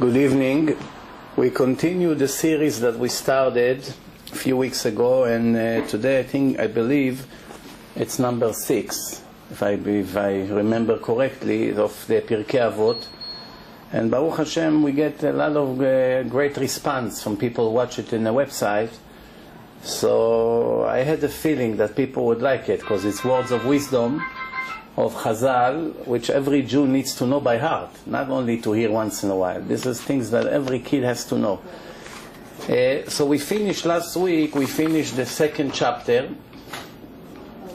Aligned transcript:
Good 0.00 0.16
evening. 0.16 0.76
We 1.34 1.50
continue 1.50 2.14
the 2.14 2.28
series 2.28 2.78
that 2.82 2.96
we 3.00 3.08
started 3.08 3.80
a 4.30 4.36
few 4.36 4.56
weeks 4.56 4.84
ago, 4.84 5.24
and 5.24 5.56
uh, 5.56 5.84
today 5.88 6.20
I 6.20 6.22
think, 6.22 6.60
I 6.60 6.68
believe, 6.68 7.26
it's 7.96 8.20
number 8.20 8.52
six, 8.52 9.24
if 9.50 9.60
I, 9.60 9.70
if 9.70 10.16
I 10.16 10.42
remember 10.42 10.98
correctly, 10.98 11.74
of 11.74 12.06
the 12.06 12.20
Pirkei 12.20 12.72
Avot. 12.72 13.08
And 13.92 14.08
Baruch 14.08 14.36
Hashem, 14.36 14.84
we 14.84 14.92
get 14.92 15.20
a 15.24 15.32
lot 15.32 15.56
of 15.56 15.80
uh, 15.80 16.22
great 16.22 16.56
response 16.58 17.20
from 17.20 17.36
people 17.36 17.68
who 17.68 17.74
watch 17.74 17.98
it 17.98 18.12
in 18.12 18.22
the 18.22 18.32
website. 18.32 18.96
So 19.82 20.84
I 20.84 20.98
had 20.98 21.24
a 21.24 21.28
feeling 21.28 21.76
that 21.78 21.96
people 21.96 22.24
would 22.26 22.40
like 22.40 22.68
it 22.68 22.78
because 22.78 23.04
it's 23.04 23.24
words 23.24 23.50
of 23.50 23.66
wisdom 23.66 24.22
of 24.98 25.14
Chazal, 25.14 25.94
which 26.08 26.28
every 26.28 26.62
Jew 26.62 26.84
needs 26.88 27.14
to 27.16 27.26
know 27.26 27.40
by 27.40 27.56
heart, 27.58 27.90
not 28.04 28.28
only 28.30 28.60
to 28.62 28.72
hear 28.72 28.90
once 28.90 29.22
in 29.22 29.30
a 29.30 29.36
while. 29.36 29.60
This 29.60 29.86
is 29.86 30.02
things 30.02 30.32
that 30.32 30.46
every 30.48 30.80
kid 30.80 31.04
has 31.04 31.24
to 31.26 31.38
know. 31.38 31.60
Uh, 32.68 33.08
so 33.08 33.24
we 33.24 33.38
finished 33.38 33.84
last 33.86 34.16
week, 34.16 34.56
we 34.56 34.66
finished 34.66 35.14
the 35.14 35.24
second 35.24 35.72
chapter, 35.72 36.28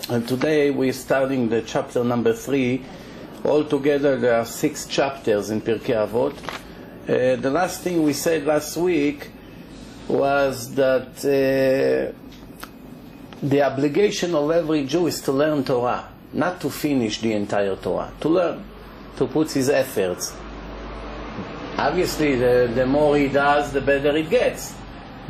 and 0.09 0.27
today 0.27 0.69
we're 0.69 0.91
starting 0.91 1.47
the 1.47 1.61
chapter 1.61 2.03
number 2.03 2.33
three. 2.33 2.83
Altogether, 3.45 4.17
there 4.17 4.35
are 4.35 4.45
six 4.45 4.85
chapters 4.85 5.49
in 5.49 5.61
Pirkei 5.61 5.95
Avot. 5.95 6.35
Uh, 7.07 7.37
the 7.37 7.49
last 7.49 7.81
thing 7.83 8.03
we 8.03 8.11
said 8.11 8.45
last 8.45 8.75
week 8.75 9.29
was 10.09 10.75
that 10.75 11.07
uh, 11.23 12.13
the 13.41 13.61
obligation 13.61 14.35
of 14.35 14.51
every 14.51 14.85
Jew 14.85 15.07
is 15.07 15.21
to 15.21 15.31
learn 15.31 15.63
Torah 15.63 16.12
not 16.33 16.59
to 16.61 16.69
finish 16.69 17.21
the 17.21 17.33
entire 17.33 17.75
Torah, 17.75 18.11
to 18.19 18.29
learn, 18.29 18.63
to 19.17 19.27
put 19.27 19.51
his 19.51 19.69
efforts. 19.69 20.33
Obviously, 21.77 22.35
the, 22.35 22.71
the 22.73 22.85
more 22.85 23.17
he 23.17 23.29
does, 23.29 23.71
the 23.71 23.81
better 23.81 24.15
it 24.15 24.29
gets. 24.29 24.75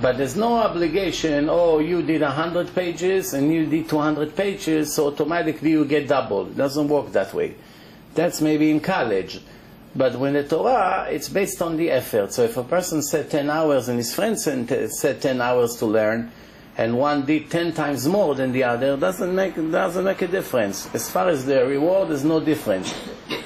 But 0.02 0.18
there's 0.18 0.36
no 0.36 0.56
obligation, 0.56 1.48
oh, 1.50 1.80
you 1.80 2.02
did 2.02 2.22
100 2.22 2.74
pages 2.74 3.34
and 3.34 3.54
you 3.54 3.66
did 3.66 3.88
200 3.88 4.36
pages, 4.36 4.94
so 4.94 5.08
automatically 5.08 5.72
you 5.72 5.86
get 5.86 6.08
double. 6.08 6.48
It 6.48 6.58
doesn't 6.58 6.88
work 6.88 7.12
that 7.12 7.34
way. 7.34 7.56
That's 8.16 8.42
maybe 8.42 8.72
in 8.72 8.80
college. 8.80 9.40
But 9.96 10.16
when 10.18 10.34
the 10.34 10.44
Torah, 10.44 11.08
it's 11.10 11.30
based 11.30 11.62
on 11.62 11.78
the 11.78 11.92
effort. 11.92 12.34
So 12.34 12.44
if 12.44 12.58
a 12.58 12.64
person 12.64 13.04
said 13.04 13.30
10 13.30 13.50
hours 13.50 13.88
and 13.88 13.98
his 13.98 14.14
friend 14.14 14.40
said 14.40 15.22
10 15.22 15.40
hours 15.40 15.76
to 15.78 15.86
learn, 15.86 16.32
and 16.78 16.98
one 16.98 17.26
did 17.26 17.52
10 17.52 17.74
times 17.74 18.08
more 18.08 18.34
than 18.34 18.52
the 18.52 18.64
other, 18.64 18.98
doesn't 18.98 19.36
make, 19.36 19.56
doesn't 19.56 20.04
make 20.04 20.22
a 20.22 20.28
difference. 20.28 20.94
As 20.96 21.10
far 21.10 21.30
as 21.30 21.46
the 21.46 21.66
reward, 21.66 22.10
there's 22.10 22.26
no 22.26 22.40
difference. 22.40 22.94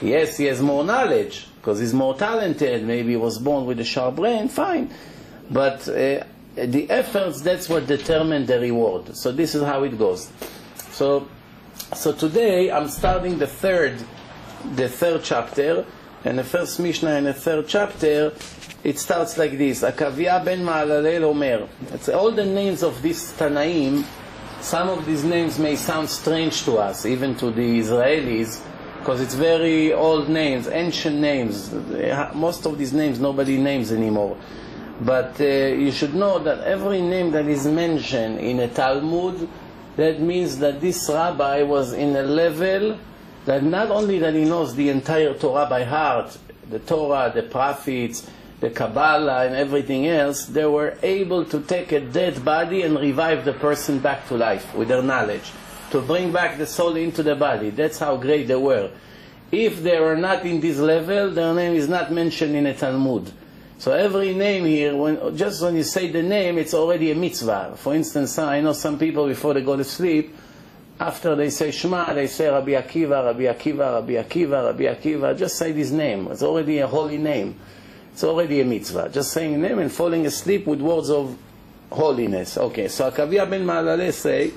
Yes, 0.01 0.37
he 0.37 0.45
has 0.45 0.61
more 0.61 0.83
knowledge, 0.85 1.47
because 1.57 1.79
he's 1.79 1.93
more 1.93 2.15
talented, 2.15 2.85
maybe 2.85 3.09
he 3.11 3.17
was 3.17 3.37
born 3.37 3.65
with 3.65 3.79
a 3.79 3.83
sharp 3.83 4.15
brain, 4.15 4.47
fine. 4.47 4.89
But 5.49 5.87
uh, 5.89 6.23
the 6.55 6.89
efforts, 6.89 7.41
that's 7.41 7.67
what 7.67 7.85
determine 7.87 8.45
the 8.45 8.59
reward. 8.59 9.15
So 9.17 9.31
this 9.31 9.55
is 9.55 9.63
how 9.63 9.83
it 9.83 9.97
goes. 9.97 10.31
So, 10.91 11.27
so 11.93 12.13
today 12.13 12.71
I'm 12.71 12.87
starting 12.87 13.37
the 13.37 13.47
third, 13.47 14.01
the 14.75 14.87
third 14.87 15.23
chapter, 15.23 15.85
and 16.27 16.37
the 16.37 16.43
first 16.43 16.77
Mishnah 16.79 17.15
in 17.15 17.23
the 17.23 17.33
third 17.33 17.69
chapter 17.69 18.33
it 18.83 18.99
starts 18.99 19.37
like 19.37 19.57
this, 19.57 19.81
Akavia 19.81 20.43
ben 20.43 20.59
Ma'alalel 20.59 21.23
Omer. 21.23 21.67
It's 21.93 22.09
all 22.09 22.31
the 22.31 22.45
names 22.45 22.83
of 22.83 23.01
these 23.01 23.31
Tanaim, 23.33 24.03
some 24.59 24.89
of 24.89 25.05
these 25.05 25.23
names 25.23 25.57
may 25.57 25.77
sound 25.77 26.09
strange 26.09 26.63
to 26.63 26.77
us, 26.77 27.05
even 27.05 27.35
to 27.35 27.49
the 27.51 27.79
Israelis, 27.79 28.61
because 28.99 29.21
it's 29.21 29.35
very 29.35 29.93
old 29.93 30.27
names, 30.27 30.67
ancient 30.67 31.15
names. 31.15 31.73
Most 32.33 32.65
of 32.65 32.77
these 32.77 32.91
names 32.91 33.19
nobody 33.19 33.57
names 33.57 33.93
anymore. 33.93 34.37
But 34.99 35.39
uh, 35.39 35.45
you 35.45 35.91
should 35.93 36.13
know 36.13 36.39
that 36.39 36.59
every 36.61 37.01
name 37.01 37.31
that 37.31 37.47
is 37.47 37.65
mentioned 37.65 38.39
in 38.39 38.59
a 38.59 38.67
Talmud, 38.67 39.47
that 39.95 40.19
means 40.19 40.57
that 40.59 40.81
this 40.81 41.09
rabbi 41.09 41.63
was 41.63 41.93
in 41.93 42.15
a 42.17 42.23
level 42.23 42.99
that 43.47 43.63
not 43.63 43.89
only 43.89 44.19
that 44.19 44.33
he 44.33 44.43
knows 44.43 44.75
the 44.75 44.89
entire 44.89 45.33
Torah 45.33 45.67
by 45.69 45.85
heart, 45.85 46.37
the 46.69 46.79
Torah, 46.79 47.31
the 47.33 47.43
prophets, 47.43 48.29
the 48.59 48.69
Kabbalah 48.69 49.45
and 49.45 49.55
everything 49.55 50.05
else, 50.05 50.47
they 50.47 50.65
were 50.65 50.97
able 51.01 51.45
to 51.45 51.61
take 51.61 51.93
a 51.93 52.01
dead 52.01 52.43
body 52.43 52.81
and 52.81 52.99
revive 52.99 53.45
the 53.45 53.53
person 53.53 53.99
back 53.99 54.27
to 54.27 54.35
life 54.35 54.75
with 54.75 54.89
their 54.89 55.01
knowledge, 55.01 55.49
to 55.91 56.01
bring 56.01 56.33
back 56.33 56.57
the 56.57 56.67
soul 56.67 56.97
into 56.97 57.23
the 57.23 57.35
body. 57.35 57.69
That's 57.69 57.99
how 57.99 58.17
great 58.17 58.49
they 58.49 58.57
were. 58.57 58.91
If 59.49 59.81
they 59.81 59.97
were 59.97 60.17
not 60.17 60.45
in 60.45 60.59
this 60.59 60.77
level, 60.77 61.31
their 61.31 61.53
name 61.53 61.73
is 61.73 61.87
not 61.87 62.11
mentioned 62.11 62.53
in 62.53 62.65
a 62.65 62.73
Talmud. 62.73 63.31
So 63.77 63.93
every 63.93 64.33
name 64.33 64.65
here, 64.65 64.93
when, 64.93 65.37
just 65.37 65.61
when 65.61 65.77
you 65.77 65.83
say 65.83 66.11
the 66.11 66.21
name, 66.21 66.57
it's 66.57 66.73
already 66.73 67.11
a 67.11 67.15
mitzvah. 67.15 67.75
For 67.77 67.95
instance, 67.95 68.37
I 68.37 68.59
know 68.59 68.73
some 68.73 68.99
people 68.99 69.25
before 69.25 69.53
they 69.53 69.61
go 69.61 69.77
to 69.77 69.85
sleep, 69.85 70.35
after 71.00 71.34
they 71.34 71.50
say 71.50 71.70
Shema, 71.70 72.12
they 72.14 72.26
say 72.26 72.48
Rabbi 72.48 72.72
Akiva, 72.72 73.24
Rabbi 73.24 73.42
Akiva, 73.42 73.94
Rabbi 73.94 74.12
Akiva, 74.12 74.66
Rabbi 74.66 74.84
Akiva. 74.84 75.36
Just 75.36 75.56
say 75.56 75.72
this 75.72 75.90
name. 75.90 76.28
It's 76.30 76.42
already 76.42 76.78
a 76.78 76.86
holy 76.86 77.18
name. 77.18 77.56
It's 78.12 78.24
already 78.24 78.60
a 78.60 78.64
mitzvah. 78.64 79.08
Just 79.08 79.32
saying 79.32 79.54
a 79.54 79.58
name 79.58 79.78
and 79.78 79.90
falling 79.90 80.26
asleep 80.26 80.66
with 80.66 80.80
words 80.80 81.10
of 81.10 81.36
holiness. 81.90 82.56
Okay, 82.56 82.88
so 82.88 83.04
עקביה 83.06 83.44
בן 83.44 83.64
מעללה 83.64 84.12
say, 84.12 84.50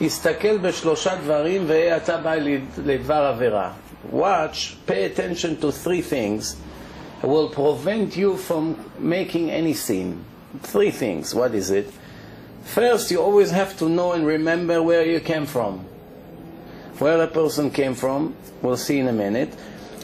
הסתכל 0.00 0.58
בשלושה 0.58 1.16
דברים 1.24 1.64
והיה 1.66 1.96
אתה 1.96 2.16
בא 2.16 2.34
לדבר 2.84 3.14
עבירה. 3.14 3.72
Watch, 4.12 4.76
pay 4.86 5.04
attention 5.04 5.56
to 5.60 5.72
three 5.72 6.02
things 6.02 6.56
will 7.22 7.48
prevent 7.48 8.16
you 8.16 8.36
from 8.36 8.76
making 8.98 9.50
any 9.50 9.74
sin. 9.74 10.24
Three 10.62 10.90
things. 10.90 11.34
What 11.34 11.54
is 11.54 11.70
it? 11.70 11.92
First, 12.63 13.11
you 13.11 13.21
always 13.21 13.51
have 13.51 13.77
to 13.79 13.89
know 13.89 14.13
and 14.13 14.25
remember 14.25 14.81
where 14.81 15.05
you 15.05 15.19
came 15.19 15.45
from. 15.45 15.85
Where 16.99 17.21
a 17.21 17.27
person 17.27 17.71
came 17.71 17.95
from, 17.95 18.35
we'll 18.61 18.77
see 18.77 18.99
in 18.99 19.07
a 19.07 19.13
minute 19.13 19.53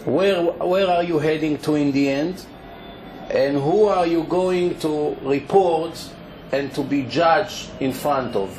where, 0.05 0.41
where 0.43 0.87
are 0.87 1.03
you 1.03 1.19
heading 1.19 1.57
to 1.59 1.75
in 1.75 1.91
the 1.91 2.09
end, 2.09 2.45
and 3.29 3.57
who 3.57 3.85
are 3.85 4.07
you 4.07 4.23
going 4.23 4.79
to 4.79 5.15
report 5.21 5.99
and 6.51 6.73
to 6.73 6.83
be 6.83 7.03
judged 7.03 7.69
in 7.79 7.93
front 7.93 8.35
of. 8.35 8.49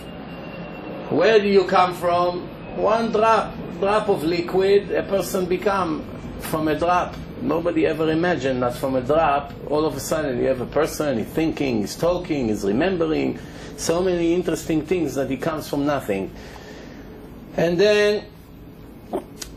Where 1.11 1.41
do 1.41 1.49
you 1.49 1.65
come 1.65 1.95
from? 1.95 2.47
One 2.77 3.11
drop, 3.11 3.55
drop 3.81 4.09
of 4.09 4.23
liquid, 4.23 4.93
a 4.93 5.03
person 5.03 5.47
become 5.47 6.05
from 6.41 6.69
a 6.69 6.79
drop. 6.79 7.17
Nobody 7.43 7.87
ever 7.87 8.11
imagined 8.11 8.63
that 8.63 8.77
from 8.77 8.95
a 8.95 9.01
drop, 9.01 9.53
all 9.69 9.85
of 9.85 9.97
a 9.97 10.01
sudden 10.01 10.39
you 10.39 10.47
have 10.47 10.61
a 10.61 10.67
person, 10.67 11.19
he's 11.19 11.27
thinking, 11.27 11.81
he's 11.81 11.97
talking, 11.97 12.49
he's 12.49 12.65
remembering, 12.65 13.39
so 13.81 14.03
many 14.03 14.35
interesting 14.35 14.85
things 14.85 15.15
that 15.15 15.31
he 15.31 15.37
comes 15.37 15.69
from 15.69 15.87
nothing. 15.87 16.31
And 17.57 17.79
then 17.79 18.25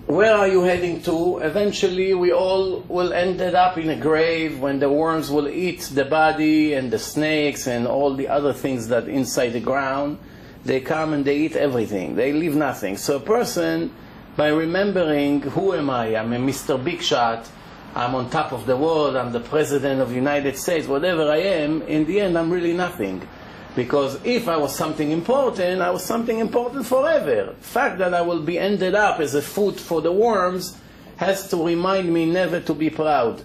where 0.08 0.36
are 0.36 0.48
you 0.48 0.62
heading 0.62 1.02
to? 1.04 1.40
Eventually, 1.40 2.14
we 2.14 2.32
all 2.32 2.82
will 2.82 3.14
end 3.14 3.42
up 3.42 3.78
in 3.78 3.90
a 3.90 3.96
grave 3.96 4.60
when 4.60 4.80
the 4.80 4.90
worms 4.90 5.32
will 5.32 5.48
eat 5.48 5.82
the 5.94 6.06
body 6.06 6.74
and 6.74 6.92
the 6.92 7.00
snakes 7.00 7.68
and 7.68 7.88
all 7.88 8.14
the 8.16 8.28
other 8.28 8.54
things 8.54 8.88
that 8.90 9.08
inside 9.08 9.50
the 9.50 9.60
ground. 9.60 10.20
They 10.66 10.80
come 10.80 11.14
and 11.14 11.26
they 11.26 11.38
eat 11.40 11.56
everything. 11.56 12.16
They 12.16 12.32
leave 12.32 12.56
nothing. 12.56 12.98
So 12.98 13.18
a 13.18 13.20
person, 13.20 13.92
by 14.38 14.48
remembering 14.48 15.42
who 15.42 15.74
am 15.74 15.90
I? 15.90 16.16
I'm 16.16 16.32
a 16.32 16.38
Mr. 16.38 16.82
Big 16.82 17.02
Shot. 17.02 17.50
I'm 17.96 18.16
on 18.16 18.30
top 18.30 18.54
of 18.54 18.66
the 18.66 18.78
world. 18.78 19.16
I'm 19.16 19.32
the 19.32 19.40
president 19.40 20.02
of 20.02 20.10
the 20.10 20.16
United 20.16 20.58
States. 20.58 20.88
Whatever 20.88 21.30
I 21.30 21.38
am, 21.38 21.82
in 21.84 22.06
the 22.06 22.22
end, 22.22 22.38
I'm 22.38 22.52
really 22.52 22.74
nothing. 22.74 23.28
Because 23.76 24.24
if 24.24 24.48
I 24.48 24.58
was 24.58 24.76
something 24.76 25.12
important, 25.12 25.82
I 25.82 25.90
was 25.90 26.04
something 26.04 26.40
important 26.40 26.86
forever. 26.86 27.56
The 27.58 27.66
fact 27.66 27.98
that 27.98 28.14
I 28.14 28.22
will 28.22 28.42
be 28.42 28.60
ended 28.60 28.94
up 28.94 29.20
as 29.20 29.34
a 29.34 29.42
food 29.42 29.80
for 29.80 30.02
the 30.02 30.12
worms 30.12 30.78
has 31.18 31.48
to 31.50 31.66
remind 31.66 32.14
me 32.14 32.26
never 32.26 32.60
to 32.60 32.74
be 32.74 32.90
proud. 32.90 33.44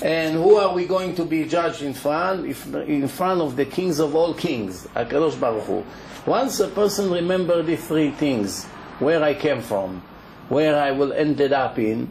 And 0.00 0.34
who 0.34 0.56
are 0.56 0.72
we 0.72 0.86
going 0.86 1.14
to 1.16 1.24
be 1.24 1.44
judged 1.44 1.82
in 1.82 1.92
front? 1.92 2.46
If, 2.46 2.72
in 2.72 3.08
front 3.08 3.40
of 3.40 3.56
the 3.56 3.64
kings 3.64 3.98
of 3.98 4.14
all 4.14 4.32
kings, 4.32 4.86
HaKadosh 4.94 5.38
Baruch 5.40 5.64
Hu. 5.64 5.84
Once 6.26 6.60
a 6.60 6.68
person 6.68 7.10
remembers 7.10 7.66
the 7.66 7.76
three 7.76 8.10
things, 8.12 8.64
where 8.98 9.22
I 9.22 9.34
came 9.34 9.60
from, 9.60 10.02
where 10.48 10.80
I 10.80 10.92
will 10.92 11.12
end 11.12 11.40
up 11.40 11.78
in, 11.78 12.08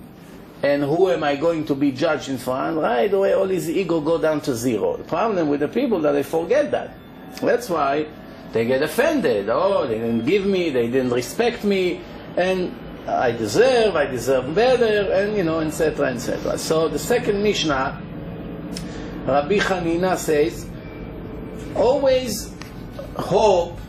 and 0.61 0.83
who 0.83 1.09
am 1.09 1.23
I 1.23 1.35
going 1.35 1.65
to 1.65 1.75
be 1.75 1.91
judged 1.91 2.29
in 2.29 2.37
front, 2.37 2.77
right 2.77 3.11
away 3.11 3.33
all 3.33 3.47
his 3.47 3.69
ego 3.69 4.01
go 4.01 4.17
down 4.17 4.41
to 4.41 4.55
zero. 4.55 4.97
The 4.97 5.03
problem 5.03 5.49
with 5.49 5.61
the 5.61 5.67
people 5.67 5.99
that 6.01 6.11
they 6.11 6.23
forget 6.23 6.71
that. 6.71 6.95
That's 7.41 7.69
why 7.69 8.07
they 8.51 8.65
get 8.65 8.81
offended. 8.81 9.49
Oh, 9.49 9.87
they 9.87 9.99
didn't 9.99 10.25
give 10.25 10.45
me, 10.45 10.69
they 10.69 10.87
didn't 10.87 11.11
respect 11.11 11.63
me, 11.63 12.01
and 12.37 12.73
I 13.07 13.31
deserve, 13.31 13.95
I 13.95 14.05
deserve 14.05 14.55
better, 14.55 15.11
and 15.11 15.35
you 15.35 15.43
know, 15.43 15.59
etc., 15.59 16.13
etc. 16.13 16.57
So 16.57 16.87
the 16.87 16.99
second 16.99 17.43
Mishnah, 17.43 18.01
Rabbi 19.25 19.57
Hanina 19.57 20.17
says, 20.17 20.67
always 21.75 22.53
hope 23.17 23.79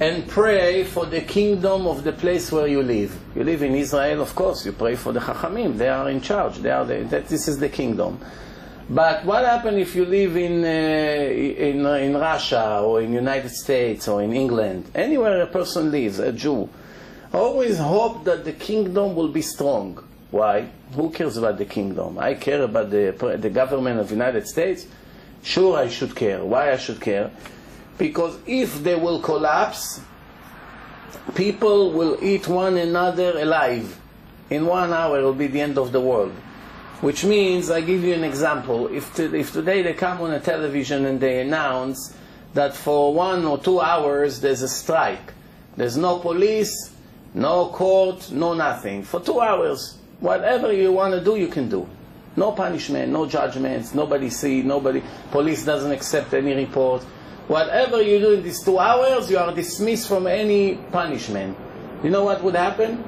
and 0.00 0.26
pray 0.28 0.82
for 0.84 1.04
the 1.04 1.20
kingdom 1.20 1.86
of 1.86 2.04
the 2.04 2.12
place 2.12 2.50
where 2.50 2.66
you 2.66 2.82
live. 2.82 3.16
You 3.36 3.44
live 3.44 3.62
in 3.62 3.74
Israel, 3.74 4.22
of 4.22 4.34
course, 4.34 4.64
you 4.64 4.72
pray 4.72 4.96
for 4.96 5.12
the 5.12 5.20
Chachamim, 5.20 5.76
they 5.76 5.88
are 5.88 6.08
in 6.08 6.22
charge, 6.22 6.56
they 6.58 6.70
are 6.70 6.86
the, 6.86 7.04
that, 7.10 7.28
this 7.28 7.46
is 7.46 7.58
the 7.58 7.68
kingdom. 7.68 8.18
But 8.90 9.24
what 9.24 9.44
happens 9.44 9.78
if 9.78 9.94
you 9.94 10.04
live 10.04 10.36
in, 10.36 10.64
uh, 10.64 10.66
in, 10.66 11.86
uh, 11.86 11.92
in 11.92 12.16
Russia 12.16 12.80
or 12.80 13.00
in 13.00 13.12
United 13.12 13.50
States 13.50 14.08
or 14.08 14.20
in 14.20 14.32
England, 14.32 14.90
anywhere 14.96 15.40
a 15.42 15.46
person 15.46 15.92
lives, 15.92 16.18
a 16.18 16.32
Jew? 16.32 16.68
Always 17.32 17.78
hope 17.78 18.24
that 18.24 18.44
the 18.44 18.52
kingdom 18.52 19.14
will 19.14 19.28
be 19.28 19.42
strong. 19.42 20.02
Why? 20.32 20.70
Who 20.96 21.10
cares 21.10 21.36
about 21.36 21.58
the 21.58 21.66
kingdom? 21.66 22.18
I 22.18 22.34
care 22.34 22.62
about 22.62 22.90
the, 22.90 23.14
the 23.38 23.50
government 23.50 24.00
of 24.00 24.10
United 24.10 24.48
States. 24.48 24.88
Sure, 25.44 25.78
I 25.78 25.88
should 25.88 26.16
care. 26.16 26.44
Why 26.44 26.72
I 26.72 26.76
should 26.76 27.00
care? 27.00 27.30
Because 27.96 28.38
if 28.44 28.82
they 28.82 28.96
will 28.96 29.20
collapse, 29.20 30.00
people 31.36 31.92
will 31.92 32.18
eat 32.20 32.48
one 32.48 32.76
another 32.76 33.38
alive. 33.38 34.00
In 34.50 34.66
one 34.66 34.92
hour, 34.92 35.20
it 35.20 35.22
will 35.22 35.32
be 35.32 35.46
the 35.46 35.60
end 35.60 35.78
of 35.78 35.92
the 35.92 36.00
world. 36.00 36.32
Which 37.00 37.24
means, 37.24 37.70
I 37.70 37.80
give 37.80 38.04
you 38.04 38.12
an 38.12 38.24
example. 38.24 38.88
If, 38.88 39.14
to, 39.14 39.34
if 39.34 39.52
today 39.52 39.82
they 39.82 39.94
come 39.94 40.20
on 40.20 40.32
a 40.32 40.40
television 40.40 41.06
and 41.06 41.18
they 41.18 41.40
announce 41.40 42.14
that 42.52 42.74
for 42.74 43.14
one 43.14 43.44
or 43.46 43.58
two 43.58 43.80
hours 43.80 44.40
there's 44.40 44.60
a 44.60 44.68
strike, 44.68 45.32
there's 45.76 45.96
no 45.96 46.18
police, 46.18 46.92
no 47.32 47.68
court, 47.68 48.30
no 48.30 48.52
nothing. 48.54 49.02
For 49.02 49.20
two 49.20 49.40
hours, 49.40 49.96
whatever 50.20 50.72
you 50.72 50.92
want 50.92 51.14
to 51.14 51.24
do, 51.24 51.36
you 51.36 51.48
can 51.48 51.70
do. 51.70 51.88
No 52.36 52.52
punishment, 52.52 53.10
no 53.10 53.26
judgments, 53.26 53.94
nobody 53.94 54.28
see, 54.28 54.62
nobody, 54.62 55.02
police 55.30 55.64
doesn't 55.64 55.90
accept 55.90 56.34
any 56.34 56.54
report. 56.54 57.02
Whatever 57.48 58.02
you 58.02 58.18
do 58.20 58.32
in 58.32 58.42
these 58.42 58.62
two 58.62 58.78
hours, 58.78 59.30
you 59.30 59.38
are 59.38 59.54
dismissed 59.54 60.06
from 60.06 60.26
any 60.26 60.76
punishment. 60.92 61.56
You 62.04 62.10
know 62.10 62.24
what 62.24 62.42
would 62.42 62.54
happen? 62.54 63.02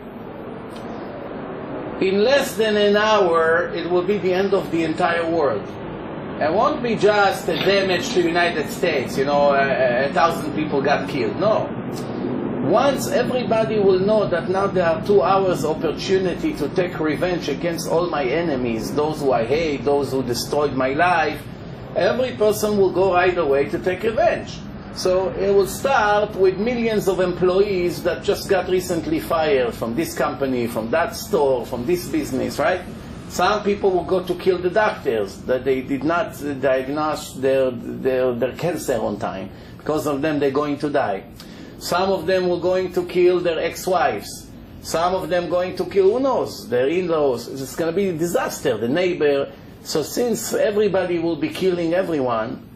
In 2.03 2.25
less 2.25 2.57
than 2.57 2.77
an 2.77 2.97
hour, 2.97 3.73
it 3.75 3.89
will 3.89 4.03
be 4.03 4.19
the 4.19 4.35
end 4.35 4.55
of 4.55 4.71
the 4.73 4.83
entire 4.83 5.29
world. 5.31 5.63
It 6.41 6.53
won't 6.53 6.83
be 6.83 6.97
just 6.97 7.49
a 7.49 7.55
damage 7.55 8.09
to 8.11 8.23
the 8.23 8.29
United 8.29 8.69
States, 8.71 9.17
you 9.17 9.25
know, 9.25 9.55
a, 9.55 10.07
a, 10.09 10.13
thousand 10.13 10.53
people 10.55 10.83
got 10.83 11.09
killed. 11.09 11.39
No. 11.39 11.71
Once 12.65 13.07
everybody 13.09 13.79
will 13.79 14.01
know 14.01 14.27
that 14.27 14.49
now 14.49 14.67
there 14.67 14.87
are 14.87 15.07
two 15.07 15.23
hours 15.23 15.65
opportunity 15.65 16.53
to 16.55 16.69
take 16.71 16.99
revenge 16.99 17.49
against 17.49 17.89
all 17.89 18.09
my 18.09 18.25
enemies, 18.25 18.93
those 18.95 19.21
who 19.21 19.31
I 19.33 19.45
hate, 19.45 19.85
those 19.85 20.11
who 20.11 20.25
destroyed 20.25 20.73
my 20.73 20.95
life, 20.95 21.41
every 21.95 22.33
person 22.33 22.79
will 22.79 22.93
go 22.93 23.15
right 23.15 23.37
away 23.39 23.69
to 23.69 23.79
take 23.79 24.03
revenge. 24.03 24.59
So 24.95 25.31
it 25.31 25.51
will 25.51 25.67
start 25.67 26.37
with 26.37 26.59
millions 26.59 27.09
of 27.09 27.21
employees 27.21 28.03
that 28.03 28.23
just 28.23 28.49
got 28.51 28.69
recently 28.69 29.21
fired 29.21 29.75
from 29.75 29.95
this 29.95 30.15
company, 30.15 30.67
from 30.67 30.91
that 30.91 31.17
store, 31.17 31.65
from 31.65 31.87
this 31.87 32.09
business, 32.09 32.59
right? 32.59 32.83
Some 33.31 33.65
people 33.65 33.91
will 33.91 34.05
go 34.05 34.23
to 34.23 34.35
kill 34.35 34.59
the 34.59 34.69
doctors 34.69 35.39
that 35.43 35.65
they 35.65 35.81
did 35.81 36.05
not 36.05 36.39
diagnose 36.61 37.33
their, 37.33 37.71
their, 37.71 38.35
their 38.35 38.53
cancer 38.53 39.01
on 39.01 39.19
time. 39.19 39.49
Because 39.79 40.07
of 40.07 40.21
them, 40.21 40.39
they're 40.39 40.51
going 40.51 40.79
to 40.81 40.91
die. 40.91 41.25
Some 41.79 42.11
of 42.11 42.27
them 42.27 42.47
will 42.47 42.61
going 42.61 42.93
to 42.93 43.07
kill 43.07 43.41
their 43.41 43.59
ex-wives. 43.59 44.51
Some 44.83 45.15
of 45.15 45.31
them 45.31 45.49
going 45.49 45.75
to 45.77 45.87
kill, 45.87 46.11
who 46.13 46.21
knows, 46.21 46.69
their 46.69 46.89
in-laws. 46.89 47.49
It's 47.49 47.75
going 47.75 47.91
to 47.91 47.97
be 47.97 48.09
a 48.09 48.13
disaster, 48.13 48.77
the 48.77 48.89
neighbor. 48.89 49.51
So 49.85 50.03
since 50.03 50.53
everybody 50.53 51.19
will 51.19 51.37
be 51.37 51.49
killing 51.49 51.95
everyone, 51.95 52.69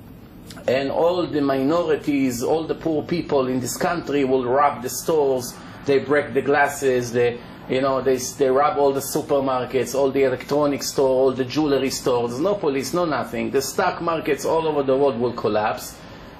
and 0.66 0.90
all 0.90 1.26
the 1.26 1.40
minorities, 1.40 2.42
all 2.42 2.64
the 2.64 2.74
poor 2.74 3.02
people 3.02 3.46
in 3.46 3.60
this 3.60 3.76
country 3.76 4.24
will 4.24 4.44
rob 4.44 4.82
the 4.82 4.88
stores, 4.88 5.54
they 5.84 5.98
break 5.98 6.34
the 6.34 6.42
glasses, 6.42 7.12
they, 7.12 7.38
you 7.68 7.80
know, 7.80 8.00
they, 8.00 8.16
they 8.16 8.48
rob 8.48 8.78
all 8.78 8.92
the 8.92 9.00
supermarkets, 9.00 9.94
all 9.94 10.10
the 10.10 10.24
electronic 10.24 10.82
store, 10.82 11.08
all 11.08 11.32
the 11.32 11.44
jewelry 11.44 11.90
stores, 11.90 12.38
no 12.40 12.54
police, 12.54 12.92
no 12.92 13.04
nothing. 13.04 13.50
The 13.50 13.62
stock 13.62 14.00
markets 14.00 14.44
all 14.44 14.66
over 14.66 14.82
the 14.82 14.96
world 14.96 15.18
will 15.20 15.32
collapse. 15.32 15.96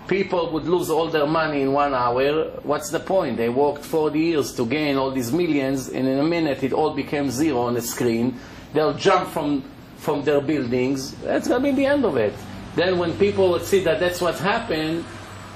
People 0.09 0.52
would 0.52 0.64
lose 0.64 0.88
all 0.88 1.09
their 1.09 1.26
money 1.26 1.62
in 1.62 1.73
one 1.73 1.93
hour. 1.93 2.44
What's 2.62 2.91
the 2.91 3.00
point? 3.00 3.37
They 3.37 3.49
worked 3.49 3.85
40 3.85 4.19
years 4.19 4.55
to 4.55 4.64
gain 4.64 4.97
all 4.97 5.11
these 5.11 5.32
millions, 5.32 5.88
and 5.88 6.06
in 6.06 6.19
a 6.19 6.25
minute 6.25 6.62
it 6.62 6.73
all 6.73 6.94
became 6.94 7.31
zero 7.31 7.62
on 7.62 7.75
the 7.75 7.82
screen. 7.82 8.38
They'll 8.73 8.94
jump 8.94 9.29
from, 9.31 9.64
from 9.97 10.23
their 10.23 10.41
buildings. 10.41 11.12
That's 11.17 11.49
going 11.49 11.62
to 11.62 11.70
be 11.70 11.75
the 11.75 11.87
end 11.87 12.05
of 12.05 12.17
it. 12.17 12.35
Then 12.76 12.99
when 12.99 13.19
people 13.19 13.58
see 13.58 13.82
that 13.84 14.00
that's 14.00 14.20
what 14.20 14.38
happened, 14.38 15.05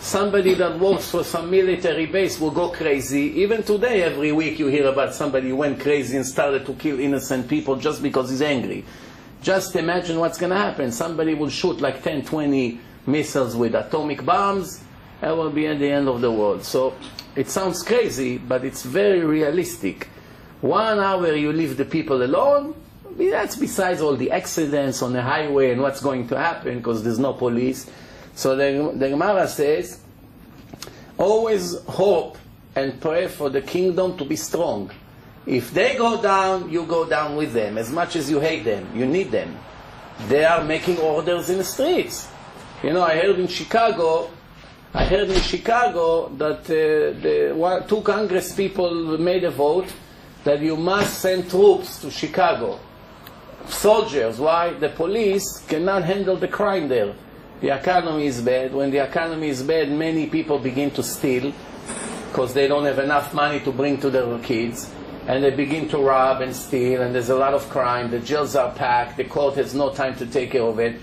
somebody 0.00 0.54
that 0.54 0.78
works 0.78 1.10
for 1.10 1.22
some 1.22 1.50
military 1.50 2.06
base 2.06 2.40
will 2.40 2.50
go 2.50 2.70
crazy. 2.70 3.40
Even 3.42 3.62
today, 3.62 4.02
every 4.02 4.32
week 4.32 4.58
you 4.58 4.68
hear 4.68 4.88
about 4.88 5.12
somebody 5.12 5.50
who 5.50 5.56
went 5.56 5.78
crazy 5.80 6.16
and 6.16 6.24
started 6.24 6.64
to 6.64 6.72
kill 6.72 6.98
innocent 6.98 7.46
people 7.46 7.76
just 7.76 8.02
because 8.02 8.30
he's 8.30 8.40
angry. 8.40 8.86
Just 9.42 9.76
imagine 9.76 10.18
what's 10.18 10.38
going 10.38 10.48
to 10.48 10.56
happen. 10.56 10.90
Somebody 10.90 11.34
will 11.34 11.50
shoot 11.50 11.82
like 11.82 12.02
10, 12.02 12.24
20 12.24 12.80
missiles 13.06 13.54
with 13.54 13.74
atomic 13.74 14.24
bombs. 14.24 14.82
That 15.20 15.36
will 15.36 15.50
be 15.50 15.66
at 15.66 15.78
the 15.78 15.90
end 15.90 16.08
of 16.08 16.22
the 16.22 16.32
world. 16.32 16.64
So 16.64 16.94
it 17.36 17.50
sounds 17.50 17.82
crazy, 17.82 18.38
but 18.38 18.64
it's 18.64 18.82
very 18.82 19.20
realistic. 19.20 20.08
One 20.62 20.98
hour 20.98 21.34
you 21.34 21.52
leave 21.52 21.76
the 21.76 21.84
people 21.84 22.22
alone, 22.22 22.74
that's 23.16 23.56
besides 23.56 24.00
all 24.00 24.16
the 24.16 24.30
accidents 24.30 25.02
on 25.02 25.12
the 25.12 25.22
highway 25.22 25.72
and 25.72 25.80
what's 25.80 26.00
going 26.00 26.28
to 26.28 26.38
happen 26.38 26.78
because 26.78 27.02
there's 27.02 27.18
no 27.18 27.32
police. 27.32 27.90
So 28.34 28.56
the, 28.56 28.92
the 28.96 29.10
Gemara 29.10 29.48
says, 29.48 30.00
always 31.18 31.78
hope 31.82 32.38
and 32.74 33.00
pray 33.00 33.28
for 33.28 33.50
the 33.50 33.60
kingdom 33.60 34.16
to 34.18 34.24
be 34.24 34.36
strong. 34.36 34.90
If 35.46 35.72
they 35.72 35.96
go 35.96 36.22
down, 36.22 36.70
you 36.70 36.84
go 36.84 37.08
down 37.08 37.36
with 37.36 37.52
them. 37.52 37.78
As 37.78 37.90
much 37.90 38.16
as 38.16 38.30
you 38.30 38.40
hate 38.40 38.64
them, 38.64 38.86
you 38.94 39.06
need 39.06 39.30
them. 39.30 39.58
They 40.28 40.44
are 40.44 40.62
making 40.62 40.98
orders 40.98 41.50
in 41.50 41.58
the 41.58 41.64
streets. 41.64 42.28
You 42.82 42.92
know, 42.92 43.02
I 43.02 43.16
heard 43.16 43.38
in 43.38 43.48
Chicago, 43.48 44.30
I 44.94 45.04
heard 45.04 45.30
in 45.30 45.40
Chicago 45.40 46.28
that 46.36 46.60
uh, 46.60 47.20
the 47.20 47.84
two 47.88 48.02
Congress 48.02 48.54
people 48.54 49.18
made 49.18 49.44
a 49.44 49.50
vote 49.50 49.88
that 50.44 50.60
you 50.60 50.76
must 50.76 51.20
send 51.20 51.50
troops 51.50 52.00
to 52.00 52.10
Chicago 52.10 52.78
soldiers. 53.68 54.38
Why? 54.38 54.70
The 54.70 54.88
police 54.88 55.64
cannot 55.68 56.04
handle 56.04 56.36
the 56.36 56.48
crime 56.48 56.88
there. 56.88 57.14
The 57.60 57.76
economy 57.78 58.26
is 58.26 58.40
bad. 58.40 58.72
When 58.72 58.90
the 58.90 58.98
economy 58.98 59.48
is 59.48 59.62
bad, 59.62 59.90
many 59.90 60.26
people 60.26 60.58
begin 60.58 60.90
to 60.92 61.02
steal 61.02 61.52
because 62.28 62.54
they 62.54 62.68
don't 62.68 62.84
have 62.84 62.98
enough 62.98 63.34
money 63.34 63.60
to 63.60 63.72
bring 63.72 63.98
to 64.00 64.10
their 64.10 64.38
kids. 64.38 64.90
And 65.26 65.44
they 65.44 65.50
begin 65.50 65.88
to 65.90 65.98
rob 65.98 66.40
and 66.40 66.56
steal, 66.56 67.02
and 67.02 67.14
there's 67.14 67.28
a 67.28 67.36
lot 67.36 67.52
of 67.52 67.68
crime. 67.68 68.10
The 68.10 68.20
jails 68.20 68.56
are 68.56 68.72
packed. 68.72 69.18
The 69.18 69.24
court 69.24 69.56
has 69.56 69.74
no 69.74 69.90
time 69.92 70.16
to 70.16 70.26
take 70.26 70.52
care 70.52 70.62
of 70.62 70.78
it. 70.78 70.96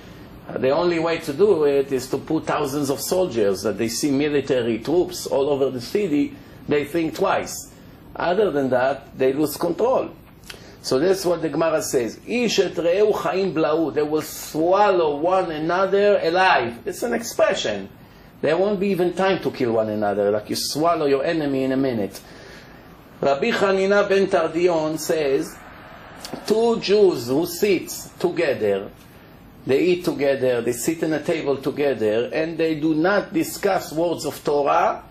Uh, 0.49 0.57
the 0.57 0.69
only 0.69 0.97
way 0.97 1.19
to 1.19 1.33
do 1.33 1.65
it 1.65 1.91
is 1.91 2.09
to 2.09 2.17
put 2.17 2.45
thousands 2.45 2.89
of 2.89 2.99
soldiers 2.99 3.61
that 3.61 3.77
they 3.77 3.87
see 3.87 4.09
military 4.09 4.79
troops 4.79 5.27
all 5.27 5.49
over 5.49 5.69
the 5.69 5.81
city. 5.81 6.35
They 6.67 6.85
think 6.85 7.15
twice. 7.15 7.71
Other 8.15 8.49
than 8.49 8.69
that, 8.71 9.17
they 9.17 9.33
lose 9.33 9.57
control. 9.57 10.09
So 10.87 10.99
that's 10.99 11.25
what 11.25 11.41
the 11.41 11.49
Gemara 11.49 11.81
says. 11.81 12.17
Ish 12.25 12.59
et 12.59 12.71
re'eu 12.75 13.13
chaim 13.13 13.53
blau. 13.53 13.89
They 13.89 14.03
will 14.03 14.21
swallow 14.21 15.17
one 15.17 15.51
another 15.51 16.17
alive. 16.23 16.79
It's 16.85 17.03
an 17.03 17.13
expression. 17.13 17.89
There 18.39 18.55
won't 18.55 18.79
be 18.79 18.87
even 18.87 19.11
time 19.11 19.41
to 19.41 19.51
kill 19.51 19.73
one 19.73 19.89
another, 19.89 20.31
like 20.31 20.49
you 20.49 20.55
swallow 20.55 21.05
your 21.05 21.25
enemy 21.25 21.65
in 21.65 21.73
a 21.73 21.75
minute. 21.75 22.21
Rabbi 23.19 23.51
Hanina 23.51 24.07
ben 24.07 24.27
Tardion 24.27 24.97
says, 24.97 25.57
two 26.45 26.79
Jews 26.79 27.27
who 27.27 27.45
sit 27.47 27.89
together, 28.17 28.89
they 29.65 29.83
eat 29.83 30.05
together, 30.05 30.61
they 30.61 30.71
sit 30.71 31.03
in 31.03 31.11
a 31.11 31.21
table 31.21 31.57
together, 31.57 32.29
and 32.31 32.57
they 32.57 32.79
do 32.79 32.95
not 32.95 33.33
discuss 33.33 33.91
words 33.91 34.23
of 34.23 34.41
Torah, 34.41 35.03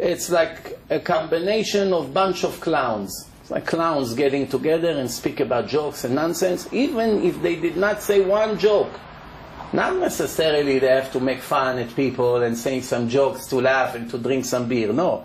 it's 0.00 0.30
like 0.30 0.80
a 0.90 0.98
combination 0.98 1.92
of 1.92 2.12
bunch 2.12 2.42
of 2.42 2.60
clowns 2.60 3.28
like 3.52 3.66
clowns 3.66 4.14
getting 4.14 4.48
together 4.48 4.88
and 4.88 5.10
speak 5.10 5.38
about 5.38 5.68
jokes 5.68 6.04
and 6.04 6.14
nonsense, 6.14 6.66
even 6.72 7.22
if 7.22 7.42
they 7.42 7.54
did 7.54 7.76
not 7.76 8.00
say 8.00 8.24
one 8.24 8.58
joke. 8.58 8.88
Not 9.74 9.96
necessarily 9.96 10.78
they 10.78 10.86
have 10.86 11.12
to 11.12 11.20
make 11.20 11.40
fun 11.40 11.78
at 11.78 11.94
people 11.94 12.42
and 12.42 12.56
say 12.56 12.80
some 12.80 13.10
jokes 13.10 13.46
to 13.48 13.60
laugh 13.60 13.94
and 13.94 14.08
to 14.08 14.16
drink 14.16 14.46
some 14.46 14.68
beer. 14.68 14.90
No, 14.90 15.24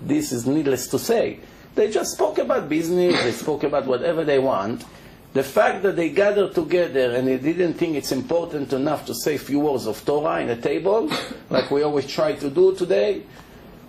this 0.00 0.30
is 0.30 0.46
needless 0.46 0.86
to 0.88 1.00
say. 1.00 1.40
They 1.74 1.90
just 1.90 2.12
spoke 2.12 2.38
about 2.38 2.68
business, 2.68 3.20
they 3.24 3.32
spoke 3.32 3.64
about 3.64 3.86
whatever 3.86 4.22
they 4.22 4.38
want. 4.38 4.84
The 5.32 5.42
fact 5.42 5.82
that 5.82 5.96
they 5.96 6.10
gathered 6.10 6.54
together 6.54 7.16
and 7.16 7.26
they 7.26 7.38
didn't 7.38 7.74
think 7.74 7.96
it's 7.96 8.12
important 8.12 8.72
enough 8.72 9.04
to 9.06 9.14
say 9.16 9.34
a 9.34 9.38
few 9.38 9.58
words 9.58 9.86
of 9.86 10.04
Torah 10.04 10.40
in 10.40 10.48
a 10.48 10.56
table, 10.56 11.10
like 11.50 11.72
we 11.72 11.82
always 11.82 12.06
try 12.06 12.34
to 12.34 12.50
do 12.50 12.76
today, 12.76 13.24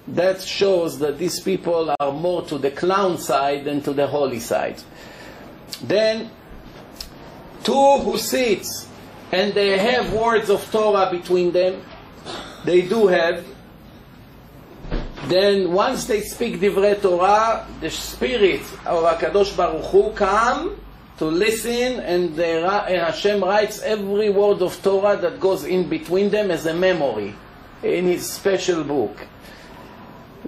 that 0.08 0.42
shows 0.42 1.00
that 1.00 1.18
these 1.18 1.40
people 1.40 1.94
are 2.00 2.12
more 2.12 2.44
to 2.44 2.58
the 2.58 2.72
clown 2.72 3.18
side 3.18 3.66
than 3.66 3.82
to 3.82 3.94
the 3.94 4.06
holy 4.06 4.40
side. 4.40 4.82
Then, 5.82 6.30
two 7.64 7.98
who 8.00 8.18
sit 8.18 8.66
and 9.32 9.54
they 9.54 9.78
have 9.78 10.14
words 10.14 10.50
of 10.50 10.64
Torah 10.72 11.10
between 11.12 11.52
them, 11.52 11.82
they 12.64 12.82
do 12.82 13.08
have. 13.08 13.46
Then 15.28 15.72
once 15.72 16.06
they 16.06 16.22
speak 16.22 16.60
divrei 16.60 17.02
Torah, 17.02 17.66
the 17.82 17.90
spirit 17.90 18.62
of 18.86 19.04
Hakadosh 19.04 19.58
Baruch 19.58 19.86
Hu 19.86 20.12
come 20.12 20.80
to 21.18 21.26
listen, 21.26 22.00
and, 22.02 22.36
the, 22.36 22.46
and 22.46 23.02
Hashem 23.02 23.44
writes 23.44 23.82
every 23.82 24.30
word 24.30 24.62
of 24.62 24.82
Torah 24.84 25.18
that 25.18 25.40
goes 25.40 25.64
in 25.64 25.90
between 25.90 26.30
them 26.30 26.52
as 26.52 26.66
a 26.66 26.74
memory 26.74 27.34
in 27.82 28.06
his 28.06 28.30
special 28.30 28.84
book. 28.84 29.28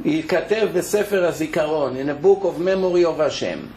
ייכתב 0.05 0.69
בספר 0.75 1.25
הזיכרון, 1.25 1.97
in 1.97 2.09
a 2.09 2.15
book 2.15 2.45
of 2.45 2.59
memory 2.59 3.05
of 3.05 3.19
Hashem. 3.19 3.69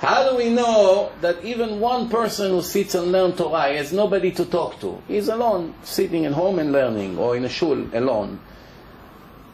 How 0.00 0.30
do 0.30 0.36
we 0.36 0.48
know 0.50 1.10
that 1.22 1.44
even 1.44 1.80
one 1.80 2.08
person 2.08 2.52
who 2.52 2.62
sits 2.62 2.94
and 2.94 3.10
learns 3.10 3.36
Torah 3.36 3.76
has 3.76 3.92
nobody 3.92 4.30
to 4.30 4.44
talk 4.44 4.78
to? 4.80 5.02
He's 5.08 5.26
alone, 5.28 5.74
sitting 5.82 6.24
at 6.24 6.32
home 6.32 6.60
and 6.60 6.70
learning, 6.70 7.18
or 7.18 7.36
in 7.36 7.44
a 7.44 7.48
shul 7.48 7.84
alone. 7.92 8.38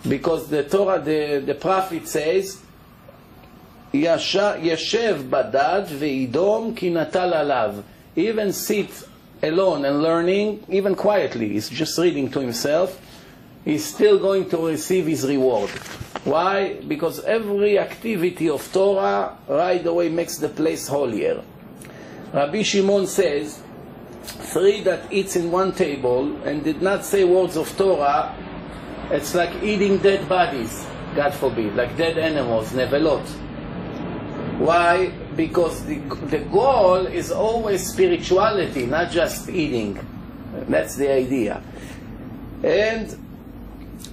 Because 0.06 0.48
the 0.48 0.62
Torah, 0.64 1.00
the, 1.00 1.42
the 1.46 1.54
prophet 1.54 2.06
says, 2.06 2.60
ישב 3.94 5.22
בדד 5.30 5.82
וידום 5.98 6.74
כי 6.74 6.90
נטל 6.90 7.34
עליו. 7.34 7.74
Even 8.16 8.52
sit 8.52 9.08
alone 9.42 9.84
and 9.84 10.02
learning, 10.02 10.64
even 10.68 10.94
quietly, 10.94 11.50
he's 11.50 11.68
just 11.68 11.98
reading 11.98 12.30
to 12.30 12.40
himself, 12.40 13.00
he's 13.65 13.85
still 13.85 14.19
going 14.19 14.49
to 14.49 14.67
receive 14.67 15.07
his 15.07 15.27
reward. 15.27 15.69
Why? 16.23 16.81
Because 16.87 17.23
every 17.23 17.79
activity 17.79 18.49
of 18.49 18.71
Torah 18.71 19.37
right 19.47 19.85
away 19.85 20.09
makes 20.09 20.37
the 20.37 20.49
place 20.49 20.87
holier. 20.87 21.43
Rabbi 22.33 22.61
Shimon 22.61 23.07
says, 23.07 23.61
three 24.23 24.81
that 24.83 25.11
eats 25.11 25.35
in 25.35 25.51
one 25.51 25.71
table 25.71 26.35
and 26.43 26.63
did 26.63 26.81
not 26.81 27.05
say 27.05 27.23
words 27.23 27.57
of 27.57 27.75
Torah, 27.77 28.35
it's 29.09 29.33
like 29.33 29.63
eating 29.63 29.97
dead 29.97 30.27
bodies, 30.29 30.85
God 31.15 31.33
forbid, 31.33 31.75
like 31.75 31.97
dead 31.97 32.17
animals, 32.17 32.71
nevelot. 32.73 33.25
Why? 34.59 35.07
Because 35.35 35.85
the, 35.85 35.99
the 36.27 36.39
goal 36.39 37.07
is 37.07 37.31
always 37.31 37.87
spirituality, 37.87 38.85
not 38.85 39.09
just 39.09 39.49
eating. 39.49 39.97
That's 40.67 40.95
the 40.95 41.11
idea. 41.11 41.63
And 42.61 43.28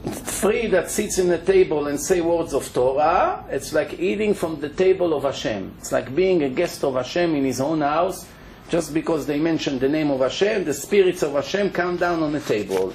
three 0.06 0.66
that 0.68 0.90
sits 0.90 1.18
in 1.18 1.30
a 1.30 1.38
table 1.38 1.88
and 1.88 2.00
say 2.00 2.20
words 2.20 2.52
of 2.52 2.72
Torah, 2.72 3.44
it's 3.50 3.72
like 3.72 3.98
eating 3.98 4.34
from 4.34 4.60
the 4.60 4.68
table 4.68 5.14
of 5.14 5.24
Hashem. 5.24 5.74
It's 5.78 5.92
like 5.92 6.14
being 6.14 6.42
a 6.42 6.48
guest 6.48 6.84
of 6.84 6.94
Hashem 6.94 7.34
in 7.34 7.44
his 7.44 7.60
own 7.60 7.80
house. 7.80 8.26
Just 8.68 8.92
because 8.92 9.26
they 9.26 9.38
mention 9.38 9.78
the 9.78 9.88
name 9.88 10.10
of 10.10 10.20
Hashem, 10.20 10.64
the 10.64 10.74
spirits 10.74 11.22
of 11.22 11.32
Hashem 11.32 11.70
come 11.70 11.96
down 11.96 12.22
on 12.22 12.32
the 12.32 12.40
table. 12.40 12.92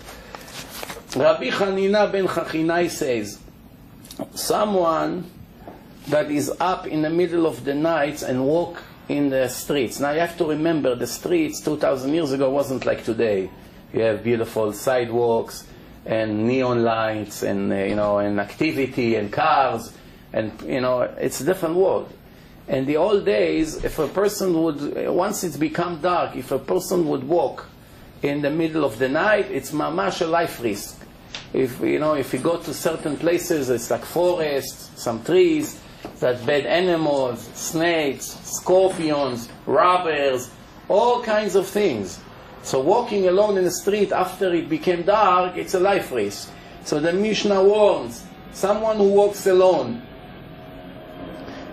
Rabbi 1.15 1.49
Hanina 1.49 2.11
ben 2.11 2.27
Chachinai 2.27 2.89
says, 2.89 3.39
someone 4.33 5.29
that 6.07 6.29
is 6.29 6.51
up 6.59 6.87
in 6.87 7.01
the 7.01 7.09
middle 7.09 7.45
of 7.45 7.63
the 7.63 7.73
night 7.73 8.21
and 8.21 8.45
walk 8.45 8.81
in 9.07 9.29
the 9.29 9.47
streets. 9.47 9.99
Now 9.99 10.11
you 10.11 10.19
have 10.19 10.37
to 10.37 10.45
remember 10.45 10.95
the 10.95 11.07
streets 11.07 11.61
2,000 11.61 12.13
years 12.13 12.31
ago 12.31 12.49
wasn't 12.49 12.85
like 12.85 13.03
today. 13.03 13.49
You 13.93 14.01
have 14.01 14.23
beautiful 14.23 14.73
sidewalks 14.73 15.67
and 16.05 16.47
neon 16.47 16.83
lights 16.83 17.43
and 17.43 17.71
uh, 17.71 17.75
you 17.75 17.95
know 17.95 18.17
and 18.17 18.39
activity 18.39 19.15
and 19.15 19.31
cars 19.31 19.93
and 20.33 20.51
you 20.61 20.81
know 20.81 21.01
it's 21.01 21.41
a 21.41 21.45
different 21.45 21.75
world. 21.75 22.11
In 22.67 22.85
the 22.85 22.97
old 22.97 23.25
days, 23.25 23.83
if 23.83 23.99
a 23.99 24.07
person 24.07 24.61
would 24.63 25.07
once 25.07 25.43
it's 25.43 25.57
become 25.57 26.01
dark, 26.01 26.35
if 26.35 26.51
a 26.51 26.59
person 26.59 27.07
would 27.07 27.23
walk 27.23 27.67
in 28.21 28.41
the 28.41 28.49
middle 28.49 28.85
of 28.85 28.97
the 28.99 29.09
night, 29.09 29.49
it's 29.51 29.71
mamash 29.71 30.21
a 30.21 30.27
life 30.27 30.61
risk. 30.61 30.97
If 31.53 31.81
you 31.81 31.99
know 31.99 32.13
if 32.13 32.33
you 32.33 32.39
go 32.39 32.57
to 32.57 32.73
certain 32.73 33.17
places, 33.17 33.69
it's 33.69 33.91
like 33.91 34.05
forests, 34.05 34.89
some 34.95 35.23
trees 35.23 35.79
that 36.19 36.45
bad 36.45 36.65
animals, 36.65 37.41
snakes, 37.53 38.37
scorpions, 38.43 39.49
robbers, 39.65 40.49
all 40.87 41.21
kinds 41.23 41.55
of 41.55 41.67
things. 41.67 42.19
So 42.62 42.80
walking 42.80 43.28
alone 43.28 43.58
in 43.58 43.64
the 43.64 43.70
street 43.70 44.10
after 44.10 44.52
it 44.52 44.68
became 44.68 45.02
dark, 45.02 45.56
it's 45.56 45.74
a 45.74 45.80
life 45.80 46.10
risk. 46.10 46.50
So 46.84 46.98
the 46.98 47.12
Mishnah 47.12 47.62
warns, 47.62 48.24
someone 48.52 48.96
who 48.96 49.12
walks 49.12 49.46
alone, 49.46 50.02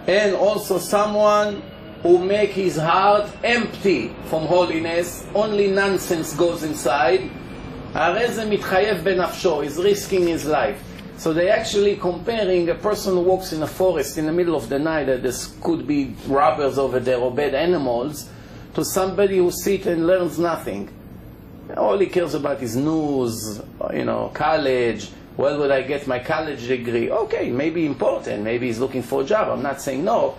and 0.08 0.36
also 0.36 0.78
someone 0.78 1.63
who 2.04 2.20
make 2.20 2.52
his 2.52 2.78
heart 2.78 3.30
empty 3.44 4.13
from 4.25 4.46
holiness, 4.46 5.25
only 5.34 5.72
nonsense 5.72 6.34
goes 6.36 6.63
inside, 6.63 7.22
הרי 7.94 8.32
זה 8.32 8.46
מתחייב 8.46 9.04
בנפשו, 9.04 9.63
is 9.63 9.78
risking 9.78 10.28
his 10.28 10.46
life. 10.46 10.82
So 11.18 11.32
they 11.32 11.50
actually 11.50 11.96
comparing 11.96 12.70
a 12.70 12.75
person 12.75 13.13
who 13.13 13.22
walks 13.22 13.54
in 13.54 13.63
a 13.63 13.68
forest 13.68 14.18
in 14.18 14.25
the 14.25 14.32
middle 14.32 14.56
of 14.56 14.68
the 14.68 14.80
night 14.80 15.06
that 15.06 15.24
there 15.24 15.32
could 15.62 15.88
be 15.88 16.16
robbers 16.28 16.78
over 16.78 17.00
there 17.00 17.18
or 17.18 17.32
bad 17.32 17.54
animals 17.54 18.30
to 18.79 18.85
somebody 18.85 19.39
who 19.39 19.51
sits 19.51 19.87
and 19.87 20.07
learns 20.07 20.39
nothing. 20.39 20.89
All 21.77 21.99
he 21.99 22.07
cares 22.07 22.35
about 22.35 22.63
is 22.63 22.77
news, 22.77 23.61
you 23.93 24.05
know, 24.05 24.31
college, 24.33 25.11
where 25.35 25.59
would 25.59 25.73
I 25.73 25.83
get 25.83 26.07
my 26.07 26.21
college 26.21 26.69
degree? 26.69 27.11
Okay, 27.11 27.51
maybe 27.51 27.85
important, 27.87 28.45
maybe 28.45 28.69
he's 28.69 28.79
looking 28.79 29.03
for 29.03 29.23
a 29.23 29.25
job, 29.25 29.49
I'm 29.49 29.65
not 29.65 29.81
saying 29.81 30.05
no. 30.05 30.39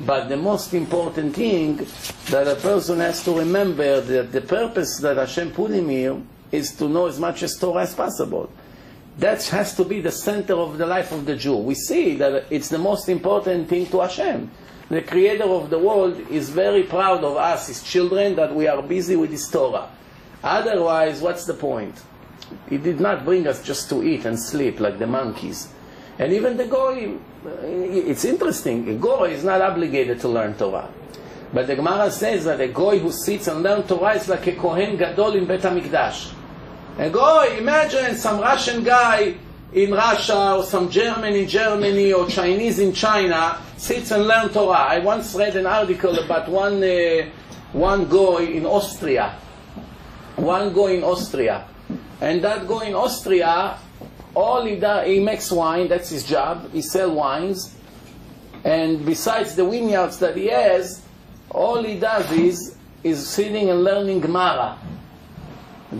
But 0.00 0.28
the 0.28 0.36
most 0.36 0.74
important 0.74 1.36
thing 1.36 1.86
that 2.30 2.48
a 2.48 2.56
person 2.56 2.98
has 2.98 3.22
to 3.24 3.38
remember 3.38 4.00
that 4.00 4.32
the 4.32 4.40
purpose 4.40 4.98
that 4.98 5.16
Hashem 5.16 5.52
put 5.52 5.70
him 5.70 5.88
here 5.88 6.20
is 6.50 6.72
to 6.78 6.88
know 6.88 7.06
as 7.06 7.20
much 7.20 7.44
as 7.44 7.56
Torah 7.56 7.82
as 7.82 7.94
possible. 7.94 8.50
That 9.18 9.44
has 9.46 9.76
to 9.76 9.84
be 9.84 10.00
the 10.00 10.12
center 10.12 10.54
of 10.54 10.78
the 10.78 10.86
life 10.86 11.12
of 11.12 11.26
the 11.26 11.36
Jew. 11.36 11.56
We 11.58 11.76
see 11.76 12.16
that 12.16 12.46
it's 12.50 12.70
the 12.70 12.78
most 12.78 13.08
important 13.08 13.68
thing 13.68 13.86
to 13.86 14.00
Hashem. 14.00 14.50
The 14.90 15.02
creator 15.02 15.44
of 15.44 15.68
the 15.68 15.78
world 15.78 16.18
is 16.30 16.48
very 16.48 16.82
proud 16.82 17.22
of 17.22 17.36
us, 17.36 17.66
his 17.66 17.82
children, 17.82 18.36
that 18.36 18.54
we 18.54 18.66
are 18.66 18.80
busy 18.80 19.16
with 19.16 19.30
his 19.30 19.46
Torah. 19.48 19.90
Otherwise, 20.42 21.20
what's 21.20 21.44
the 21.44 21.54
point? 21.54 21.94
He 22.70 22.78
did 22.78 22.98
not 22.98 23.24
bring 23.24 23.46
us 23.46 23.62
just 23.62 23.90
to 23.90 24.02
eat 24.02 24.24
and 24.24 24.40
sleep 24.40 24.80
like 24.80 24.98
the 24.98 25.06
monkeys. 25.06 25.68
And 26.18 26.32
even 26.32 26.56
the 26.56 26.64
Goy, 26.64 27.16
eh, 27.46 28.10
it's 28.10 28.24
interesting, 28.24 28.88
a 28.88 28.94
Goy 28.94 29.30
is 29.30 29.44
not 29.44 29.60
obligated 29.60 30.20
to 30.20 30.28
learn 30.28 30.54
Torah. 30.54 30.88
But 31.52 31.66
the 31.66 31.76
Gemara 31.76 32.10
says 32.10 32.44
that 32.46 32.60
a 32.60 32.68
Goy 32.68 32.98
who 32.98 33.12
sits 33.12 33.46
and 33.46 33.62
learns 33.62 33.88
Torah 33.88 34.14
is 34.14 34.28
like 34.28 34.46
a 34.46 34.52
Kohen 34.52 34.96
Gadol 34.96 35.34
in 35.34 35.44
Bet 35.44 35.60
HaMikdash. 35.60 36.32
A 36.98 37.10
Goy, 37.10 37.56
imagine 37.58 38.16
some 38.16 38.40
Russian 38.40 38.82
guy 38.84 39.34
in 39.72 39.92
Russia 39.92 40.54
or 40.56 40.64
some 40.64 40.90
German 40.90 41.34
in 41.34 41.46
Germany 41.46 42.12
or 42.12 42.26
Chinese 42.26 42.78
in 42.78 42.92
China 42.92 43.58
sits 43.76 44.10
and 44.10 44.26
learn 44.26 44.48
Torah. 44.48 44.88
I 44.88 44.98
once 45.00 45.34
read 45.34 45.56
an 45.56 45.66
article 45.66 46.18
about 46.18 46.48
one, 46.48 46.82
uh, 46.82 47.28
one 47.72 48.08
guy 48.08 48.44
in 48.44 48.64
Austria. 48.64 49.36
One 50.36 50.72
guy 50.72 50.92
in 50.92 51.04
Austria. 51.04 51.66
And 52.20 52.42
that 52.42 52.66
guy 52.66 52.86
in 52.86 52.94
Austria, 52.94 53.78
all 54.34 54.64
he 54.64 54.76
does, 54.76 55.06
he 55.06 55.20
makes 55.20 55.50
wine, 55.52 55.88
that's 55.88 56.10
his 56.10 56.24
job, 56.24 56.72
he 56.72 56.80
sells 56.80 57.12
wines. 57.12 57.74
And 58.64 59.04
besides 59.04 59.54
the 59.54 59.64
vineyards 59.64 60.18
that 60.18 60.36
he 60.36 60.46
has, 60.46 61.02
all 61.50 61.82
he 61.82 61.98
does 61.98 62.30
is, 62.32 62.76
is 63.04 63.26
sitting 63.26 63.70
and 63.70 63.84
learning 63.84 64.20
Gemara 64.20 64.78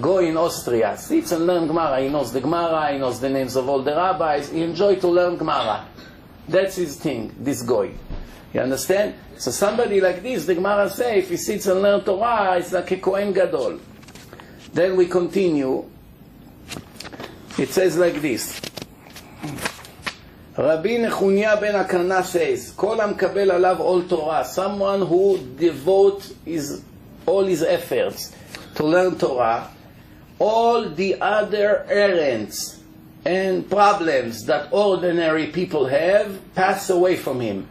go 0.01 0.19
in 0.19 0.37
Austria, 0.37 0.97
sits 0.99 1.33
and 1.33 1.47
learn 1.47 1.67
Gemara. 1.67 2.01
He 2.01 2.09
knows 2.09 2.33
the 2.33 2.41
Gemara, 2.41 2.93
he 2.93 2.99
knows 2.99 3.21
the 3.21 3.29
names 3.29 3.57
of 3.57 3.69
ol 3.69 3.83
the 3.83 3.95
rabbis. 3.95 4.51
He 4.51 4.63
enjoys 4.63 5.01
to 5.01 5.09
learn 5.09 5.37
Gemara. 5.37 5.87
That's 6.47 6.77
his 6.77 6.97
thing, 6.97 7.35
this 7.39 7.63
goy. 7.63 7.93
You 8.53 8.61
understand? 8.61 9.15
So 9.37 9.51
somebody 9.51 10.01
like 10.01 10.23
this, 10.23 10.47
the 10.47 10.55
Gemara 10.55 10.91
says, 10.91 11.25
if 11.25 11.31
he 11.31 11.37
sits 11.37 11.67
and 11.67 11.83
learns 11.83 12.05
Torah, 12.05 12.59
it's 12.59 12.73
like 12.73 12.91
a 12.91 12.97
Kohen 12.97 13.33
Gadol. 13.33 13.81
Then 14.73 14.97
we 14.97 15.07
continue. 15.07 15.85
It 17.59 17.71
says 17.71 17.97
like 17.97 18.21
this. 18.21 18.61
Rabbi 20.57 20.97
Nechunia 20.99 21.61
ben 21.61 21.75
Akana 21.75 22.25
says, 22.25 22.73
כל 22.73 22.99
המקבל 22.99 23.51
Alav 23.51 23.79
all 23.79 24.03
Torah, 24.03 24.45
someone 24.45 25.03
who 25.07 25.39
devote 25.57 26.33
his, 26.45 26.83
all 27.27 27.45
his 27.45 27.63
efforts 27.63 28.35
to 28.75 28.85
learn 28.85 29.17
Torah, 29.17 29.71
all 30.39 30.89
the 30.89 31.21
other 31.21 31.85
errands 31.89 32.81
and 33.25 33.69
problems 33.69 34.45
that 34.47 34.73
ordinary 34.73 35.49
people 35.49 35.87
have 35.87 36.41
pass 36.55 36.91
away 36.91 37.17
from 37.17 37.41
him. 37.41 37.69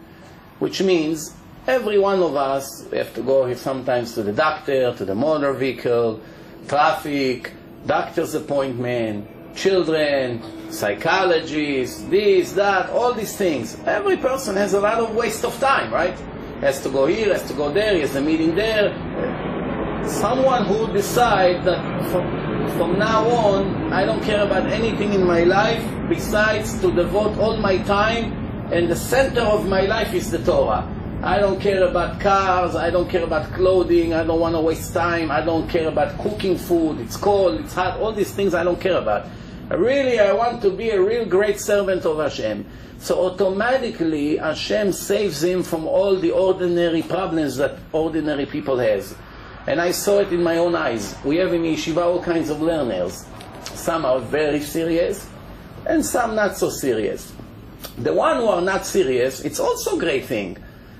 Which 0.59 0.81
means 0.81 1.33
every 1.65 1.97
one 1.97 2.21
of 2.21 2.35
us 2.35 2.85
we 2.91 2.97
have 2.97 3.13
to 3.15 3.21
go 3.21 3.53
sometimes 3.53 4.13
to 4.13 4.23
the 4.23 4.33
doctor, 4.33 4.93
to 4.95 5.05
the 5.05 5.15
motor 5.15 5.53
vehicle, 5.53 6.19
traffic, 6.67 7.53
doctor's 7.85 8.35
appointment, 8.35 9.27
children, 9.55 10.41
psychologists, 10.71 12.03
this, 12.03 12.51
that, 12.53 12.89
all 12.89 13.13
these 13.13 13.35
things. 13.35 13.77
Every 13.85 14.17
person 14.17 14.55
has 14.55 14.73
a 14.73 14.79
lot 14.79 14.99
of 14.99 15.15
waste 15.15 15.45
of 15.45 15.57
time, 15.59 15.93
right? 15.93 16.17
Has 16.61 16.81
to 16.83 16.89
go 16.89 17.05
here, 17.05 17.33
has 17.33 17.47
to 17.47 17.53
go 17.53 17.71
there, 17.71 17.95
he 17.95 18.01
has 18.01 18.15
a 18.15 18.21
meeting 18.21 18.55
there. 18.55 18.93
Someone 20.07 20.65
who 20.65 20.91
decide 20.93 21.63
that 21.65 21.81
from 22.71 22.99
now 22.99 23.27
on, 23.29 23.93
I 23.93 24.05
don't 24.05 24.23
care 24.23 24.43
about 24.43 24.67
anything 24.67 25.13
in 25.13 25.25
my 25.25 25.43
life 25.43 25.83
besides 26.09 26.79
to 26.81 26.91
devote 26.91 27.37
all 27.37 27.57
my 27.57 27.77
time, 27.79 28.33
and 28.71 28.89
the 28.89 28.95
center 28.95 29.41
of 29.41 29.67
my 29.67 29.81
life 29.81 30.13
is 30.13 30.31
the 30.31 30.39
Torah. 30.39 30.87
I 31.23 31.39
don't 31.39 31.59
care 31.59 31.83
about 31.83 32.19
cars, 32.19 32.75
I 32.75 32.89
don't 32.89 33.09
care 33.09 33.23
about 33.23 33.51
clothing, 33.53 34.13
I 34.13 34.23
don't 34.23 34.39
want 34.39 34.55
to 34.55 34.61
waste 34.61 34.93
time, 34.93 35.31
I 35.31 35.41
don't 35.41 35.67
care 35.67 35.87
about 35.87 36.17
cooking 36.19 36.57
food, 36.57 36.99
it's 36.99 37.17
cold, 37.17 37.59
it's 37.59 37.73
hot, 37.73 37.99
all 37.99 38.11
these 38.11 38.31
things 38.31 38.53
I 38.53 38.63
don't 38.63 38.79
care 38.79 38.97
about. 38.97 39.25
Really, 39.69 40.19
I 40.19 40.31
want 40.33 40.61
to 40.61 40.69
be 40.69 40.91
a 40.91 41.01
real 41.01 41.25
great 41.25 41.59
servant 41.59 42.05
of 42.05 42.19
Hashem. 42.19 42.65
So 42.99 43.25
automatically, 43.25 44.37
Hashem 44.37 44.93
saves 44.93 45.43
him 45.43 45.63
from 45.63 45.87
all 45.87 46.15
the 46.15 46.31
ordinary 46.31 47.01
problems 47.01 47.57
that 47.57 47.77
ordinary 47.91 48.45
people 48.45 48.77
has. 48.77 49.15
And 49.67 49.81
I 49.81 49.91
saw 49.91 50.19
it 50.19 50.31
in 50.31 50.41
my 50.41 50.57
own 50.57 50.75
eyes. 50.75 51.15
We 51.25 51.35
have 51.37 51.53
in 51.53 51.63
Yeshiva 51.63 52.01
all 52.01 52.23
kinds 52.23 52.49
of 52.49 52.61
learners. 52.61 53.25
Some 53.65 54.05
are 54.05 54.19
very 54.19 54.61
serious, 54.61 55.29
and 55.85 56.05
some 56.05 56.35
not 56.35 56.57
so 56.57 56.69
serious. 56.69 57.33
The 57.97 58.13
one 58.13 58.37
who 58.37 58.47
are 58.47 58.61
not 58.61 58.85
serious, 58.85 59.41
it's 59.41 59.59
also 59.59 59.97
a 59.97 59.99
great 59.99 60.25
thing. 60.25 60.57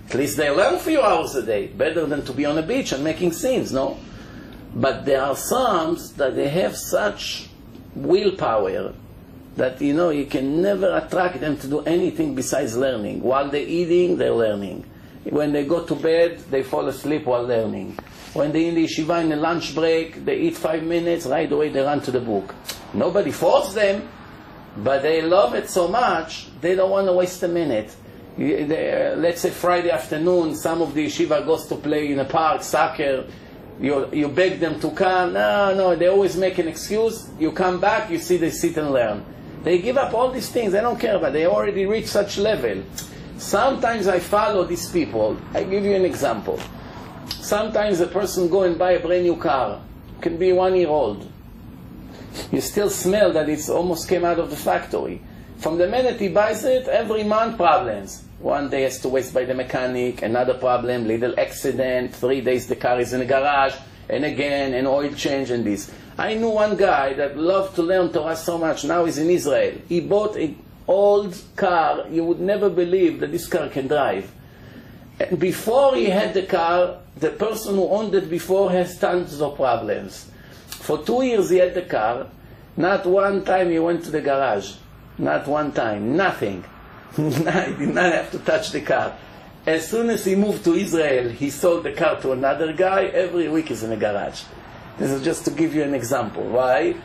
At 0.10 0.16
least 0.16 0.38
they 0.38 0.50
learn 0.50 0.76
a 0.76 0.80
few 0.80 1.02
hours 1.02 1.36
a 1.36 1.44
day, 1.44 1.68
better 1.68 2.06
than 2.06 2.26
to 2.26 2.34
be 2.34 2.46
on 2.46 2.58
a 2.58 2.62
beach 2.62 2.92
and 2.92 3.04
making 3.04 3.34
scenes, 3.34 3.72
no? 3.72 3.98
But 4.76 5.06
there 5.06 5.22
are 5.22 5.36
some 5.36 5.98
that 6.18 6.36
they 6.36 6.50
have 6.50 6.76
such 6.76 7.50
willpower 7.96 8.94
that 9.56 9.82
you 9.82 9.94
know 9.94 10.12
you 10.12 10.26
can 10.26 10.62
never 10.62 10.96
attract 10.96 11.40
them 11.40 11.58
to 11.58 11.68
do 11.68 11.80
anything 11.82 12.36
besides 12.36 12.78
learning. 12.78 13.24
While 13.24 13.50
they're 13.50 13.68
eating, 13.68 14.18
they're 14.18 14.36
learning. 14.36 14.86
When 15.24 15.52
they 15.52 15.66
go 15.66 15.84
to 15.84 15.96
bed, 15.96 16.40
they 16.52 16.64
fall 16.64 16.88
asleep 16.88 17.26
while 17.26 17.44
learning. 17.44 17.98
When 18.38 18.52
they're 18.52 18.70
in 18.70 18.76
the 18.76 18.86
yeshiva 18.86 19.24
in 19.24 19.30
the 19.30 19.36
lunch 19.36 19.74
break, 19.74 20.24
they 20.24 20.38
eat 20.42 20.56
five 20.56 20.84
minutes, 20.84 21.26
right 21.26 21.52
away 21.52 21.70
they 21.70 21.82
run 21.82 22.02
to 22.02 22.12
the 22.12 22.20
book. 22.20 22.54
Nobody 22.94 23.32
forced 23.32 23.74
them, 23.74 24.08
but 24.78 25.02
they 25.02 25.24
love 25.24 25.56
it 25.56 25.72
so 25.72 25.88
much, 25.88 26.46
they 26.62 26.76
don't 26.76 26.92
want 26.92 27.08
to 27.08 27.14
waste 27.14 27.42
a 27.42 27.48
minute. 27.48 27.96
They, 28.38 29.14
uh, 29.14 29.16
let's 29.16 29.42
say 29.42 29.50
Friday 29.50 29.90
afternoon, 29.90 30.56
some 30.56 30.84
of 30.84 30.94
the 30.94 31.08
yeshiva 31.08 31.44
goes 31.48 31.66
to 31.66 31.78
play 31.78 32.12
in 32.12 32.20
a 32.20 32.26
park, 32.26 32.62
soccer, 32.62 33.26
you, 33.82 34.08
you 34.14 34.28
beg 34.28 34.60
them 34.60 34.80
to 34.82 34.92
come. 34.92 35.34
No, 35.34 35.74
no, 35.74 35.96
they 35.96 36.06
always 36.06 36.38
make 36.38 36.60
an 36.60 36.68
excuse. 36.68 37.32
You 37.40 37.52
come 37.52 37.80
back, 37.80 38.12
you 38.12 38.20
see 38.20 38.38
they 38.38 38.52
sit 38.52 38.78
and 38.78 38.92
learn. 38.92 39.26
They 39.64 39.80
give 39.80 39.98
up 39.98 40.14
all 40.14 40.30
these 40.30 40.50
things. 40.50 40.74
They 40.74 40.82
don't 40.82 41.00
care 41.00 41.16
about. 41.16 41.34
They 41.34 41.48
already 41.48 41.88
reached 41.88 42.10
such 42.10 42.38
level. 42.38 42.84
Sometimes 43.40 44.08
I 44.08 44.20
follow 44.20 44.64
these 44.64 44.92
people. 44.92 45.38
I 45.56 45.64
give 45.64 45.84
you 45.84 45.96
an 45.96 46.06
example. 46.06 46.60
Sometimes 47.48 48.02
a 48.02 48.08
person 48.08 48.50
go 48.50 48.64
and 48.64 48.78
buy 48.78 48.92
a 48.92 49.00
brand 49.00 49.24
new 49.24 49.38
car. 49.38 49.82
Can 50.20 50.36
be 50.36 50.52
one 50.52 50.76
year 50.76 50.90
old. 50.90 51.32
You 52.52 52.60
still 52.60 52.90
smell 52.90 53.32
that 53.32 53.48
it's 53.48 53.70
almost 53.70 54.10
came 54.10 54.26
out 54.26 54.38
of 54.38 54.50
the 54.50 54.58
factory. 54.58 55.22
From 55.60 55.78
the 55.78 55.88
minute 55.88 56.20
he 56.20 56.28
buys 56.28 56.66
it, 56.66 56.90
every 56.90 57.24
month 57.24 57.56
problems. 57.56 58.26
One 58.40 58.70
day 58.70 58.82
has 58.82 59.00
to 59.00 59.08
waste 59.08 59.34
by 59.34 59.46
the 59.46 59.54
mechanic, 59.54 60.24
another 60.24 60.56
problem, 60.56 61.08
little 61.08 61.40
accident, 61.40 62.14
three 62.14 62.42
days 62.42 62.68
the 62.68 62.76
car 62.76 63.00
is 63.00 63.14
in 63.14 63.22
the 63.22 63.26
garage, 63.26 63.76
and 64.10 64.26
again, 64.26 64.74
an 64.74 64.86
oil 64.86 65.14
change 65.14 65.50
and 65.50 65.64
this. 65.64 65.90
I 66.18 66.34
knew 66.34 66.50
one 66.50 66.76
guy 66.76 67.14
that 67.14 67.38
loved 67.38 67.76
to 67.76 67.82
learn 67.82 68.12
Torah 68.12 68.36
so 68.36 68.58
much, 68.58 68.84
now 68.84 69.06
he's 69.06 69.20
in 69.20 69.30
Israel. 69.30 69.80
He 69.88 70.02
bought 70.02 70.36
an 70.36 70.62
old 70.86 71.42
car, 71.56 72.08
you 72.10 72.26
would 72.26 72.42
never 72.42 72.70
believe 72.70 73.22
that 73.22 73.32
this 73.32 73.48
car 73.48 73.70
can 73.70 73.88
drive. 73.88 74.30
And 75.20 75.40
before 75.40 75.96
he 75.96 76.06
had 76.06 76.34
the 76.34 76.44
car, 76.44 77.00
the 77.16 77.32
person 77.32 77.76
who 77.76 77.88
owned 77.90 78.14
it 78.14 78.30
before 78.30 78.72
has 78.72 79.00
tons 79.00 79.42
of 79.42 79.56
problems. 79.56 80.30
For 80.68 81.04
two 81.04 81.24
years 81.24 81.50
he 81.50 81.58
had 81.58 81.74
the 81.74 81.82
car, 81.82 82.28
not 82.76 83.06
one 83.06 83.44
time 83.44 83.72
he 83.72 83.80
went 83.80 84.04
to 84.06 84.12
the 84.12 84.22
garage. 84.22 84.74
Not 85.18 85.48
one 85.48 85.72
time, 85.72 86.16
nothing. 86.16 86.64
he 87.16 87.30
did 87.30 87.96
not 87.96 88.14
have 88.14 88.32
to 88.32 88.40
touch 88.40 88.72
the 88.72 88.82
car. 88.82 89.18
As 89.66 89.90
soon 89.90 90.10
as 90.12 90.24
he 90.24 90.36
moved 90.36 90.64
to 90.66 90.76
Israel, 90.76 91.30
he 91.30 91.50
sold 91.50 91.84
the 91.84 91.92
car 91.92 92.22
to 92.22 92.32
another 92.32 92.72
guy. 92.72 93.06
Every 93.06 93.50
week 93.50 93.72
is 93.72 93.84
in 93.84 93.90
the 93.90 93.98
garage. 93.98 94.44
This 94.98 95.12
is 95.12 95.24
just 95.24 95.46
to 95.46 95.52
give 95.52 95.74
you 95.74 95.84
an 95.84 95.94
example. 95.94 96.44
Why? 96.44 96.96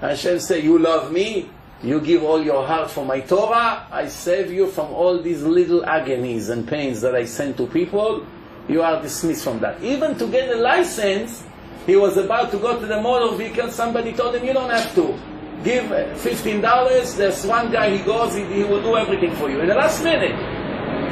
Hashem 0.00 0.40
say, 0.40 0.60
you 0.60 0.78
love 0.78 1.10
me, 1.10 1.48
you 1.82 2.00
give 2.00 2.24
all 2.24 2.42
your 2.42 2.66
heart 2.66 2.90
for 2.90 3.04
my 3.04 3.20
Torah, 3.20 3.86
I 3.90 4.08
save 4.08 4.52
you 4.52 4.68
from 4.68 4.92
all 4.92 5.20
these 5.20 5.42
little 5.42 5.84
agonies 5.84 6.48
and 6.48 6.66
pains 6.66 7.00
that 7.02 7.14
I 7.14 7.24
send 7.26 7.56
to 7.58 7.66
people. 7.66 8.26
You 8.68 8.82
are 8.82 9.00
dismissed 9.02 9.44
from 9.44 9.60
that. 9.60 9.82
Even 9.82 10.16
to 10.18 10.26
get 10.26 10.48
a 10.48 10.56
license, 10.56 11.44
he 11.86 11.94
was 11.96 12.16
about 12.16 12.50
to 12.50 12.58
go 12.58 12.80
to 12.80 12.86
the 12.86 13.00
motor 13.00 13.36
vehicle, 13.36 13.70
somebody 13.70 14.12
told 14.12 14.34
him, 14.34 14.44
you 14.44 14.52
don't 14.52 14.70
have 14.70 14.94
to 14.94 15.16
give 15.62 15.90
uh, 15.92 16.06
$15, 16.14 17.16
there's 17.16 17.46
one 17.46 17.70
guy, 17.70 17.96
he 17.96 18.04
goes, 18.04 18.34
he, 18.34 18.44
he 18.44 18.64
will 18.64 18.82
do 18.82 18.96
everything 18.96 19.34
for 19.36 19.50
you 19.50 19.60
in 19.60 19.68
the 19.68 19.74
last 19.74 20.02
minute. 20.02 20.34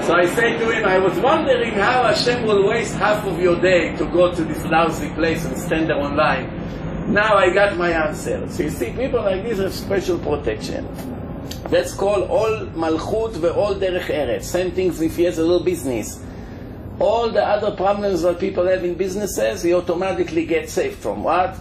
So 0.05 0.15
I 0.15 0.27
say 0.27 0.59
to 0.59 0.71
him, 0.71 0.85
I 0.85 0.99
was 0.99 1.19
wondering 1.19 1.73
how 1.75 2.03
Hashem 2.03 2.45
will 2.45 2.69
waste 2.69 2.95
half 2.95 3.25
of 3.27 3.41
your 3.41 3.61
day 3.61 3.97
to 3.97 4.05
go 4.07 4.35
to 4.35 4.45
this 4.45 4.63
lousy 4.65 5.09
place 5.11 5.45
and 5.45 5.57
stand 5.57 5.89
there 5.89 5.97
online. 5.97 6.54
Now 7.07 7.37
I 7.37 7.53
got 7.53 7.77
my 7.77 7.91
answer. 7.91 8.49
So 8.49 8.63
you 8.63 8.71
see, 8.71 8.91
people 8.93 9.23
like 9.23 9.43
this 9.43 9.59
have 9.59 9.75
special 9.75 10.19
protection. 10.19 10.89
That's 11.69 11.93
called 11.95 12.31
ol 12.31 12.67
malchut 12.69 13.33
ve 13.33 13.49
ol 13.49 13.75
derech 13.75 14.07
eretz. 14.07 14.45
Same 14.45 14.71
things 14.71 15.01
if 15.01 15.17
he 15.17 15.25
has 15.25 15.39
a 15.39 15.43
little 15.43 15.65
business. 15.65 16.23
All 16.99 17.29
the 17.31 17.45
other 17.45 17.77
problems 17.77 18.23
that 18.23 18.39
people 18.39 18.67
have 18.67 18.85
in 18.85 18.95
businesses, 18.95 19.63
he 19.63 19.75
automatically 19.75 20.47
gets 20.47 20.73
saved 20.73 20.99
from. 20.99 21.25
What? 21.25 21.57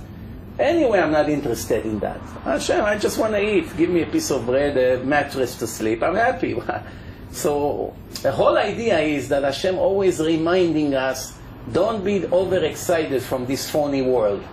Anyway, 0.60 0.99
I'm 0.99 1.12
not 1.12 1.29
interested 1.29 1.86
in 1.86 1.99
that. 1.99 2.19
Hashem, 2.43 2.86
I 2.86 2.97
just 2.97 3.17
want 3.17 3.34
to 3.34 3.41
eat. 3.41 3.75
Give 3.75 3.89
me 3.89 4.03
a 4.03 4.06
piece 4.06 4.29
of 4.29 4.45
bread, 4.45 4.77
a 4.77 5.03
mattress 5.03 5.58
to 5.58 5.67
sleep. 5.67 6.03
I'm 6.03 6.15
happy. 6.15 6.56
so 7.32 7.95
the 8.21 8.32
whole 8.32 8.58
idea 8.58 8.99
is 8.99 9.29
that 9.29 9.43
Hashem 9.43 9.79
always 9.79 10.19
reminding 10.19 10.93
us, 10.93 11.36
don't 11.71 12.03
be 12.03 12.25
overexcited 12.27 13.23
from 13.23 13.47
this 13.47 13.69
phony 13.69 14.03
world. 14.03 14.43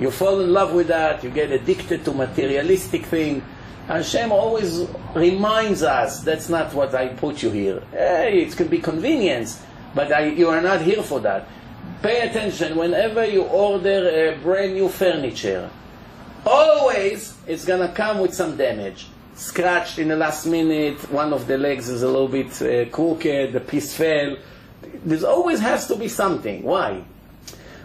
You 0.00 0.10
fall 0.10 0.40
in 0.40 0.52
love 0.52 0.72
with 0.72 0.88
that, 0.88 1.22
you 1.22 1.30
get 1.30 1.52
addicted 1.52 2.04
to 2.04 2.12
materialistic 2.12 3.06
thing. 3.06 3.44
And 3.88 4.02
Hashem 4.02 4.32
always 4.32 4.86
reminds 5.14 5.82
us, 5.82 6.20
that's 6.20 6.48
not 6.48 6.74
what 6.74 6.94
I 6.94 7.08
put 7.08 7.42
you 7.42 7.50
here. 7.50 7.82
Hey, 7.92 8.40
it 8.42 8.56
could 8.56 8.70
be 8.70 8.78
convenience, 8.78 9.62
but 9.94 10.12
I, 10.12 10.26
you 10.26 10.48
are 10.48 10.60
not 10.60 10.80
here 10.80 11.02
for 11.02 11.20
that. 11.20 11.46
Pay 12.02 12.28
attention 12.28 12.76
whenever 12.76 13.24
you 13.24 13.42
order 13.42 14.08
a 14.08 14.38
brand 14.38 14.74
new 14.74 14.88
furniture. 14.88 15.70
Always 16.44 17.36
it's 17.46 17.64
gonna 17.64 17.88
come 17.88 18.18
with 18.18 18.34
some 18.34 18.56
damage. 18.56 19.06
Scratched 19.34 19.98
in 19.98 20.08
the 20.08 20.16
last 20.16 20.46
minute, 20.46 21.10
one 21.10 21.32
of 21.32 21.46
the 21.46 21.58
legs 21.58 21.88
is 21.88 22.02
a 22.02 22.06
little 22.06 22.28
bit 22.28 22.62
uh, 22.62 22.90
crooked, 22.90 23.52
the 23.52 23.60
piece 23.60 23.94
fell. 23.94 24.36
There 25.04 25.28
always 25.28 25.60
has 25.60 25.86
to 25.88 25.96
be 25.96 26.08
something. 26.08 26.62
Why? 26.62 27.04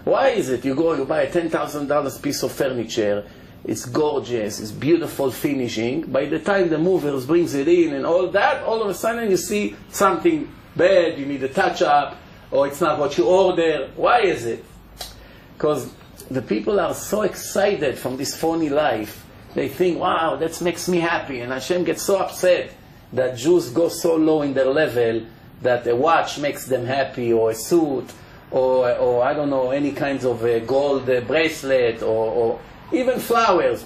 Why 0.09 0.29
is 0.29 0.49
it 0.49 0.65
you 0.65 0.73
go, 0.73 0.95
you 0.95 1.05
buy 1.05 1.21
a 1.21 1.31
$10,000 1.31 2.21
piece 2.23 2.41
of 2.41 2.51
furniture, 2.51 3.29
it's 3.63 3.85
gorgeous, 3.85 4.59
it's 4.59 4.71
beautiful 4.71 5.29
finishing. 5.29 6.01
By 6.01 6.25
the 6.25 6.39
time 6.39 6.69
the 6.69 6.79
movers 6.79 7.27
brings 7.27 7.53
it 7.53 7.67
in 7.67 7.93
and 7.93 8.07
all 8.07 8.27
that, 8.29 8.63
all 8.63 8.81
of 8.81 8.89
a 8.89 8.95
sudden 8.95 9.29
you 9.29 9.37
see 9.37 9.75
something 9.89 10.51
bad, 10.75 11.19
you 11.19 11.27
need 11.27 11.43
a 11.43 11.47
touch 11.49 11.83
up, 11.83 12.17
or 12.49 12.65
it's 12.65 12.81
not 12.81 12.97
what 12.97 13.19
you 13.19 13.25
order. 13.25 13.91
Why 13.95 14.21
is 14.21 14.47
it? 14.47 14.65
Because 15.53 15.93
the 16.31 16.41
people 16.41 16.79
are 16.79 16.95
so 16.95 17.21
excited 17.21 17.99
from 17.99 18.17
this 18.17 18.35
phony 18.35 18.69
life. 18.69 19.23
They 19.53 19.67
think, 19.67 19.99
wow, 19.99 20.37
that 20.37 20.59
makes 20.59 20.89
me 20.89 20.97
happy. 20.97 21.41
And 21.41 21.51
Hashem 21.51 21.83
gets 21.83 22.01
so 22.01 22.17
upset 22.17 22.71
that 23.13 23.37
Jews 23.37 23.69
go 23.69 23.89
so 23.89 24.15
low 24.15 24.41
in 24.41 24.55
their 24.55 24.71
level 24.73 25.27
that 25.61 25.85
a 25.85 25.95
watch 25.95 26.39
makes 26.39 26.65
them 26.65 26.85
happy, 26.85 27.31
or 27.31 27.51
a 27.51 27.55
suit, 27.55 28.11
or, 28.51 28.91
or 28.97 29.23
I 29.23 29.33
don't 29.33 29.49
know, 29.49 29.71
any 29.71 29.91
kinds 29.91 30.25
of 30.25 30.43
uh, 30.43 30.59
gold 30.59 31.09
uh, 31.09 31.21
bracelet, 31.21 32.01
or, 32.01 32.31
or 32.31 32.59
even 32.91 33.19
flowers. 33.19 33.85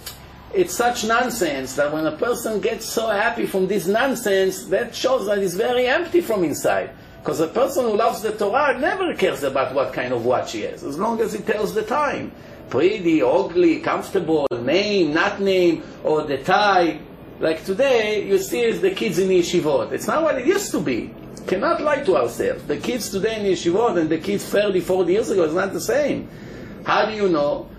It's 0.54 0.73
such 0.76 1.04
nonsense 1.04 1.76
that 1.76 1.91
when 1.91 2.06
a 2.06 2.15
person 2.15 2.62
gets 2.62 2.86
so 2.86 3.10
happy 3.10 3.45
from 3.47 3.67
this 3.67 3.88
nonsense, 3.88 4.65
that 4.65 4.95
shows 4.95 5.26
that 5.26 5.39
he's 5.39 5.56
very 5.56 5.88
empty 5.88 6.21
from 6.21 6.43
inside. 6.43 6.91
Because 7.19 7.39
a 7.39 7.47
person 7.47 7.86
who 7.86 7.95
loves 7.95 8.21
the 8.21 8.34
Torah 8.34 8.78
never 8.78 9.15
cares 9.15 9.43
about 9.43 9.73
what 9.73 9.93
kind 9.93 10.13
of 10.13 10.26
watch 10.26 10.52
he 10.52 10.62
has, 10.62 10.84
as 10.84 10.99
long 10.99 11.21
as 11.21 11.34
he 11.34 11.39
tells 11.39 11.73
the 11.73 11.82
time. 11.82 12.32
Pretty, 12.69 13.21
ugly, 13.21 13.80
comfortable, 13.80 14.47
name, 14.52 15.13
not 15.13 15.39
name, 15.39 15.84
or 16.04 16.23
the 16.23 16.38
tie. 16.43 16.99
Like 17.39 17.65
today, 17.65 18.28
you 18.28 18.38
see 18.38 18.71
the 18.73 18.91
kids 18.91 19.19
in 19.19 19.30
yeshivot. 19.30 19.91
It's 19.91 20.08
not 20.08 20.23
what 20.23 20.38
it 20.38 20.45
used 20.45 20.71
to 20.71 20.80
be. 20.82 21.13
Cannot 21.47 21.82
lie 21.82 22.03
to 22.03 22.17
ourselves. 22.17 22.63
The 22.63 22.77
kids 22.77 23.10
today 23.10 23.39
in 23.39 23.45
yeshivot 23.45 23.97
and 23.97 24.10
the 24.10 24.17
kids 24.17 24.45
30, 24.45 24.79
40 24.79 25.12
years 25.12 25.29
ago 25.29 25.43
is 25.43 25.53
not 25.53 25.73
the 25.73 25.82
same. 25.82 26.29
How 26.86 27.06
do 27.06 27.13
you 27.13 27.29
know? 27.29 27.69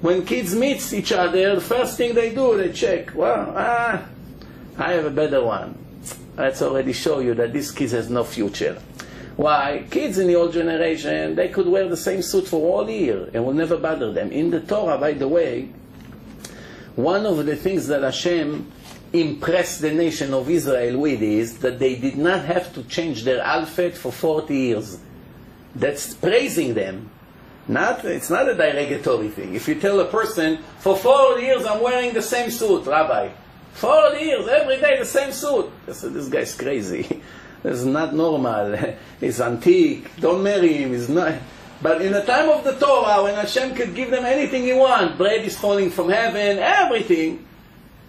When 0.00 0.26
kids 0.26 0.54
meet 0.54 0.92
each 0.92 1.12
other, 1.12 1.54
the 1.54 1.60
first 1.60 1.96
thing 1.96 2.14
they 2.14 2.34
do, 2.34 2.56
they 2.56 2.72
check. 2.72 3.14
Well, 3.14 3.54
ah, 3.56 4.04
I 4.76 4.92
have 4.92 5.06
a 5.06 5.10
better 5.10 5.42
one. 5.42 5.78
Let's 6.36 6.60
already 6.60 6.92
show 6.92 7.20
you 7.20 7.34
that 7.34 7.52
this 7.52 7.70
kid 7.70 7.92
has 7.92 8.10
no 8.10 8.24
future. 8.24 8.80
Why? 9.36 9.86
Kids 9.90 10.18
in 10.18 10.26
the 10.26 10.36
old 10.36 10.52
generation, 10.52 11.34
they 11.34 11.48
could 11.48 11.66
wear 11.66 11.88
the 11.88 11.96
same 11.96 12.22
suit 12.22 12.46
for 12.46 12.60
all 12.60 12.88
year 12.90 13.30
and 13.32 13.44
will 13.44 13.54
never 13.54 13.76
bother 13.76 14.12
them. 14.12 14.30
In 14.30 14.50
the 14.50 14.60
Torah, 14.60 14.98
by 14.98 15.12
the 15.12 15.26
way, 15.26 15.70
one 16.96 17.26
of 17.26 17.44
the 17.44 17.56
things 17.56 17.86
that 17.88 18.02
Hashem 18.02 18.70
impressed 19.14 19.80
the 19.80 19.92
nation 19.92 20.34
of 20.34 20.50
Israel 20.50 20.98
with 20.98 21.22
is 21.22 21.58
that 21.58 21.78
they 21.78 21.94
did 21.94 22.16
not 22.16 22.44
have 22.44 22.74
to 22.74 22.82
change 22.82 23.22
their 23.22 23.40
alphabet 23.40 23.96
for 23.96 24.10
40 24.10 24.54
years. 24.54 24.98
That's 25.74 26.14
praising 26.14 26.74
them. 26.74 27.10
Not, 27.66 28.04
it's 28.04 28.28
not 28.28 28.48
a 28.48 28.54
derogatory 28.54 29.28
thing. 29.28 29.54
If 29.54 29.68
you 29.68 29.76
tell 29.76 30.00
a 30.00 30.04
person, 30.04 30.58
for 30.80 30.96
40 30.96 31.40
years 31.40 31.64
I'm 31.64 31.82
wearing 31.82 32.12
the 32.12 32.22
same 32.22 32.50
suit, 32.50 32.86
Rabbi. 32.86 33.30
40 33.74 34.18
years, 34.18 34.48
every 34.48 34.80
day 34.80 34.98
the 34.98 35.06
same 35.06 35.32
suit. 35.32 35.70
I 35.88 35.92
said, 35.92 36.12
this 36.12 36.28
guy's 36.28 36.54
crazy. 36.54 37.02
this 37.62 37.78
is 37.78 37.86
not 37.86 38.14
normal. 38.14 38.76
He's 39.20 39.40
antique. 39.40 40.10
Don't 40.20 40.42
marry 40.42 40.74
him. 40.74 40.92
He's 40.92 41.08
not. 41.08 41.34
But 41.82 42.00
in 42.00 42.12
the 42.12 42.22
time 42.22 42.48
of 42.48 42.64
the 42.64 42.72
Torah, 42.72 43.24
when 43.24 43.34
Hashem 43.34 43.74
could 43.74 43.94
give 43.94 44.10
them 44.10 44.24
anything 44.24 44.62
he 44.62 44.72
want, 44.72 45.18
bread 45.18 45.44
is 45.44 45.58
falling 45.58 45.90
from 45.90 46.08
heaven, 46.08 46.58
everything, 46.58 47.44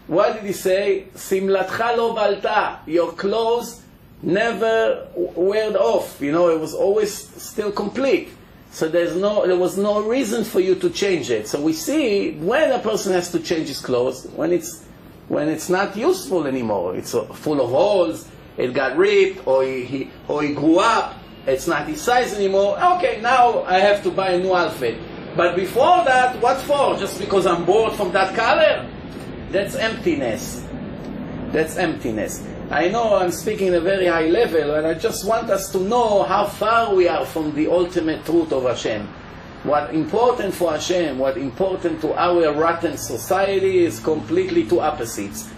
what 0.08 0.34
did 0.34 0.44
he 0.44 0.54
say? 0.54 1.08
Simlatcha 1.16 1.98
lo 1.98 2.14
balta. 2.14 2.80
Your 2.86 3.12
clothes 3.14 3.82
never 4.22 5.08
wear 5.16 5.76
off. 5.78 6.22
You 6.22 6.32
know, 6.32 6.50
it 6.50 6.60
was 6.60 6.74
always 6.74 7.14
still 7.14 7.72
complete. 7.72 8.30
So 8.72 8.90
there's 8.90 9.16
no, 9.16 9.48
there 9.48 9.58
was 9.58 9.78
no 9.78 10.04
reason 10.04 10.44
for 10.44 10.60
you 10.60 10.76
to 10.76 10.90
change 10.90 11.32
it. 11.32 11.48
So 11.48 11.62
we 11.62 11.74
see 11.74 12.32
when 12.32 12.72
a 12.72 12.80
person 12.80 13.14
has 13.14 13.32
to 13.32 13.40
change 13.40 13.70
his 13.70 13.80
clothes, 13.80 14.28
when 14.36 14.52
it's, 14.52 14.84
when 15.30 15.48
it's 15.48 15.70
not 15.70 15.96
useful 15.96 16.46
anymore. 16.46 16.96
It's 16.96 17.16
uh, 17.16 17.24
full 17.24 17.62
of 17.62 17.70
holes, 17.70 18.28
it 18.58 18.74
got 18.74 18.98
ripped, 18.98 19.48
or 19.48 19.64
he, 19.64 19.86
he, 19.86 20.10
or 20.28 20.44
he 20.44 20.54
grew 20.54 20.80
up, 20.80 21.16
it's 21.48 21.68
not 21.68 21.88
his 21.88 22.02
size 22.02 22.34
anymore. 22.34 22.78
Okay, 22.98 23.22
now 23.22 23.64
I 23.64 23.80
have 23.80 24.04
to 24.04 24.12
buy 24.12 24.32
a 24.32 24.40
new 24.40 24.54
outfit. 24.54 25.00
But 25.38 25.56
before 25.56 26.04
that, 26.04 26.42
what 26.42 26.60
for? 26.62 26.98
Just 26.98 27.20
because 27.20 27.46
I'm 27.46 27.66
bored 27.66 27.94
from 27.94 28.12
that 28.12 28.36
color? 28.36 28.90
That's 29.52 29.76
emptiness. 29.76 30.66
That's 31.52 31.78
emptiness. 31.78 32.44
I 32.72 32.90
know 32.90 33.16
I'm 33.16 33.32
speaking 33.32 33.70
at 33.70 33.76
a 33.76 33.82
very 33.82 34.08
high 34.08 34.28
level, 34.28 34.74
and 34.74 34.88
I 34.88 34.96
just 34.96 35.26
want 35.26 35.50
us 35.50 35.72
to 35.72 35.80
know 35.80 36.24
how 36.24 36.48
far 36.48 36.96
we 36.96 37.08
are 37.08 37.26
from 37.26 37.54
the 37.54 37.68
ultimate 37.68 38.26
truth 38.26 38.52
of 38.52 38.64
Hashem. 38.64 39.08
What 39.64 39.94
important 39.94 40.54
for 40.54 40.72
Hashem, 40.72 41.18
what 41.18 41.38
important 41.38 42.02
to 42.02 42.14
our 42.14 42.54
rotten 42.54 42.98
society 42.98 43.86
is 43.86 44.00
completely 44.00 44.66
two 44.66 44.80
opposites. 44.80 45.50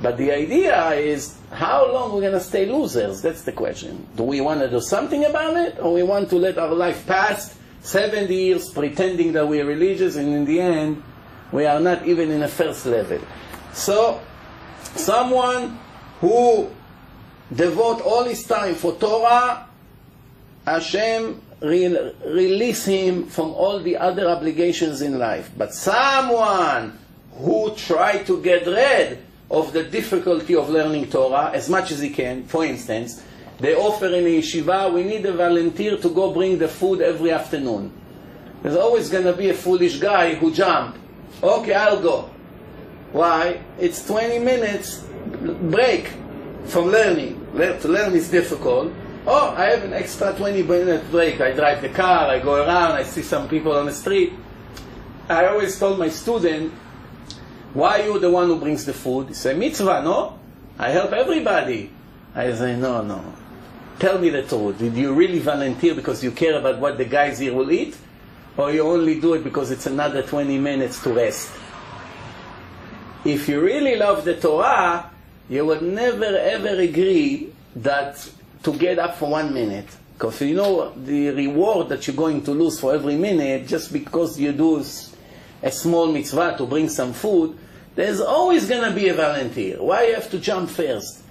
But 0.00 0.16
the 0.16 0.32
idea 0.32 0.90
is, 0.92 1.36
how 1.50 1.92
long 1.92 2.12
we're 2.12 2.20
going 2.20 2.32
to 2.32 2.40
stay 2.40 2.66
losers? 2.66 3.20
That's 3.22 3.42
the 3.42 3.52
question. 3.52 4.06
Do 4.16 4.22
we 4.22 4.40
want 4.40 4.60
to 4.60 4.70
do 4.70 4.80
something 4.80 5.24
about 5.24 5.56
it, 5.56 5.78
or 5.80 5.92
we 5.92 6.02
want 6.02 6.30
to 6.30 6.36
let 6.36 6.58
our 6.58 6.74
life 6.74 7.06
pass 7.06 7.56
70 7.82 8.34
years 8.34 8.70
pretending 8.70 9.32
that 9.32 9.46
we're 9.46 9.66
religious, 9.66 10.16
and 10.16 10.28
in 10.34 10.44
the 10.44 10.60
end, 10.60 11.02
we 11.52 11.66
are 11.66 11.80
not 11.80 12.06
even 12.06 12.30
in 12.30 12.40
the 12.40 12.48
first 12.48 12.86
level. 12.86 13.20
So, 13.72 14.20
someone 14.94 15.78
who 16.20 16.70
devote 17.54 18.00
all 18.02 18.24
his 18.24 18.44
time 18.44 18.74
for 18.74 18.92
Torah, 18.94 19.66
Hashem 20.66 21.40
re- 21.60 22.12
release 22.26 22.84
him 22.84 23.26
from 23.26 23.50
all 23.52 23.80
the 23.80 23.96
other 23.96 24.28
obligations 24.28 25.00
in 25.02 25.18
life. 25.18 25.50
But 25.56 25.74
someone 25.74 26.98
who 27.32 27.74
try 27.74 28.18
to 28.24 28.42
get 28.42 28.66
rid 28.66 29.24
of 29.50 29.72
the 29.72 29.84
difficulty 29.84 30.54
of 30.54 30.68
learning 30.68 31.08
Torah 31.10 31.50
as 31.54 31.68
much 31.68 31.90
as 31.90 32.00
he 32.00 32.10
can, 32.10 32.44
for 32.44 32.64
instance, 32.64 33.22
they 33.60 33.74
offer 33.74 34.06
in 34.06 34.24
a 34.24 34.38
yeshiva, 34.38 34.92
we 34.92 35.02
need 35.02 35.26
a 35.26 35.32
volunteer 35.32 35.96
to 35.96 36.10
go 36.10 36.32
bring 36.32 36.58
the 36.58 36.68
food 36.68 37.00
every 37.00 37.32
afternoon. 37.32 37.92
There's 38.62 38.76
always 38.76 39.08
going 39.08 39.24
to 39.24 39.32
be 39.32 39.50
a 39.50 39.54
foolish 39.54 39.98
guy 39.98 40.34
who 40.34 40.52
jump. 40.52 40.96
Okay, 41.42 41.74
I'll 41.74 42.00
go. 42.00 42.30
Why? 43.12 43.60
It's 43.78 44.06
20 44.06 44.38
minutes 44.40 45.04
break 45.70 46.10
from 46.66 46.88
learning. 46.88 47.46
To 47.56 47.88
learn 47.88 48.14
is 48.14 48.30
difficult. 48.30 48.92
Oh, 49.26 49.54
I 49.56 49.66
have 49.66 49.84
an 49.84 49.92
extra 49.92 50.34
20 50.34 50.62
minute 50.62 51.10
break. 51.10 51.40
I 51.40 51.52
drive 51.52 51.82
the 51.82 51.90
car, 51.90 52.28
I 52.28 52.38
go 52.38 52.54
around, 52.54 52.92
I 52.92 53.02
see 53.02 53.22
some 53.22 53.48
people 53.48 53.72
on 53.72 53.86
the 53.86 53.92
street. 53.92 54.32
I 55.28 55.46
always 55.46 55.78
told 55.78 55.98
my 55.98 56.08
student, 56.08 56.72
why 57.74 58.02
you 58.02 58.18
the 58.18 58.30
one 58.30 58.46
who 58.48 58.58
brings 58.58 58.86
the 58.86 58.94
food? 58.94 59.28
He 59.28 59.34
said, 59.34 59.58
mitzvah, 59.58 60.02
no? 60.02 60.38
I 60.78 60.90
help 60.90 61.12
everybody. 61.12 61.90
I 62.34 62.52
say, 62.54 62.76
no, 62.76 63.02
no. 63.02 63.22
Tell 63.98 64.18
me 64.18 64.30
the 64.30 64.42
truth. 64.42 64.78
Did 64.78 64.94
you 64.94 65.12
really 65.12 65.40
volunteer 65.40 65.94
because 65.94 66.24
you 66.24 66.30
care 66.30 66.58
about 66.58 66.78
what 66.78 66.96
the 66.96 67.04
guys 67.04 67.38
here 67.38 67.52
will 67.52 67.70
eat? 67.70 67.96
Or 68.58 68.72
you 68.72 68.82
only 68.82 69.20
do 69.20 69.34
it 69.34 69.44
because 69.44 69.70
it's 69.70 69.86
another 69.86 70.22
20 70.22 70.58
minutes 70.58 71.00
to 71.04 71.12
rest? 71.12 71.52
If 73.24 73.48
you 73.48 73.60
really 73.60 73.94
love 73.94 74.24
the 74.24 74.34
Torah, 74.34 75.10
you 75.48 75.64
would 75.64 75.82
never 75.82 76.24
ever 76.24 76.80
agree 76.80 77.52
that 77.76 78.28
to 78.64 78.72
get 78.74 78.98
up 78.98 79.16
for 79.16 79.30
one 79.30 79.54
minute. 79.54 79.86
Because 80.14 80.40
you 80.40 80.56
know 80.56 80.92
the 80.96 81.30
reward 81.30 81.88
that 81.90 82.08
you're 82.08 82.16
going 82.16 82.42
to 82.42 82.50
lose 82.50 82.80
for 82.80 82.92
every 82.92 83.14
minute 83.14 83.68
just 83.68 83.92
because 83.92 84.40
you 84.40 84.50
do 84.50 84.84
a 85.62 85.70
small 85.70 86.10
mitzvah 86.10 86.56
to 86.58 86.66
bring 86.66 86.88
some 86.88 87.12
food, 87.12 87.56
there's 87.94 88.20
always 88.20 88.68
going 88.68 88.82
to 88.82 88.90
be 88.90 89.08
a 89.08 89.14
volunteer. 89.14 89.80
Why 89.80 90.08
you 90.08 90.14
have 90.14 90.30
to 90.32 90.40
jump 90.40 90.70
first? 90.70 91.22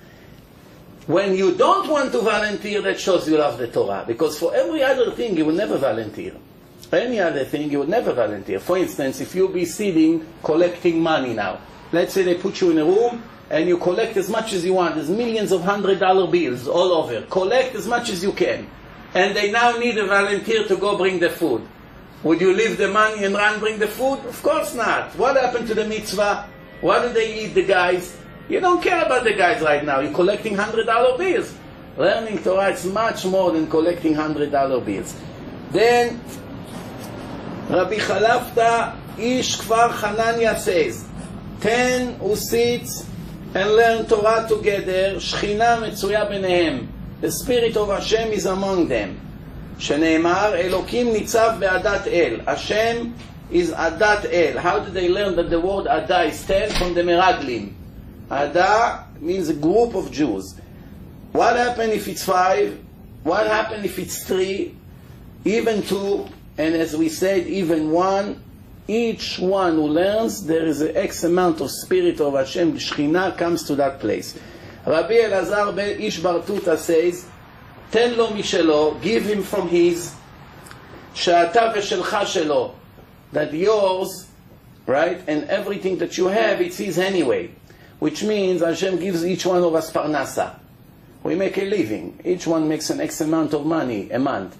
When 1.07 1.35
you 1.35 1.55
don't 1.55 1.89
want 1.89 2.13
to 2.13 2.21
volunteer, 2.21 2.81
that 2.83 3.01
shows 3.01 3.27
you 3.27 3.37
love 3.37 3.57
the 3.57 3.67
Torah. 3.67 4.05
Because 4.07 4.39
for 4.39 4.55
every 4.55 4.81
other 4.81 5.11
thing, 5.11 5.35
you 5.35 5.43
will 5.43 5.55
never 5.55 5.77
volunteer. 5.77 6.33
Any 6.91 7.19
other 7.19 7.43
thing, 7.43 7.69
you 7.69 7.79
would 7.79 7.89
never 7.89 8.13
volunteer. 8.13 8.59
For 8.59 8.77
instance, 8.77 9.19
if 9.19 9.35
you 9.35 9.49
be 9.49 9.65
sitting 9.65 10.25
collecting 10.43 11.01
money 11.01 11.33
now, 11.33 11.59
let's 11.91 12.13
say 12.13 12.23
they 12.23 12.35
put 12.35 12.61
you 12.61 12.71
in 12.71 12.77
a 12.77 12.85
room 12.85 13.23
and 13.49 13.67
you 13.67 13.77
collect 13.77 14.15
as 14.17 14.29
much 14.29 14.53
as 14.53 14.63
you 14.63 14.73
want. 14.73 14.95
There's 14.95 15.09
millions 15.09 15.51
of 15.51 15.61
hundred 15.61 15.99
dollar 15.99 16.27
bills 16.27 16.67
all 16.67 16.93
over. 16.93 17.21
Collect 17.23 17.75
as 17.75 17.87
much 17.87 18.09
as 18.09 18.23
you 18.23 18.31
can. 18.31 18.69
And 19.13 19.35
they 19.35 19.51
now 19.51 19.77
need 19.77 19.97
a 19.97 20.05
volunteer 20.05 20.65
to 20.67 20.77
go 20.77 20.97
bring 20.97 21.19
the 21.19 21.29
food. 21.29 21.67
Would 22.23 22.41
you 22.41 22.53
leave 22.53 22.77
the 22.77 22.87
money 22.89 23.23
and 23.23 23.35
run 23.35 23.59
bring 23.59 23.79
the 23.79 23.87
food? 23.87 24.19
Of 24.25 24.41
course 24.41 24.73
not. 24.73 25.15
What 25.17 25.35
happened 25.37 25.67
to 25.67 25.75
the 25.75 25.85
mitzvah? 25.85 26.49
What 26.81 27.01
do 27.03 27.13
they 27.13 27.45
eat, 27.45 27.53
the 27.53 27.63
guys? 27.63 28.17
You 28.49 28.59
don't 28.59 28.81
care 28.81 29.03
about 29.05 29.23
the 29.23 29.33
guys 29.33 29.61
right 29.61 29.83
now. 29.83 29.99
You're 29.99 30.13
collecting 30.13 30.55
hundred 30.55 30.85
dollar 30.85 31.17
bills. 31.17 31.53
Learning 31.97 32.37
Torah 32.43 32.69
is 32.69 32.85
much 32.85 33.25
more 33.25 33.51
than 33.51 33.67
collecting 33.67 34.13
hundred 34.13 34.51
dollar 34.51 34.79
bills. 34.79 35.15
Then 35.71 36.21
Rabbi 37.69 37.95
Chalafta 37.97 38.95
Ish 39.17 39.57
Kfar 39.57 39.89
Hanania 39.89 40.57
says, 40.57 41.05
who 42.19 42.35
sits 42.35 43.05
and 43.53 43.71
learn 43.71 44.05
Torah 44.05 44.45
together, 44.47 45.19
שכינה 45.19 45.79
מצויה 45.81 46.25
ביניהם. 46.25 46.87
The 47.19 47.31
spirit 47.31 47.75
of 47.75 47.89
Hashem 47.89 48.31
is 48.31 48.45
among 48.45 48.87
them. 48.87 49.19
שנאמר, 49.79 50.55
אלוקים 50.55 51.13
ניצב 51.13 51.55
בעדת 51.59 52.07
אל. 52.07 52.39
Hashem 52.45 53.13
is 53.51 53.71
Adat 53.71 54.25
El. 54.31 54.57
How 54.59 54.79
did 54.79 54.93
they 54.93 55.09
learn 55.09 55.35
that 55.35 55.49
the 55.49 55.59
word 55.59 55.87
Ada 55.87 56.23
is 56.23 56.45
ten? 56.45 56.69
From 56.71 56.93
the 56.93 57.01
Meraglim. 57.01 57.73
Ada 58.31 59.05
means 59.19 59.49
a 59.49 59.53
group 59.53 59.95
of 59.95 60.11
Jews. 60.11 60.55
What 61.31 61.55
happened 61.55 61.93
if 61.93 62.07
it's 62.07 62.23
five? 62.23 62.79
What 63.23 63.47
happened 63.47 63.85
if 63.85 63.99
it's 63.99 64.23
three? 64.23 64.75
Even 65.43 65.81
two, 65.81 66.27
and 66.58 66.74
as 66.74 66.96
we 66.96 67.08
said, 67.08 67.46
even 67.46 67.90
one, 67.90 68.42
each 68.88 69.38
one 69.38 69.74
who 69.74 69.88
learns, 69.88 70.44
there 70.46 70.66
is 70.66 70.80
an 70.80 70.96
X 70.96 71.24
amount 71.24 71.60
of 71.60 71.70
spirit 71.70 72.20
of 72.20 72.34
Hashem, 72.34 72.74
Shechina 72.74 73.36
comes 73.38 73.62
to 73.64 73.76
that 73.76 74.00
place. 74.00 74.38
Rabbi 74.86 75.14
Elazar 75.14 75.74
ben 75.74 76.00
Ish 76.00 76.20
Bartuta 76.20 76.76
says, 76.76 77.24
תן 77.90 78.14
לו 78.16 78.30
משלו, 78.30 79.00
give 79.00 79.24
him 79.24 79.42
from 79.42 79.68
his, 79.68 80.12
שאתה 81.14 81.72
ושלך 81.76 82.16
שלו, 82.24 82.72
that 83.32 83.52
yours, 83.52 84.26
right, 84.86 85.20
and 85.26 85.44
everything 85.44 85.98
that 85.98 86.18
you 86.18 86.26
have, 86.26 86.60
it's 86.60 86.78
his 86.78 86.98
anyway. 86.98 87.50
Which 87.98 88.24
means 88.24 88.62
Hashem 88.62 88.98
gives 88.98 89.24
each 89.24 89.46
one 89.46 89.62
of 89.62 89.74
us 89.74 89.92
parnasa. 89.92 90.56
We 91.22 91.36
make 91.36 91.56
a 91.56 91.64
living. 91.64 92.18
Each 92.24 92.48
one 92.48 92.68
makes 92.68 92.90
an 92.90 93.00
X 93.00 93.20
amount 93.20 93.54
of 93.54 93.64
money 93.64 94.10
a 94.10 94.18
month. 94.18 94.56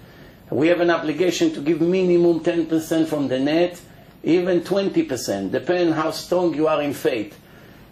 We 0.50 0.68
have 0.68 0.80
an 0.80 0.90
obligation 0.90 1.52
to 1.54 1.60
give 1.60 1.80
minimum 1.80 2.40
10% 2.40 3.06
from 3.06 3.28
the 3.28 3.38
net, 3.38 3.80
even 4.22 4.62
20%, 4.62 5.50
depending 5.50 5.92
how 5.92 6.10
strong 6.10 6.54
you 6.54 6.66
are 6.66 6.82
in 6.82 6.94
faith. 6.94 7.38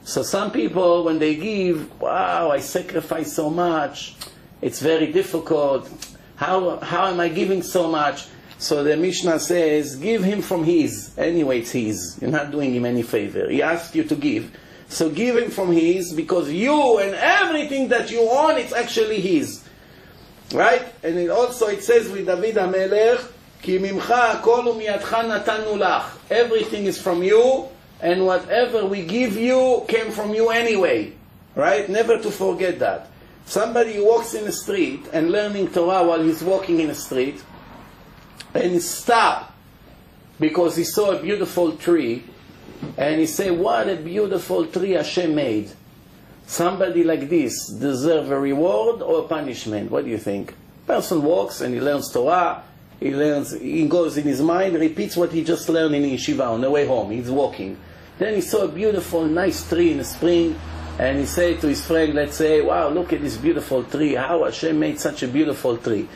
So 0.05 0.23
some 0.23 0.51
people, 0.51 1.05
when 1.05 1.19
they 1.19 1.35
give, 1.35 2.01
wow, 2.01 2.51
I 2.51 2.61
sacrifice 2.61 3.33
so 3.33 3.51
much, 3.51 4.15
it's 4.63 4.81
very 4.81 5.13
difficult. 5.13 5.91
How, 6.37 6.79
how 6.79 7.09
am 7.09 7.21
I 7.21 7.29
giving 7.29 7.63
so 7.63 7.91
much? 7.91 8.27
So 8.59 8.83
the 8.83 8.97
Mishnah 8.97 9.39
says, 9.39 9.97
give 9.97 10.25
him 10.25 10.41
from 10.41 10.65
his. 10.65 11.13
Anyway, 11.19 11.61
it's 11.61 11.73
his. 11.73 12.19
You're 12.21 12.31
not 12.31 12.51
doing 12.51 12.75
him 12.75 12.87
any 12.87 13.03
favor. 13.03 13.51
He 13.51 13.63
asked 13.63 13.95
you 13.95 14.05
to 14.05 14.17
give. 14.17 14.57
So 14.89 15.11
give 15.11 15.37
him 15.37 15.51
from 15.51 15.73
his, 15.73 16.13
because 16.13 16.51
you 16.51 16.99
and 16.99 17.15
everything 17.15 17.89
that 17.89 18.11
you 18.11 18.21
own, 18.31 18.57
it's 18.57 18.73
actually 18.73 19.21
his. 19.21 19.66
Right? 20.54 20.84
And 21.04 21.18
it 21.18 21.30
also 21.30 21.68
it 21.68 21.84
says 21.84 22.10
with 22.10 22.26
David 22.26 22.56
HaMelech, 22.56 23.22
כי 23.62 23.78
ממך 23.78 24.12
הכל 24.12 24.68
ומיידך 24.68 25.14
נתנו 25.14 25.78
לך. 25.78 26.04
Everything 26.30 26.86
is 26.86 27.00
from 27.00 27.24
you, 27.24 27.68
and 28.02 28.26
whatever 28.26 28.86
we 28.86 29.04
give 29.06 29.38
you 29.38 29.86
came 29.88 30.12
from 30.12 30.34
you 30.34 30.50
anyway. 30.50 31.14
Right? 31.56 31.88
Never 31.90 32.18
to 32.18 32.32
forget 32.32 32.80
that. 32.80 33.08
Somebody 33.46 34.00
walks 34.00 34.34
in 34.34 34.46
the 34.46 34.52
street 34.52 35.06
and 35.14 35.32
learning 35.32 35.70
Torah 35.70 36.04
while 36.04 36.22
he's 36.22 36.42
walking 36.42 36.80
in 36.80 36.88
the 36.88 36.96
street, 36.96 37.42
and 38.54 38.72
he 38.72 38.80
stop 38.80 39.54
because 40.40 40.76
he 40.76 40.84
saw 40.84 41.12
a 41.12 41.22
beautiful 41.22 41.74
tree, 41.74 42.24
and 42.98 43.20
he 43.20 43.26
say, 43.26 43.52
"What 43.52 43.90
a 43.90 43.96
beautiful 43.96 44.66
tree 44.66 44.92
Hashem 44.92 45.36
made." 45.36 45.72
Somebody 46.47 47.03
like 47.03 47.29
this 47.29 47.67
deserve 47.67 48.31
a 48.31 48.39
reward 48.39 49.03
or 49.03 49.21
a 49.21 49.29
punishment? 49.29 49.91
What 49.91 50.05
do 50.05 50.11
you 50.11 50.19
think? 50.19 50.55
Person 50.87 51.23
walks 51.23 51.61
and 51.61 51.75
he 51.75 51.81
learns 51.81 52.11
Torah. 52.13 52.63
He 53.01 53.15
learns. 53.15 53.53
He 53.61 53.87
goes 53.89 54.17
in 54.17 54.25
his 54.25 54.41
mind, 54.41 54.75
repeats 54.77 55.17
what 55.17 55.33
he 55.33 55.45
just 55.45 55.69
learned 55.69 55.95
in 55.97 56.03
yeshiva 56.03 56.49
on 56.49 56.61
the 56.61 56.71
way 56.71 56.87
home. 56.87 57.11
He's 57.11 57.31
walking. 57.31 57.77
Then 58.19 58.35
he 58.35 58.41
saw 58.41 58.63
a 58.63 58.69
beautiful, 58.69 59.25
nice 59.25 59.69
tree 59.69 59.91
in 59.91 59.99
the 59.99 60.05
spring, 60.05 60.59
and 60.99 61.19
he 61.19 61.27
said 61.27 61.61
to 61.61 61.69
his 61.69 61.85
friend, 61.85 62.15
let's 62.15 62.37
say, 62.37 62.63
wow, 62.63 62.89
look 62.89 63.13
at 63.13 63.21
this 63.21 63.37
beautiful 63.37 63.85
tree. 63.85 64.15
How 64.15 64.45
Hashem 64.45 64.79
made 64.79 64.99
such 64.99 65.23
a 65.23 65.29
beautiful 65.29 65.77
tree. 65.77 66.09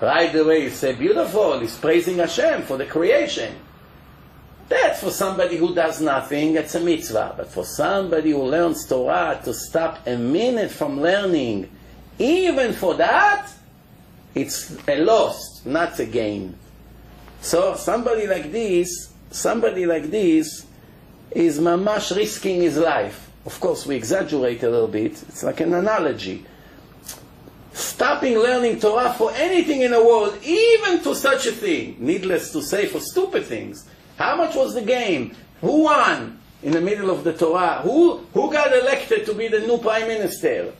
Right 0.00 0.34
away, 0.34 0.62
he 0.62 0.70
said, 0.70 0.98
beautiful. 0.98 1.60
He's 1.60 1.76
praising 1.76 2.18
Hashem 2.18 2.62
for 2.62 2.78
the 2.78 2.86
creation. 2.86 3.54
That's 4.72 5.00
for 5.00 5.10
somebody 5.10 5.58
who 5.58 5.74
does 5.74 6.00
nothing, 6.00 6.56
it's 6.56 6.74
a 6.74 6.80
mitzvah. 6.80 7.34
But 7.36 7.50
for 7.50 7.62
somebody 7.62 8.30
who 8.30 8.42
learns 8.44 8.86
Torah, 8.86 9.38
to 9.44 9.52
stop 9.52 10.06
a 10.06 10.16
minute 10.16 10.70
from 10.70 10.98
learning, 10.98 11.70
even 12.18 12.72
for 12.72 12.94
that, 12.94 13.52
it's 14.34 14.74
a 14.88 14.96
loss, 15.04 15.60
not 15.66 15.98
a 15.98 16.06
gain. 16.06 16.56
So 17.42 17.74
somebody 17.76 18.26
like 18.26 18.50
this, 18.50 19.12
somebody 19.30 19.84
like 19.84 20.10
this, 20.10 20.64
is 21.32 21.58
mamash 21.58 22.16
risking 22.16 22.62
his 22.62 22.78
life. 22.78 23.30
Of 23.44 23.60
course, 23.60 23.84
we 23.84 23.94
exaggerate 23.94 24.62
a 24.62 24.70
little 24.70 24.88
bit. 24.88 25.22
It's 25.28 25.42
like 25.42 25.60
an 25.60 25.74
analogy. 25.74 26.46
Stopping 27.74 28.38
learning 28.38 28.80
Torah 28.80 29.12
for 29.12 29.32
anything 29.34 29.82
in 29.82 29.90
the 29.90 30.02
world, 30.02 30.38
even 30.42 31.02
to 31.02 31.14
such 31.14 31.44
a 31.44 31.52
thing, 31.52 31.96
needless 31.98 32.52
to 32.52 32.62
say, 32.62 32.86
for 32.86 33.00
stupid 33.00 33.44
things. 33.44 33.86
How 34.16 34.36
much 34.36 34.54
was 34.54 34.74
the 34.74 34.82
game? 34.82 35.34
Who 35.60 35.84
won 35.84 36.38
in 36.62 36.72
the 36.72 36.80
middle 36.80 37.10
of 37.10 37.24
the 37.24 37.32
Torah? 37.32 37.80
Who, 37.82 38.18
who 38.34 38.52
got 38.52 38.72
elected 38.72 39.26
to 39.26 39.34
be 39.34 39.48
the 39.48 39.60
new 39.60 39.78
prime 39.78 40.08
minister? 40.08 40.72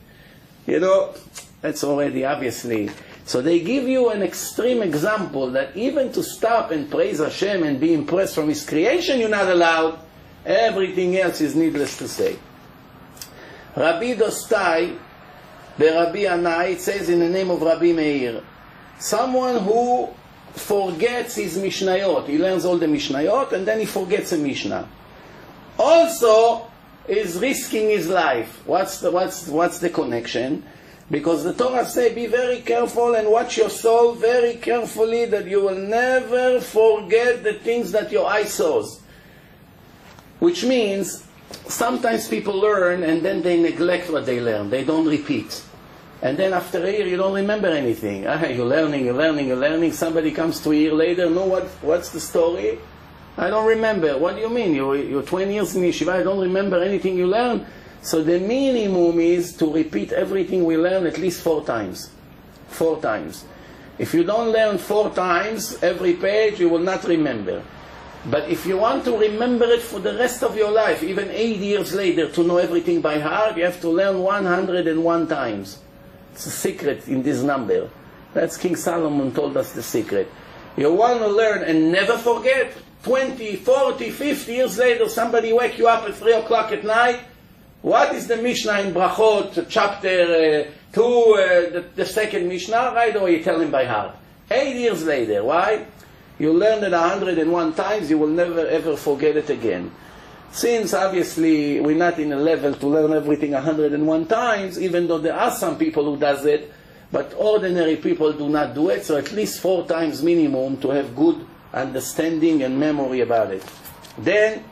You 0.67 0.81
know, 0.81 1.15
that's 1.61 1.85
already 1.85 2.25
obviously. 2.25 2.91
So 3.25 3.41
they 3.41 3.61
give 3.61 3.89
you 3.89 4.11
an 4.11 4.23
extreme 4.23 4.83
example 4.83 5.51
that 5.53 5.77
even 5.77 6.13
to 6.13 6.23
stop 6.23 6.71
and 6.71 6.91
praise 6.91 7.19
Hashem 7.19 7.63
and 7.63 7.81
be 7.81 7.95
impressed 7.95 8.35
from 8.35 8.49
His 8.49 8.69
creation, 8.69 9.21
you're 9.21 9.29
not 9.29 9.49
allowed. 9.49 9.99
Everything 10.45 11.17
else 11.17 11.41
is 11.41 11.55
needless 11.55 11.97
to 11.99 12.09
say. 12.09 12.37
Rabbi 13.77 14.15
Dostai, 14.15 14.99
the 15.79 15.85
Rabbi 15.85 16.25
Yannai, 16.25 16.79
says 16.79 17.09
in 17.09 17.21
the 17.21 17.29
name 17.29 17.51
of 17.51 17.63
Rabbi 17.63 17.93
Meir, 17.93 18.43
someone 18.99 19.63
who 19.63 20.11
forgets 20.53 21.37
his 21.37 21.57
Mishnayot. 21.59 22.27
He 22.27 22.39
learns 22.39 22.65
all 22.65 22.79
the 22.79 22.87
Mishnayot 22.87 23.53
and 23.53 23.67
then 23.67 23.81
he 23.81 23.87
forgets 23.87 24.33
a 24.33 24.39
Mishnah. 24.39 24.89
Also 25.79 26.67
is 27.09 27.39
risking 27.39 27.89
his 27.89 28.09
life. 28.09 28.63
What's 28.67 29.01
the, 29.01 29.11
what's, 29.11 29.49
what's 29.49 29.79
the 29.79 29.91
connection? 29.91 30.65
Because 31.11 31.45
the 31.45 31.53
Torah 31.53 31.85
say, 31.85 32.15
be 32.15 32.27
very 32.27 32.61
careful 32.61 33.15
and 33.15 33.29
watch 33.29 33.57
your 33.57 33.71
soul 33.71 34.15
very 34.15 34.55
carefully 34.55 35.27
that 35.27 35.47
you 35.47 35.63
will 35.63 35.77
never 35.77 36.61
forget 36.61 37.43
the 37.43 37.55
things 37.55 37.93
that 37.93 38.13
your 38.13 38.27
eye 38.27 38.45
saws. 38.45 39.01
Which 40.39 40.65
means 40.65 41.27
sometimes 41.67 42.29
people 42.29 42.59
learn 42.59 43.03
and 43.03 43.23
then 43.23 43.43
they 43.43 43.61
neglect 43.61 44.11
what 44.11 44.27
they 44.27 44.41
learn. 44.41 44.71
They 44.71 44.85
don't 44.85 45.07
repeat. 45.07 45.63
And 46.23 46.39
then 46.39 46.53
after 46.53 46.79
a 46.79 46.91
year, 46.91 47.07
you 47.07 47.17
don't 47.17 47.35
remember 47.35 47.69
anything. 47.69 48.27
Ah, 48.33 48.47
you're 48.47 48.65
learning, 48.65 49.05
you're 49.05 49.15
learning, 49.15 49.49
you're 49.49 49.57
learning. 49.57 49.93
Somebody 49.93 50.31
comes 50.31 50.61
to 50.61 50.71
a 50.71 50.75
year 50.75 50.95
later, 50.95 51.29
know 51.29 51.47
what, 51.47 51.65
what's 51.83 52.11
the 52.11 52.21
story? 52.21 52.79
I 53.37 53.51
don't 53.51 53.67
remember. 53.67 54.17
What 54.17 54.37
do 54.37 54.41
you 54.41 54.49
mean? 54.49 54.75
You're, 54.75 54.97
you're 54.97 55.23
20 55.23 55.53
years 55.53 55.75
in 55.75 55.83
yeshiva, 55.83 56.21
I 56.21 56.23
don't 56.23 56.41
remember 56.41 56.81
anything 56.81 57.17
you 57.17 57.27
learned. 57.27 57.67
So 58.03 58.23
the 58.23 58.39
minimum 58.39 59.19
is 59.21 59.55
to 59.57 59.73
repeat 59.73 60.13
everything 60.13 60.65
we 60.65 60.77
learn 60.77 61.07
at 61.07 61.19
least 61.19 61.43
four 61.43 61.65
times. 61.65 62.11
Four 62.69 63.01
times. 63.01 63.45
If 63.99 64.15
you 64.15 64.25
don't 64.25 64.51
learn 64.51 64.79
four 64.79 65.11
times 65.11 65.83
every 65.83 66.15
page, 66.15 66.61
you 66.61 66.69
will 66.69 66.81
not 66.81 67.05
remember. 67.05 67.63
But 68.27 68.49
if 68.49 68.67
you 68.67 68.77
want 68.77 69.05
to 69.07 69.17
remember 69.17 69.65
it 69.65 69.83
for 69.83 69.99
the 69.99 70.15
rest 70.15 70.43
of 70.43 70.57
your 70.57 70.71
life, 70.71 71.03
even 71.03 71.31
eight 71.31 71.59
years 71.59 71.93
later, 71.93 72.29
to 72.31 72.43
know 72.45 72.59
everything 72.59 73.01
by 73.01 73.19
heart, 73.19 73.57
you 73.57 73.65
have 73.65 73.81
to 73.81 73.89
learn 73.89 74.21
101 74.21 75.27
times. 75.27 75.79
It's 76.33 76.47
a 76.47 76.51
secret 76.51 77.09
in 77.09 77.23
this 77.23 77.43
number. 77.43 77.91
That's 78.33 78.57
King 78.57 78.77
Solomon 78.77 79.33
told 79.33 79.57
us 79.57 79.73
the 79.73 79.83
secret. 79.83 80.31
You 80.77 80.93
want 80.93 81.21
to 81.21 81.29
learn 81.29 81.63
and 81.65 81.93
never 81.93 82.17
forget. 82.17 82.73
20, 83.03 83.57
40, 83.57 84.11
50 84.11 84.53
years 84.53 84.79
later, 84.79 85.09
somebody 85.09 85.53
wake 85.53 85.77
you 85.77 85.89
up 85.89 86.09
at 86.09 86.15
3 86.15 86.35
o'clock 86.35 86.73
at 86.73 86.85
night. 86.85 87.21
What 87.83 88.15
is 88.15 88.29
the 88.29 88.37
Mishnah 88.37 88.81
in 88.81 88.95
Brachot, 88.95 89.67
chapter 89.69 90.69
uh, 90.69 90.93
2, 90.93 91.03
uh, 91.03 91.71
the, 91.73 91.85
the 91.97 92.07
second 92.07 92.49
Mishnah? 92.49 92.93
Right 92.95 93.15
away 93.15 93.39
you 93.39 93.43
tell 93.43 93.61
him 93.61 93.73
by 93.73 93.85
heart. 93.85 94.15
Eight 94.51 94.77
years 94.77 95.05
later. 95.05 95.43
Why? 95.43 95.85
You 96.39 96.53
learn 96.53 96.83
it 96.85 96.93
101 96.93 97.75
times, 97.75 98.09
you 98.09 98.19
will 98.19 98.29
never 98.29 98.67
ever 98.67 98.97
forget 98.97 99.37
it 99.37 99.51
again. 99.51 99.91
Since 100.52 100.94
obviously 100.94 101.80
we're 101.80 101.96
not 101.96 102.18
in 102.20 102.34
a 102.34 102.38
level 102.38 102.74
to 102.74 102.88
learn 102.88 103.14
everything 103.14 103.52
101 103.52 104.26
times, 104.26 104.82
even 104.82 105.08
though 105.08 105.20
there 105.20 105.36
are 105.36 105.52
some 105.52 105.78
people 105.78 106.06
who 106.06 106.18
does 106.18 106.46
it, 106.46 106.72
but 107.12 107.34
ordinary 107.38 107.96
people 107.98 108.34
do 108.34 108.50
not 108.50 108.74
do 108.74 108.90
it, 108.90 109.06
so 109.06 109.18
at 109.18 109.32
least 109.32 109.62
four 109.62 109.86
times 109.86 110.24
minimum 110.24 110.78
to 110.78 110.90
have 110.90 111.16
good 111.16 111.46
understanding 111.74 112.64
and 112.64 112.80
memory 112.80 113.22
about 113.22 113.52
it. 113.52 113.64
Then 114.18 114.64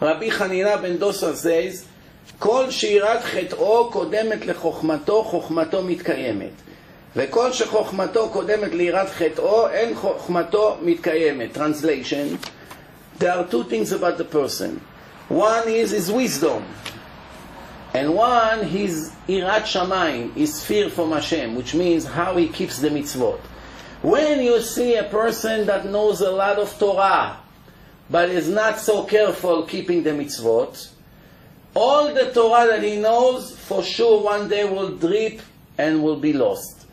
Rabbi 0.00 0.28
Hanina 0.28 0.80
ben 0.82 0.98
Dosa 0.98 1.34
says, 1.34 1.86
כל 2.38 2.70
שירת 2.70 3.22
חטאו 3.22 3.90
קודמת 3.90 4.46
לחוכמתו, 4.46 5.24
חוכמתו 5.24 5.82
מתקיימת. 5.82 6.50
וכל 7.16 7.52
שחוכמתו 7.52 8.28
קודמת 8.28 8.72
ליראת 8.74 9.08
חטאו, 9.08 9.68
אין 9.68 9.94
חוכמתו 9.94 10.76
מתקיימת. 10.82 11.56
Translation, 11.56 12.36
there 13.19 13.33
are 13.33 13.45
two 13.45 13.65
things 13.65 13.91
about 13.91 14.17
the 14.17 14.23
person. 14.23 14.81
One 15.27 15.67
is 15.67 15.91
his 15.91 16.11
wisdom, 16.11 16.65
and 17.93 18.15
one 18.15 18.65
his 18.65 19.13
irat 19.27 19.63
shamayim, 19.63 20.33
his 20.33 20.63
fear 20.63 20.89
from 20.89 21.11
Hashem, 21.11 21.55
which 21.55 21.75
means 21.75 22.05
how 22.05 22.35
he 22.37 22.47
keeps 22.47 22.79
the 22.79 22.89
mitzvot. 22.89 23.39
When 24.01 24.41
you 24.41 24.61
see 24.61 24.95
a 24.95 25.03
person 25.03 25.65
that 25.67 25.85
knows 25.85 26.21
a 26.21 26.31
lot 26.31 26.57
of 26.57 26.77
Torah, 26.79 27.37
but 28.09 28.29
is 28.29 28.49
not 28.49 28.79
so 28.79 29.03
careful 29.03 29.63
keeping 29.63 30.01
the 30.03 30.11
mitzvot, 30.11 30.89
all 31.75 32.13
the 32.13 32.31
Torah 32.31 32.67
that 32.67 32.81
he 32.81 32.97
knows, 32.97 33.57
for 33.59 33.83
sure 33.83 34.23
one 34.23 34.47
day 34.47 34.63
will 34.63 34.95
drip 34.95 35.41
and 35.77 36.01
will 36.01 36.15
be 36.15 36.33
lost. 36.33 36.87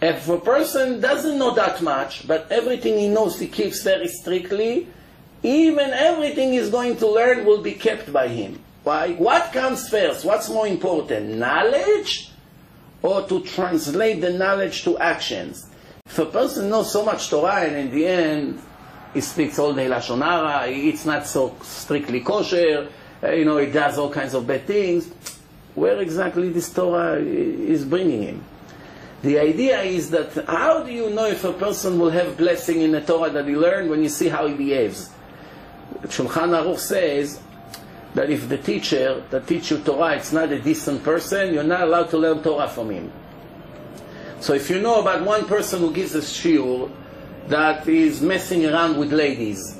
If 0.00 0.28
a 0.28 0.38
person 0.38 1.00
doesn't 1.00 1.38
know 1.38 1.54
that 1.54 1.80
much, 1.80 2.26
but 2.28 2.50
everything 2.50 2.98
he 2.98 3.08
knows 3.08 3.38
he 3.38 3.48
keeps 3.48 3.82
very 3.82 4.08
strictly, 4.08 4.88
even 5.42 5.90
everything 5.90 6.52
he's 6.52 6.70
going 6.70 6.96
to 6.96 7.06
learn 7.06 7.44
will 7.44 7.62
be 7.62 7.72
kept 7.72 8.12
by 8.12 8.28
him. 8.28 8.60
Why? 8.84 9.12
What 9.14 9.52
comes 9.52 9.88
first? 9.88 10.24
What's 10.24 10.48
more 10.48 10.66
important? 10.66 11.30
Knowledge 11.36 12.30
or 13.02 13.26
to 13.28 13.40
translate 13.40 14.20
the 14.20 14.30
knowledge 14.30 14.84
to 14.84 14.98
actions? 14.98 15.68
If 16.06 16.18
a 16.18 16.26
person 16.26 16.68
knows 16.68 16.92
so 16.92 17.04
much 17.04 17.30
Torah 17.30 17.62
and 17.62 17.76
in 17.76 17.90
the 17.90 18.06
end 18.06 18.62
he 19.14 19.20
speaks 19.20 19.58
all 19.58 19.72
day 19.72 19.88
Lashon 19.88 20.22
Hara, 20.22 20.70
not 21.04 21.26
so 21.26 21.56
strictly 21.62 22.20
kosher, 22.20 22.88
uh, 23.22 23.30
you 23.30 23.44
know, 23.44 23.58
he 23.58 23.70
does 23.70 23.98
all 23.98 24.10
kinds 24.10 24.34
of 24.34 24.46
bad 24.46 24.66
things, 24.66 25.08
where 25.74 26.00
exactly 26.00 26.50
this 26.50 26.72
Torah 26.72 27.20
is 27.20 27.84
bringing 27.84 28.22
him? 28.22 28.44
The 29.22 29.38
idea 29.38 29.80
is 29.82 30.10
that 30.10 30.44
how 30.46 30.82
do 30.82 30.90
you 30.90 31.10
know 31.10 31.26
if 31.26 31.44
a 31.44 31.52
person 31.52 31.98
will 32.00 32.10
have 32.10 32.36
blessing 32.36 32.80
in 32.80 32.90
the 32.90 33.00
Torah 33.00 33.30
that 33.30 33.46
he 33.46 33.54
learned 33.54 33.88
when 33.88 34.02
you 34.02 34.08
see 34.08 34.28
how 34.28 34.48
he 34.48 34.54
behaves? 34.54 35.10
Shulchan 36.02 36.50
Aruch 36.50 36.78
says 36.78 37.40
that 38.14 38.30
if 38.30 38.48
the 38.48 38.58
teacher 38.58 39.22
that 39.30 39.46
teach 39.46 39.70
you 39.70 39.78
Torah 39.78 40.16
it's 40.16 40.32
not 40.32 40.52
a 40.52 40.60
decent 40.60 41.02
person, 41.02 41.54
you're 41.54 41.64
not 41.64 41.82
allowed 41.82 42.10
to 42.10 42.18
learn 42.18 42.42
Torah 42.42 42.68
from 42.68 42.90
him. 42.90 43.12
So 44.40 44.54
if 44.54 44.68
you 44.68 44.80
know 44.80 45.00
about 45.00 45.24
one 45.24 45.46
person 45.46 45.80
who 45.80 45.92
gives 45.92 46.14
a 46.14 46.20
shiur 46.20 46.90
that 47.48 47.88
is 47.88 48.20
messing 48.20 48.66
around 48.66 48.98
with 48.98 49.12
ladies, 49.12 49.78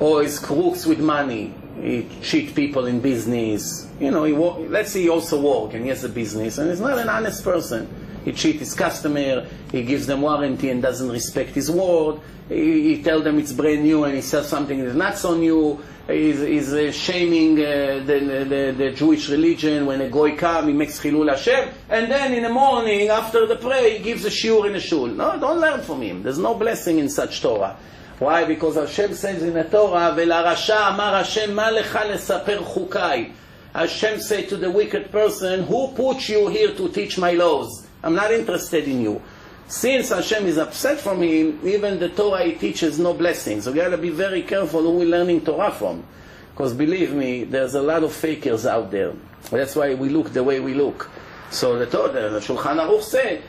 or 0.00 0.22
is 0.22 0.38
crooks 0.38 0.86
with 0.86 0.98
money, 0.98 1.54
he 1.80 2.08
cheat 2.22 2.54
people 2.54 2.86
in 2.86 3.00
business, 3.00 3.88
you 4.00 4.10
know, 4.10 4.24
he, 4.24 4.32
let's 4.32 4.92
say 4.92 5.02
he 5.02 5.08
also 5.08 5.40
work 5.40 5.74
and 5.74 5.82
he 5.84 5.88
has 5.88 6.04
a 6.04 6.08
business, 6.08 6.58
and 6.58 6.70
he's 6.70 6.80
not 6.80 6.98
an 6.98 7.08
honest 7.08 7.44
person 7.44 7.88
he 8.25 8.31
cheats 8.31 8.59
his 8.59 8.73
customer, 8.73 9.47
he 9.71 9.83
gives 9.83 10.05
them 10.05 10.21
warranty 10.21 10.69
and 10.69 10.81
doesn't 10.81 11.09
respect 11.09 11.51
his 11.51 11.71
word, 11.71 12.19
he, 12.49 12.95
he 12.95 13.03
tells 13.03 13.23
them 13.23 13.39
it's 13.39 13.51
brand 13.51 13.83
new 13.83 14.03
and 14.03 14.15
he 14.15 14.21
sells 14.21 14.47
something 14.47 14.83
that's 14.83 14.95
not 14.95 15.17
so 15.17 15.35
new, 15.35 15.81
he's, 16.07 16.39
he's 16.41 16.73
uh, 16.73 16.91
shaming 16.91 17.59
uh, 17.59 18.03
the, 18.05 18.45
the, 18.49 18.75
the, 18.77 18.91
Jewish 18.91 19.29
religion. 19.29 19.85
When 19.85 20.01
a 20.01 20.09
goy 20.09 20.35
comes, 20.35 20.67
he 20.67 20.73
makes 20.73 20.99
chilul 20.99 21.29
Hashem, 21.29 21.69
and 21.89 22.11
then 22.11 22.33
in 22.33 22.43
the 22.43 22.49
morning, 22.49 23.09
after 23.09 23.45
the 23.45 23.55
prayer, 23.55 23.97
he 23.97 24.03
gives 24.03 24.25
a 24.25 24.29
shiur 24.29 24.67
in 24.67 24.75
a 24.75 24.79
shul. 24.79 25.07
No, 25.07 25.39
don't 25.39 25.59
learn 25.59 25.81
from 25.81 26.01
him. 26.01 26.23
There's 26.23 26.39
no 26.39 26.53
blessing 26.53 26.99
in 26.99 27.09
such 27.09 27.41
Torah. 27.41 27.77
Why? 28.19 28.45
Because 28.45 28.75
Hashem 28.75 29.13
says 29.13 29.43
in 29.43 29.53
the 29.53 29.63
Torah, 29.63 30.13
ולרשע 30.15 30.89
אמר 30.89 31.15
השם, 31.15 31.53
מה 31.55 31.71
לך 31.71 31.99
לספר 32.09 32.63
חוקיי? 32.63 33.31
Hashem 33.73 34.19
say 34.19 34.43
to 34.43 34.57
the 34.57 34.71
wicked 34.71 35.11
person, 35.11 35.63
who 35.63 35.89
put 35.89 36.27
you 36.29 36.47
here 36.47 36.73
to 36.73 36.89
teach 36.89 37.19
my 37.19 37.33
laws? 37.33 37.85
I'm 38.03 38.15
not 38.15 38.31
interested 38.31 38.87
in 38.87 39.01
you. 39.01 39.21
Since 39.67 40.09
Hashem 40.09 40.45
is 40.45 40.57
upset 40.57 40.99
from 40.99 41.21
him, 41.21 41.59
even 41.63 41.99
the 41.99 42.09
Torah 42.09 42.43
he 42.43 42.53
teaches 42.53 42.99
no 42.99 43.13
blessings. 43.13 43.65
So 43.65 43.71
we 43.71 43.77
gotta 43.77 43.97
be 43.97 44.09
very 44.09 44.43
careful 44.43 44.81
who 44.81 44.91
we're 44.91 45.05
learning 45.05 45.41
Torah 45.41 45.71
from. 45.71 46.03
Because 46.51 46.73
believe 46.73 47.13
me, 47.13 47.43
there's 47.43 47.75
a 47.75 47.81
lot 47.81 48.03
of 48.03 48.13
fakers 48.13 48.65
out 48.65 48.91
there. 48.91 49.13
That's 49.51 49.75
why 49.75 49.93
we 49.93 50.09
look 50.09 50.31
the 50.31 50.43
way 50.43 50.59
we 50.59 50.73
look. 50.73 51.09
So 51.51 51.77
the 51.77 51.85
Torah, 51.85 52.29
the 52.29 52.39
Shulchan 52.39 52.77
Aruch 52.77 53.03
say, 53.03 53.41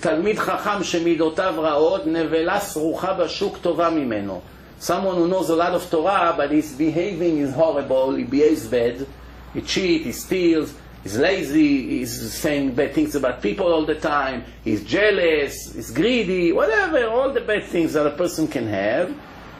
תלמיד 0.00 0.38
חכם 0.38 0.84
שמידותיו 0.84 1.54
רעות, 1.58 2.06
נבלה 2.06 2.60
סרוחה 2.60 3.14
בשוק 3.14 3.58
טובה 3.62 3.90
ממנו. 3.90 4.40
Someone 4.80 5.16
who 5.16 5.26
knows 5.26 5.50
a 5.50 5.56
lot 5.56 5.72
of 5.74 5.90
Torah, 5.90 6.34
but 6.36 6.50
his 6.50 6.72
behaving 6.72 7.38
is 7.38 7.52
horrible, 7.52 8.14
he 8.14 8.24
behaves 8.24 8.66
bad, 8.66 9.06
he 9.54 9.62
cheats, 9.62 10.04
he 10.04 10.12
steals, 10.12 10.74
he's 11.03 11.17
lazy, 11.17 11.99
he's 11.99 12.33
saying 12.33 12.73
bad 12.73 12.93
things 12.93 13.15
about 13.15 13.41
people 13.41 13.67
all 13.67 13.85
the 13.85 13.95
time, 13.95 14.43
he's 14.63 14.83
jealous, 14.83 15.73
he's 15.73 15.91
greedy, 15.91 16.51
whatever, 16.51 17.07
all 17.07 17.31
the 17.31 17.41
bad 17.41 17.63
things 17.65 17.93
that 17.93 18.05
a 18.05 18.11
person 18.11 18.47
can 18.47 18.67
have. 18.67 19.13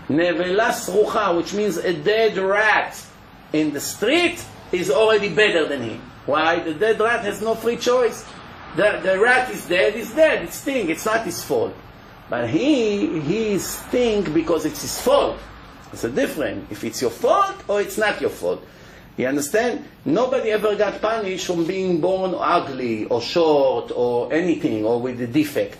Nevelas 0.07 0.89
srucha, 0.89 1.35
which 1.37 1.53
means 1.53 1.77
a 1.77 1.93
dead 1.93 2.37
rat 2.37 3.01
in 3.53 3.71
the 3.71 3.79
street, 3.79 4.43
is 4.71 4.89
already 4.89 5.29
better 5.29 5.67
than 5.67 5.81
him. 5.81 6.01
Why? 6.25 6.59
The 6.59 6.73
dead 6.73 6.99
rat 6.99 7.23
has 7.25 7.41
no 7.41 7.55
free 7.55 7.77
choice. 7.77 8.25
The, 8.75 8.99
the 9.03 9.19
rat 9.19 9.49
is 9.51 9.65
dead, 9.67 9.95
he's 9.95 10.13
dead, 10.13 10.43
it's 10.43 10.55
sting, 10.57 10.89
it's 10.89 11.05
not 11.05 11.25
his 11.25 11.43
fault. 11.43 11.75
But 12.29 12.49
he, 12.49 13.19
he 13.19 13.59
stink 13.59 14.33
because 14.33 14.65
it's 14.65 14.81
his 14.81 15.01
fault. 15.01 15.37
It's 15.91 16.05
a 16.05 16.09
different, 16.09 16.71
if 16.71 16.85
it's 16.85 17.01
your 17.01 17.11
fault 17.11 17.55
or 17.67 17.81
it's 17.81 17.97
not 17.97 18.21
your 18.21 18.29
fault. 18.29 18.65
You 19.21 19.27
understand? 19.27 19.85
Nobody 20.03 20.49
ever 20.49 20.75
got 20.75 20.99
punished 20.99 21.45
from 21.45 21.67
being 21.67 22.01
born 22.01 22.33
ugly 22.35 23.05
or 23.05 23.21
short 23.21 23.91
or 23.93 24.33
anything 24.33 24.83
or 24.83 24.99
with 24.99 25.21
a 25.21 25.27
defect. 25.27 25.77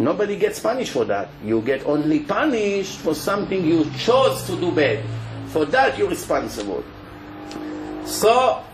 Nobody 0.00 0.36
gets 0.36 0.58
punished 0.58 0.90
for 0.90 1.04
that. 1.04 1.28
You 1.44 1.60
get 1.60 1.86
only 1.86 2.18
punished 2.26 2.98
for 2.98 3.14
something 3.14 3.64
you 3.64 3.88
chose 3.98 4.42
to 4.48 4.56
do 4.58 4.72
bad. 4.72 4.98
For 5.50 5.64
that 5.66 5.96
you're 5.96 6.08
responsible. 6.08 6.82
So, 8.04 8.64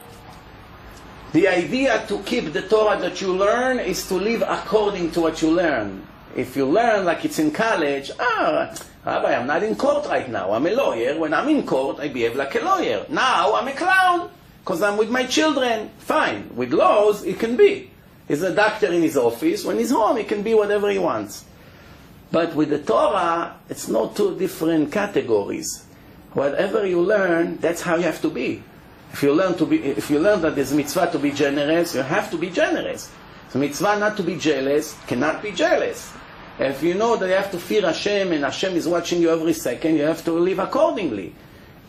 the 1.34 1.46
idea 1.46 2.02
to 2.08 2.22
keep 2.22 2.54
the 2.54 2.62
Torah 2.62 2.98
that 3.00 3.20
you 3.20 3.36
learn 3.36 3.78
is 3.78 4.08
to 4.08 4.14
live 4.14 4.40
according 4.40 5.10
to 5.10 5.20
what 5.20 5.42
you 5.42 5.50
learn. 5.50 6.06
If 6.34 6.56
you 6.56 6.64
learn 6.64 7.04
like 7.04 7.26
it's 7.26 7.38
in 7.38 7.50
college, 7.50 8.10
ah, 8.18 8.74
Rabbi, 9.04 9.34
I'm 9.34 9.46
not 9.46 9.62
in 9.62 9.76
court 9.76 10.06
right 10.06 10.28
now. 10.28 10.52
I'm 10.52 10.66
a 10.66 10.70
lawyer. 10.70 11.18
When 11.18 11.32
I'm 11.32 11.48
in 11.48 11.64
court, 11.64 12.00
I 12.00 12.08
behave 12.08 12.36
like 12.36 12.54
a 12.54 12.60
lawyer. 12.60 13.06
Now 13.08 13.54
I'm 13.54 13.68
a 13.68 13.72
clown 13.72 14.30
because 14.60 14.82
I'm 14.82 14.96
with 14.96 15.10
my 15.10 15.24
children. 15.24 15.90
Fine. 15.98 16.50
With 16.54 16.72
laws, 16.72 17.24
it 17.24 17.38
can 17.38 17.56
be. 17.56 17.90
He's 18.26 18.42
a 18.42 18.54
doctor 18.54 18.92
in 18.92 19.02
his 19.02 19.16
office. 19.16 19.64
When 19.64 19.78
he's 19.78 19.90
home, 19.90 20.18
he 20.18 20.24
can 20.24 20.42
be 20.42 20.52
whatever 20.54 20.90
he 20.90 20.98
wants. 20.98 21.44
But 22.30 22.54
with 22.54 22.68
the 22.68 22.78
Torah, 22.78 23.56
it's 23.70 23.88
not 23.88 24.14
two 24.14 24.36
different 24.38 24.92
categories. 24.92 25.84
Whatever 26.34 26.86
you 26.86 27.00
learn, 27.00 27.56
that's 27.56 27.80
how 27.80 27.96
you 27.96 28.02
have 28.02 28.20
to 28.20 28.28
be. 28.28 28.62
If 29.12 29.22
you 29.22 29.32
learn 29.32 29.56
to 29.56 29.64
be, 29.64 29.82
if 29.82 30.10
you 30.10 30.18
learn 30.18 30.42
that 30.42 30.54
there's 30.54 30.74
mitzvah 30.74 31.10
to 31.12 31.18
be 31.18 31.30
generous, 31.30 31.94
you 31.94 32.02
have 32.02 32.30
to 32.30 32.36
be 32.36 32.50
generous. 32.50 33.10
The 33.52 33.58
mitzvah 33.58 33.98
not 33.98 34.18
to 34.18 34.22
be 34.22 34.36
jealous 34.36 34.94
cannot 35.06 35.42
be 35.42 35.52
jealous. 35.52 36.12
If 36.58 36.82
you 36.82 36.94
know 36.94 37.16
that 37.16 37.26
you 37.26 37.34
have 37.34 37.52
to 37.52 37.58
fear 37.58 37.82
Hashem 37.82 38.32
and 38.32 38.42
Hashem 38.42 38.74
is 38.74 38.88
watching 38.88 39.22
you 39.22 39.30
every 39.30 39.52
second, 39.52 39.96
you 39.96 40.02
have 40.02 40.24
to 40.24 40.32
live 40.32 40.58
accordingly. 40.58 41.34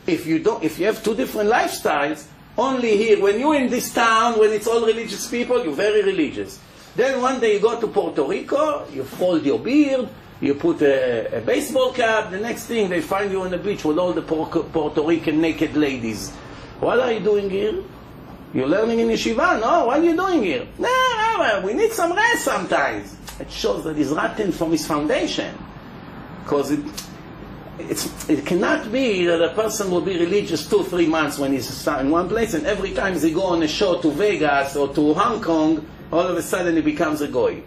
If 0.05 0.27
you 0.27 0.39
don't, 0.39 0.63
if 0.63 0.77
you 0.79 0.85
have 0.85 1.03
two 1.03 1.15
different 1.15 1.49
lifestyles, 1.49 2.25
only 2.57 2.97
here, 2.97 3.21
when 3.21 3.39
you're 3.39 3.55
in 3.55 3.69
this 3.69 3.93
town, 3.93 4.37
when 4.37 4.51
it's 4.51 4.67
all 4.67 4.85
religious 4.85 5.27
people, 5.27 5.63
you're 5.63 5.73
very 5.73 6.03
religious. 6.03 6.59
Then 6.95 7.21
one 7.21 7.39
day 7.39 7.53
you 7.53 7.59
go 7.59 7.79
to 7.79 7.87
Puerto 7.87 8.23
Rico, 8.23 8.85
you 8.91 9.03
fold 9.03 9.45
your 9.45 9.59
beard, 9.59 10.09
you 10.41 10.53
put 10.53 10.81
a, 10.81 11.37
a 11.37 11.41
baseball 11.41 11.91
cap, 11.93 12.31
the 12.31 12.39
next 12.39 12.65
thing 12.65 12.89
they 12.89 13.01
find 13.01 13.31
you 13.31 13.41
on 13.41 13.51
the 13.51 13.57
beach 13.57 13.83
with 13.85 13.97
all 13.97 14.13
the 14.13 14.21
Puerto 14.21 15.01
Rican 15.01 15.41
naked 15.41 15.75
ladies. 15.75 16.31
What 16.79 16.99
are 16.99 17.11
you 17.11 17.21
doing 17.21 17.49
here? 17.49 17.83
You're 18.53 18.67
learning 18.67 18.99
in 18.99 19.07
yeshiva? 19.07 19.59
No, 19.61 19.85
what 19.85 19.99
are 19.99 20.03
you 20.03 20.15
doing 20.15 20.43
here? 20.43 20.67
No, 20.77 20.87
No, 21.39 21.61
we 21.63 21.73
need 21.73 21.91
some 21.91 22.13
rest 22.13 22.43
sometimes. 22.43 23.15
It 23.39 23.51
shows 23.51 23.83
that 23.85 23.95
he's 23.95 24.09
rotten 24.09 24.51
from 24.51 24.71
his 24.71 24.85
foundation. 24.85 25.55
Because 26.43 26.71
it, 26.71 26.79
it 27.79 28.45
cannot 28.45 28.91
be 28.91 29.25
that 29.25 29.41
a 29.41 29.53
person 29.53 29.89
will 29.91 30.01
be 30.01 30.19
religious 30.19 30.67
two, 30.67 30.83
three 30.83 31.07
months 31.07 31.39
when 31.39 31.53
he's 31.53 31.87
in 31.87 32.09
one 32.09 32.27
place, 32.27 32.53
and 32.53 32.65
every 32.65 32.91
time 32.91 33.17
he 33.17 33.31
go 33.31 33.43
on 33.43 33.63
a 33.63 33.67
show 33.67 34.01
to 34.01 34.11
Vegas 34.11 34.75
or 34.75 34.93
to 34.93 35.13
Hong 35.13 35.41
Kong, 35.41 35.87
all 36.11 36.25
of 36.25 36.35
a 36.35 36.41
sudden 36.41 36.75
he 36.75 36.81
becomes 36.81 37.21
a 37.21 37.27
goy. 37.27 37.61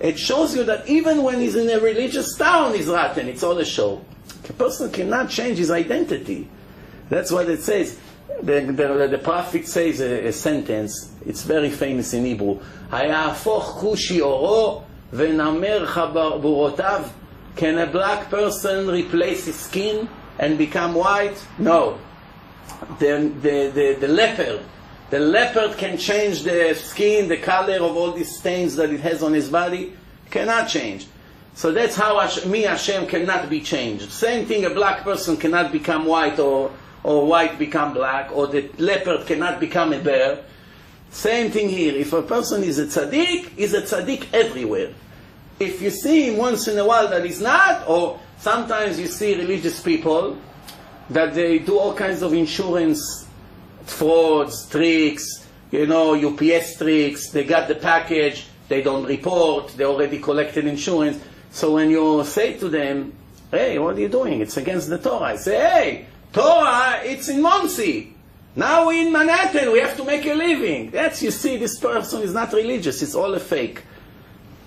It 0.00 0.18
shows 0.18 0.56
you 0.56 0.64
that 0.64 0.88
even 0.88 1.22
when 1.22 1.38
he's 1.38 1.54
in 1.54 1.70
a 1.70 1.80
religious 1.80 2.36
town, 2.36 2.74
he's 2.74 2.88
rotten. 2.88 3.28
It's 3.28 3.42
all 3.42 3.56
a 3.58 3.64
show. 3.64 4.04
A 4.48 4.52
person 4.52 4.90
cannot 4.90 5.30
change 5.30 5.58
his 5.58 5.70
identity. 5.70 6.50
That's 7.08 7.30
what 7.30 7.48
it 7.48 7.62
says 7.62 7.98
The, 8.41 8.61
the, 8.61 9.07
the 9.09 9.17
prophet 9.17 9.67
says 9.67 9.99
a, 9.99 10.27
a, 10.27 10.31
sentence, 10.31 11.11
it's 11.25 11.43
very 11.43 11.71
famous 11.71 12.13
in 12.13 12.25
Hebrew. 12.25 12.59
היהפוך 12.91 13.77
כושי 13.79 14.21
אורו 14.21 14.81
ונמר 15.13 15.85
חברותיו. 15.85 17.03
Can 17.55 17.79
a 17.79 17.87
black 17.87 18.29
person 18.29 18.87
replace 18.87 19.45
his 19.45 19.55
skin 19.55 20.07
and 20.37 20.57
become 20.57 20.93
white? 20.93 21.43
No. 21.57 21.97
The, 22.99 23.31
the, 23.41 23.71
the, 23.73 23.97
the 23.99 24.07
leopard, 24.07 24.61
the 25.09 25.19
leopard 25.19 25.77
can 25.77 25.97
change 25.97 26.43
the 26.43 26.75
skin, 26.75 27.27
the 27.27 27.37
color 27.37 27.77
of 27.77 27.97
all 27.97 28.11
these 28.11 28.37
stains 28.37 28.75
that 28.75 28.91
it 28.91 28.99
has 28.99 29.23
on 29.23 29.33
his 29.33 29.49
body. 29.49 29.93
Cannot 30.29 30.67
change. 30.67 31.07
So 31.55 31.71
that's 31.71 31.95
how 31.95 32.23
me, 32.45 32.61
Hashem, 32.63 33.07
cannot 33.07 33.49
be 33.49 33.61
changed. 33.61 34.11
Same 34.11 34.45
thing, 34.45 34.65
a 34.65 34.69
black 34.69 35.03
person 35.03 35.37
cannot 35.37 35.71
become 35.71 36.05
white 36.05 36.37
or 36.37 36.71
or 37.04 37.26
white 37.26 37.58
become 37.58 37.94
black, 37.94 38.30
or 38.32 38.46
the 38.46 38.68
leopard 38.78 39.26
cannot 39.26 39.60
become 39.60 39.92
a 39.92 39.98
bear. 39.98 40.44
Same 41.10 41.50
thing 41.50 41.68
here. 41.68 41.94
If 41.94 42.12
a 42.12 42.22
person 42.22 42.62
is 42.62 42.78
a 42.78 42.86
tzaddik, 42.86 43.50
he's 43.56 43.74
a 43.74 43.82
tzaddik 43.82 44.32
everywhere. 44.32 44.92
If 45.58 45.82
you 45.82 45.90
see 45.90 46.30
him 46.30 46.38
once 46.38 46.68
in 46.68 46.78
a 46.78 46.84
while 46.84 47.08
that 47.08 47.24
he's 47.24 47.40
not, 47.40 47.88
or 47.88 48.18
sometimes 48.38 48.98
you 48.98 49.06
see 49.06 49.36
religious 49.36 49.80
people 49.80 50.38
that 51.10 51.34
they 51.34 51.58
do 51.58 51.78
all 51.78 51.94
kinds 51.94 52.22
of 52.22 52.32
insurance 52.32 53.26
frauds, 53.84 54.68
tricks, 54.68 55.46
you 55.70 55.86
know, 55.86 56.14
UPS 56.14 56.78
tricks, 56.78 57.30
they 57.30 57.44
got 57.44 57.68
the 57.68 57.74
package, 57.74 58.46
they 58.68 58.82
don't 58.82 59.04
report, 59.04 59.68
they 59.76 59.84
already 59.84 60.18
collected 60.18 60.66
insurance. 60.66 61.22
So 61.50 61.74
when 61.74 61.90
you 61.90 62.24
say 62.24 62.58
to 62.58 62.68
them, 62.68 63.12
hey, 63.50 63.78
what 63.78 63.96
are 63.96 64.00
you 64.00 64.08
doing? 64.08 64.40
It's 64.40 64.56
against 64.56 64.88
the 64.88 64.98
Torah. 64.98 65.32
I 65.32 65.36
say, 65.36 65.56
hey, 65.58 66.06
Torah, 66.32 67.00
it's 67.04 67.28
in 67.28 67.42
Monsey. 67.42 68.14
Now 68.56 68.86
we're 68.86 69.06
in 69.06 69.12
Manhattan, 69.12 69.72
we 69.72 69.80
have 69.80 69.96
to 69.96 70.04
make 70.04 70.26
a 70.26 70.34
living. 70.34 70.90
That's, 70.90 71.22
you 71.22 71.30
see, 71.30 71.56
this 71.56 71.78
person 71.78 72.22
is 72.22 72.32
not 72.32 72.52
religious, 72.52 73.02
it's 73.02 73.14
all 73.14 73.34
a 73.34 73.40
fake. 73.40 73.82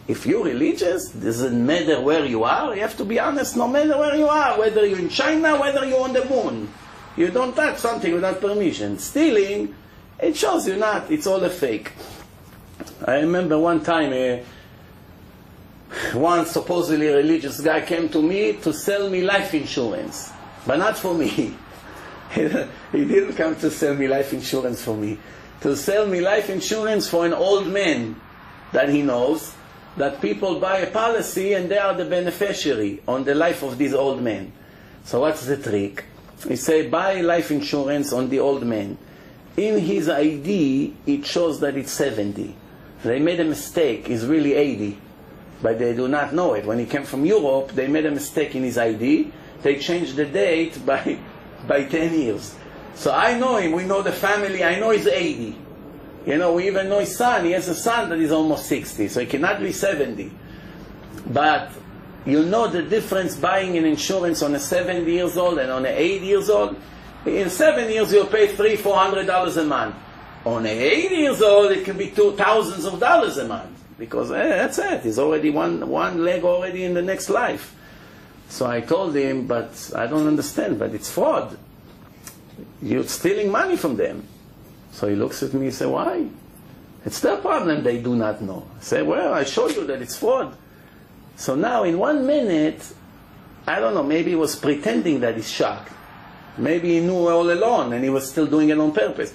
If 0.08 0.26
you're 0.26 0.44
religious, 0.44 1.10
doesn't 1.10 1.66
matter 1.66 2.00
where 2.02 2.26
you 2.26 2.44
are, 2.44 2.76
you 2.76 2.82
have 2.82 2.98
to 2.98 3.06
be 3.06 3.20
honest 3.20 3.58
no 3.58 3.68
matter 3.68 3.98
where 3.98 4.16
you 4.16 4.28
are, 4.28 4.60
whether 4.60 4.86
you're 4.86 5.00
in 5.00 5.10
China, 5.10 5.60
whether 5.60 5.86
you're 5.86 6.02
on 6.02 6.14
the 6.14 6.26
moon. 6.26 6.72
You 7.18 7.30
don't 7.32 7.56
touch 7.56 7.78
something 7.78 8.14
without 8.14 8.42
permission. 8.42 9.00
Stealing, 9.00 9.74
it 10.20 10.38
shows 10.38 10.68
you 10.68 10.76
not, 10.76 11.10
it's 11.10 11.26
all 11.26 11.44
a 11.44 11.50
fake. 11.50 11.94
I 13.06 13.16
remember 13.16 13.58
one 13.58 13.84
time, 13.84 14.14
uh, 14.14 14.44
one 16.18 16.46
supposedly 16.46 17.08
religious 17.08 17.62
guy 17.62 17.82
came 17.82 18.10
to 18.10 18.22
me 18.22 18.54
to 18.54 18.74
sell 18.74 19.10
me 19.10 19.22
life 19.22 19.54
insurance 19.54 20.32
but 20.66 20.78
not 20.78 20.98
for 20.98 21.14
me. 21.14 21.28
he 22.32 23.06
didn't 23.06 23.34
come 23.34 23.56
to 23.58 23.70
sell 23.72 23.94
me 23.94 24.08
life 24.08 24.34
insurance 24.34 24.84
for 24.84 24.96
me. 24.96 25.18
To 25.62 25.76
sell 25.76 26.06
me 26.08 26.22
life 26.22 26.50
insurance 26.50 27.08
for 27.08 27.26
an 27.26 27.34
old 27.34 27.68
man 27.68 28.20
that 28.72 28.90
he 28.90 29.02
knows, 29.02 29.54
that 29.98 30.22
people 30.22 30.60
buy 30.60 30.80
a 30.80 30.92
policy 30.92 31.54
and 31.54 31.70
they 31.70 31.78
are 31.78 31.94
the 31.94 32.06
beneficiary 32.06 33.02
on 33.08 33.24
the 33.24 33.34
life 33.34 33.64
of 33.64 33.78
this 33.78 33.94
old 33.94 34.22
man. 34.22 34.52
So 35.06 35.22
what's 35.22 35.46
the 35.46 35.58
trick? 35.58 36.04
He 36.48 36.56
say, 36.56 36.90
buy 36.90 37.22
life 37.22 37.52
insurance 37.52 38.12
on 38.12 38.30
the 38.30 38.40
old 38.40 38.66
man. 38.66 38.98
In 39.56 39.80
his 39.80 40.10
ID, 40.10 40.94
it 41.06 41.26
shows 41.26 41.62
that 41.62 41.78
it's 41.78 41.92
70. 41.94 42.54
they 43.04 43.20
made 43.20 43.40
a 43.40 43.46
mistake. 43.46 44.10
it's 44.10 44.24
really 44.24 44.54
80, 44.54 44.98
but 45.62 45.80
they 45.80 45.96
do 45.96 46.08
not 46.08 46.34
know 46.34 46.54
it. 46.56 46.66
When 46.66 46.80
he 46.80 46.86
came 46.86 47.04
from 47.04 47.26
Europe, 47.26 47.72
they 47.72 47.88
made 47.88 48.06
a 48.06 48.12
mistake 48.12 48.56
in 48.56 48.64
his 48.64 48.78
ID. 48.78 49.32
They 49.62 49.80
changed 49.80 50.16
the 50.16 50.26
date 50.26 50.86
by, 50.86 51.20
by 51.68 51.86
10 51.86 52.14
years. 52.14 52.56
So 52.96 53.12
I 53.12 53.38
know 53.38 53.58
him. 53.58 53.72
We 53.72 53.84
know 53.84 54.02
the 54.02 54.12
family. 54.12 54.64
I 54.64 54.80
know 54.80 54.92
he's 54.92 55.08
80. 55.08 55.58
You 56.26 56.38
know, 56.38 56.54
we 56.54 56.68
even 56.68 56.90
know 56.90 57.00
his 57.00 57.16
son. 57.16 57.46
He 57.46 57.52
has 57.52 57.68
a 57.68 57.76
son 57.76 58.10
that 58.10 58.20
is 58.20 58.32
almost 58.32 58.66
60, 58.66 59.08
so 59.10 59.20
he 59.20 59.26
cannot 59.26 59.60
be 59.60 59.72
70. 59.72 60.32
But 61.28 61.72
you 62.26 62.44
know 62.44 62.68
the 62.68 62.82
difference 62.82 63.36
buying 63.36 63.78
an 63.78 63.86
insurance 63.86 64.42
on 64.42 64.56
a 64.56 64.60
70 64.60 65.12
years 65.12 65.38
old 65.38 65.60
and 65.60 65.72
on 65.72 65.86
a 65.86 65.90
80 65.90 66.26
years 66.26 66.50
old. 66.50 66.76
In 67.26 67.50
seven 67.50 67.90
years, 67.90 68.14
you'll 68.14 68.28
pay 68.28 68.56
three, 68.56 68.76
four 68.76 68.96
hundred 68.96 69.26
dollars 69.26 69.58
a 69.58 69.66
month. 69.66 69.96
On 70.46 70.64
a 70.64 70.70
80 70.70 71.16
years 71.16 71.42
old, 71.42 71.72
it 71.72 71.84
can 71.84 71.98
be 71.98 72.12
two 72.12 72.34
thousands 72.34 72.86
of 72.86 73.00
dollars 73.00 73.38
a 73.38 73.48
month 73.48 73.84
because 73.98 74.32
eh, 74.32 74.48
that's 74.48 74.78
it. 74.78 75.02
He's 75.02 75.18
already 75.18 75.50
one 75.50 75.88
one 75.90 76.24
leg 76.24 76.44
already 76.44 76.84
in 76.84 76.94
the 76.94 77.02
next 77.02 77.30
life. 77.30 77.75
So 78.50 78.66
I 78.66 78.82
told 78.82 79.16
him, 79.16 79.48
but 79.48 79.92
I 79.96 80.08
don't 80.08 80.28
understand. 80.28 80.80
But 80.80 80.94
it's 80.94 81.10
fraud. 81.10 81.58
You're 82.82 83.04
stealing 83.04 83.52
money 83.52 83.76
from 83.76 83.96
them. 83.96 84.28
So 84.92 85.08
he 85.08 85.16
looks 85.16 85.44
at 85.44 85.54
me 85.54 85.66
and 85.66 85.74
says, 85.74 85.88
why? 85.88 86.28
It's 87.06 87.20
their 87.20 87.38
problem 87.38 87.84
they 87.84 88.02
do 88.02 88.16
not 88.16 88.42
know. 88.42 88.66
I 88.80 88.82
say, 88.82 89.02
well, 89.02 89.34
I 89.34 89.44
showed 89.44 89.76
you 89.76 89.86
that 89.88 90.02
it's 90.02 90.18
fraud. 90.18 90.56
So 91.36 91.56
now 91.56 91.84
in 91.84 92.00
one 92.00 92.26
minute, 92.26 92.94
I 93.68 93.80
don't 93.80 93.94
know, 93.94 94.04
maybe 94.04 94.32
he 94.32 94.36
was 94.36 94.56
pretending 94.56 95.20
that 95.20 95.36
he's 95.36 95.50
shocked. 95.50 95.92
Maybe 96.58 96.94
he 96.94 97.00
knew 97.02 97.28
all 97.28 97.52
along 97.52 97.94
and 97.94 98.04
he 98.04 98.10
was 98.10 98.30
still 98.30 98.48
doing 98.48 98.70
it 98.70 98.80
on 98.80 98.94
purpose. 98.94 99.34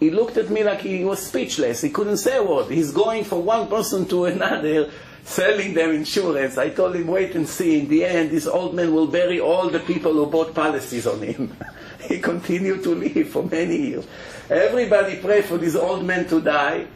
He 0.00 0.10
looked 0.10 0.36
at 0.36 0.50
me 0.50 0.64
like 0.64 0.80
he 0.80 1.04
was 1.04 1.24
speechless. 1.24 1.80
He 1.80 1.90
couldn't 1.90 2.16
say 2.16 2.36
a 2.38 2.42
word. 2.42 2.70
He's 2.70 2.90
going 2.90 3.22
from 3.22 3.44
one 3.44 3.68
person 3.68 4.04
to 4.06 4.24
another, 4.24 4.90
selling 5.23 5.73
them 5.73 5.91
insurance. 5.91 6.57
I 6.57 6.69
told 6.69 6.95
him, 6.95 7.07
wait 7.07 7.35
and 7.35 7.47
see. 7.47 7.81
In 7.81 7.89
the 7.89 8.05
end, 8.05 8.31
this 8.31 8.47
old 8.47 8.73
man 8.73 8.93
will 8.93 9.07
bury 9.07 9.39
all 9.39 9.69
the 9.69 9.79
people 9.79 10.13
who 10.13 10.25
bought 10.25 10.53
policies 10.53 11.05
on 11.05 11.21
him. 11.21 11.55
he 12.07 12.19
continued 12.19 12.83
to 12.83 12.95
live 12.95 13.29
for 13.29 13.43
many 13.43 13.77
years. 13.89 14.07
Everybody 14.49 15.17
pray 15.17 15.41
for 15.41 15.57
this 15.57 15.75
old 15.75 16.05
man 16.05 16.27
to 16.29 16.39
die. 16.39 16.87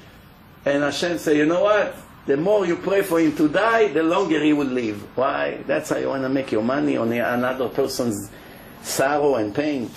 And 0.63 0.83
Hashem 0.83 1.17
said, 1.17 1.37
you 1.37 1.45
know 1.45 1.63
what? 1.63 1.95
The 2.25 2.37
more 2.37 2.65
you 2.65 2.77
pray 2.77 3.01
for 3.01 3.19
him 3.19 3.35
to 3.35 3.49
die, 3.49 3.87
the 3.87 4.03
longer 4.03 4.41
he 4.41 4.53
will 4.53 4.67
live. 4.67 5.01
Why? 5.17 5.63
That's 5.65 5.89
how 5.89 5.97
you 5.97 6.07
want 6.07 6.21
to 6.23 6.29
make 6.29 6.51
your 6.51 6.61
money 6.61 6.95
on 6.95 7.11
another 7.11 7.67
person's 7.67 8.29
sorrow 8.83 9.35
and 9.35 9.53
pain. 9.53 9.89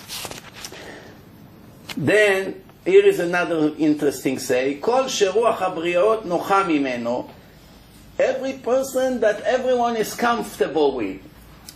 Then, 1.96 2.62
here 2.84 3.04
is 3.04 3.20
another 3.20 3.72
interesting 3.78 4.38
say, 4.38 4.78
כל 4.80 5.08
שרוח 5.08 5.62
הבריות 5.62 6.26
נוחה 6.26 6.64
ממנו, 6.64 7.28
every 8.19 8.53
person 8.53 9.19
that 9.21 9.41
everyone 9.41 9.95
is 9.95 10.13
comfortable 10.13 10.95
with. 10.95 11.21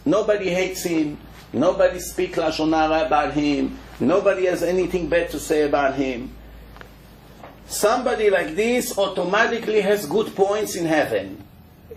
Nobody 0.06 0.50
hates 0.50 0.84
him, 0.84 1.18
nobody 1.54 2.00
speaks 2.00 2.38
Lashon 2.38 2.74
Hara 2.74 3.08
about 3.08 3.34
him, 3.34 3.80
nobody 4.00 4.46
has 4.46 4.62
anything 4.62 5.10
bad 5.10 5.30
to 5.32 5.40
say 5.40 5.64
about 5.64 5.96
him. 5.96 6.30
Somebody 7.68 8.30
like 8.30 8.56
this 8.56 8.98
automatically 8.98 9.82
has 9.82 10.06
good 10.06 10.36
points 10.36 10.76
in 10.76 10.86
heaven 10.86 11.44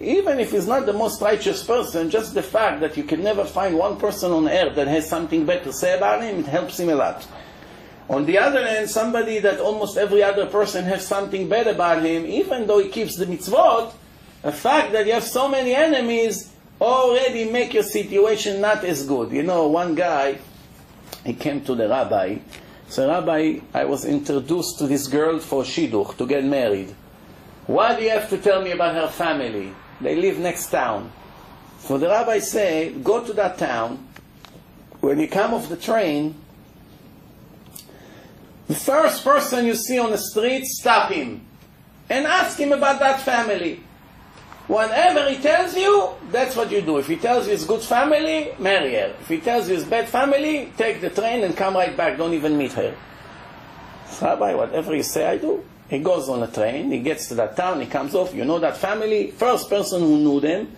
even 0.01 0.39
if 0.39 0.53
he's 0.53 0.67
not 0.67 0.87
the 0.87 0.93
most 0.93 1.21
righteous 1.23 1.63
person, 1.63 2.11
just 2.11 2.35
the 2.35 2.43
fact 2.43 2.81
that 2.81 2.97
you 2.97 3.05
can 3.05 3.23
never 3.23 3.45
find 3.45 3.77
one 3.77 3.97
person 3.97 4.31
on 4.31 4.49
earth 4.49 4.75
that 4.77 4.89
has 4.89 5.09
something 5.09 5.47
bad 5.47 5.65
to 5.65 5.73
say 5.73 5.97
about 5.97 6.23
him, 6.23 6.41
it 6.41 6.47
helps 6.47 6.79
him 6.79 6.89
a 6.91 6.95
lot. 6.95 7.27
On 8.09 8.25
the 8.25 8.39
other 8.39 8.65
hand, 8.67 8.89
somebody 8.89 9.39
that 9.41 9.59
almost 9.59 9.97
every 9.97 10.23
other 10.23 10.47
person 10.47 10.85
has 10.85 11.07
something 11.07 11.49
bad 11.49 11.67
about 11.67 12.05
him, 12.05 12.27
even 12.27 12.67
though 12.67 12.79
he 12.79 12.89
keeps 12.89 13.17
the 13.17 13.27
mitzvot, 13.27 13.93
the 14.47 14.53
fact 14.53 14.93
that 14.93 15.09
you 15.09 15.13
have 15.13 15.25
so 15.25 15.49
many 15.49 15.75
enemies 15.75 16.53
already 16.81 17.51
make 17.51 17.75
your 17.75 17.83
situation 17.83 18.61
not 18.61 18.85
as 18.85 19.05
good. 19.05 19.33
You 19.33 19.43
know, 19.43 19.67
one 19.67 19.97
guy, 19.97 20.39
he 21.25 21.35
came 21.35 21.65
to 21.65 21.75
the 21.75 21.89
rabbi, 21.89 22.39
so 22.89 23.09
Rabbi, 23.09 23.59
I 23.75 23.85
was 23.87 24.05
introduced 24.05 24.79
to 24.79 24.87
this 24.87 25.09
girl 25.09 25.41
for 25.41 25.65
shidduch, 25.65 26.17
to 26.19 26.27
get 26.29 26.45
married. 26.45 26.95
What 27.67 27.99
do 27.99 28.05
you 28.05 28.11
have 28.11 28.31
to 28.31 28.39
tell 28.39 28.63
me 28.63 28.71
about 28.71 28.95
her 28.95 29.09
family? 29.09 29.75
They 30.01 30.15
live 30.15 30.39
next 30.39 30.71
town. 30.71 31.11
So 31.81 31.99
the 31.99 32.07
rabbi 32.07 32.39
say, 32.39 32.93
go 33.03 33.25
to 33.25 33.33
that 33.33 33.59
town. 33.59 34.07
When 35.01 35.19
you 35.19 35.27
come 35.27 35.55
off 35.55 35.69
the 35.69 35.77
train, 35.77 36.37
the 38.69 38.77
first 38.77 39.25
person 39.25 39.67
you 39.67 39.75
see 39.75 39.99
on 39.99 40.13
the 40.13 40.19
street, 40.19 40.67
stop 40.67 41.11
him 41.11 41.45
and 42.09 42.29
ask 42.29 42.57
him 42.61 42.71
about 42.71 43.01
that 43.01 43.23
family. 43.23 43.81
Whatever 44.69 45.31
he 45.31 45.39
tells 45.39 45.77
you, 45.77 46.11
that's 46.31 46.57
what 46.57 46.73
you 46.73 46.83
do. 46.83 46.99
If 46.99 47.07
he 47.07 47.17
tells 47.17 47.47
you 47.47 47.55
it's 47.55 47.65
good 47.65 47.83
family, 47.83 48.53
marry 48.59 48.95
her. 48.95 49.15
If 49.21 49.29
he 49.29 49.39
tells 49.39 49.69
you 49.69 49.77
it's 49.77 49.85
bad 49.85 50.09
family, 50.09 50.73
take 50.77 51.01
the 51.01 51.11
train 51.11 51.45
and 51.45 51.57
come 51.57 51.75
right 51.75 51.97
back. 51.97 52.19
Don't 52.19 52.35
even 52.35 52.59
meet 52.59 52.73
her. 52.73 52.97
Rabbi, 54.21 54.55
whatever 54.55 54.95
you 54.95 55.03
say, 55.03 55.27
I 55.27 55.39
do. 55.39 55.65
He 55.89 56.01
goes 56.01 56.29
on 56.29 56.43
a 56.43 56.49
train, 56.49 56.91
he 56.91 56.99
gets 56.99 57.29
to 57.29 57.35
that 57.37 57.57
town, 57.57 57.81
he 57.81 57.87
comes 57.87 58.15
off, 58.15 58.35
you 58.35 58.45
know 58.45 58.59
that 58.59 58.77
family? 58.77 59.31
First 59.31 59.71
person 59.71 60.01
who 60.01 60.19
knew 60.19 60.41
them, 60.41 60.73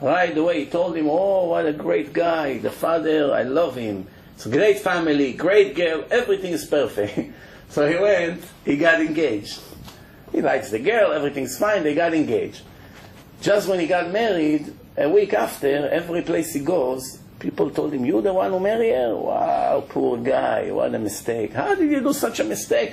right 0.00 0.36
away 0.36 0.64
he 0.64 0.70
told 0.70 0.96
him, 0.96 1.08
oh, 1.10 1.46
what 1.46 1.66
a 1.66 1.72
great 1.72 2.12
guy, 2.12 2.58
the 2.58 2.70
father, 2.70 3.34
I 3.34 3.42
love 3.42 3.74
him. 3.74 4.06
It's 4.34 4.46
a 4.46 4.50
great 4.50 4.78
family, 4.78 5.32
great 5.32 5.74
girl, 5.74 6.04
everything 6.12 6.52
is 6.52 6.64
perfect. 6.64 7.32
so 7.70 7.88
he 7.88 7.96
went, 7.96 8.44
he 8.64 8.76
got 8.76 9.00
engaged. 9.00 9.60
He 10.30 10.40
likes 10.40 10.70
the 10.70 10.78
girl, 10.78 11.12
everything's 11.12 11.58
fine, 11.58 11.82
they 11.82 11.96
got 11.96 12.14
engaged. 12.14 12.62
Just 13.42 13.68
when 13.68 13.80
he 13.80 13.88
got 13.88 14.12
married, 14.12 14.72
a 14.96 15.08
week 15.08 15.34
after, 15.34 15.88
every 15.88 16.22
place 16.22 16.54
he 16.54 16.60
goes, 16.60 17.18
people 17.40 17.70
told 17.70 17.92
him, 17.92 18.04
you 18.04 18.22
the 18.22 18.32
one 18.32 18.52
who 18.52 18.60
married 18.60 18.94
her? 18.94 19.16
Wow, 19.16 19.84
poor 19.88 20.16
guy, 20.16 20.70
what 20.70 20.94
a 20.94 20.98
mistake. 20.98 21.52
How 21.52 21.74
did 21.74 21.90
you 21.90 22.00
do 22.00 22.12
such 22.12 22.38
a 22.38 22.44
mistake? 22.44 22.92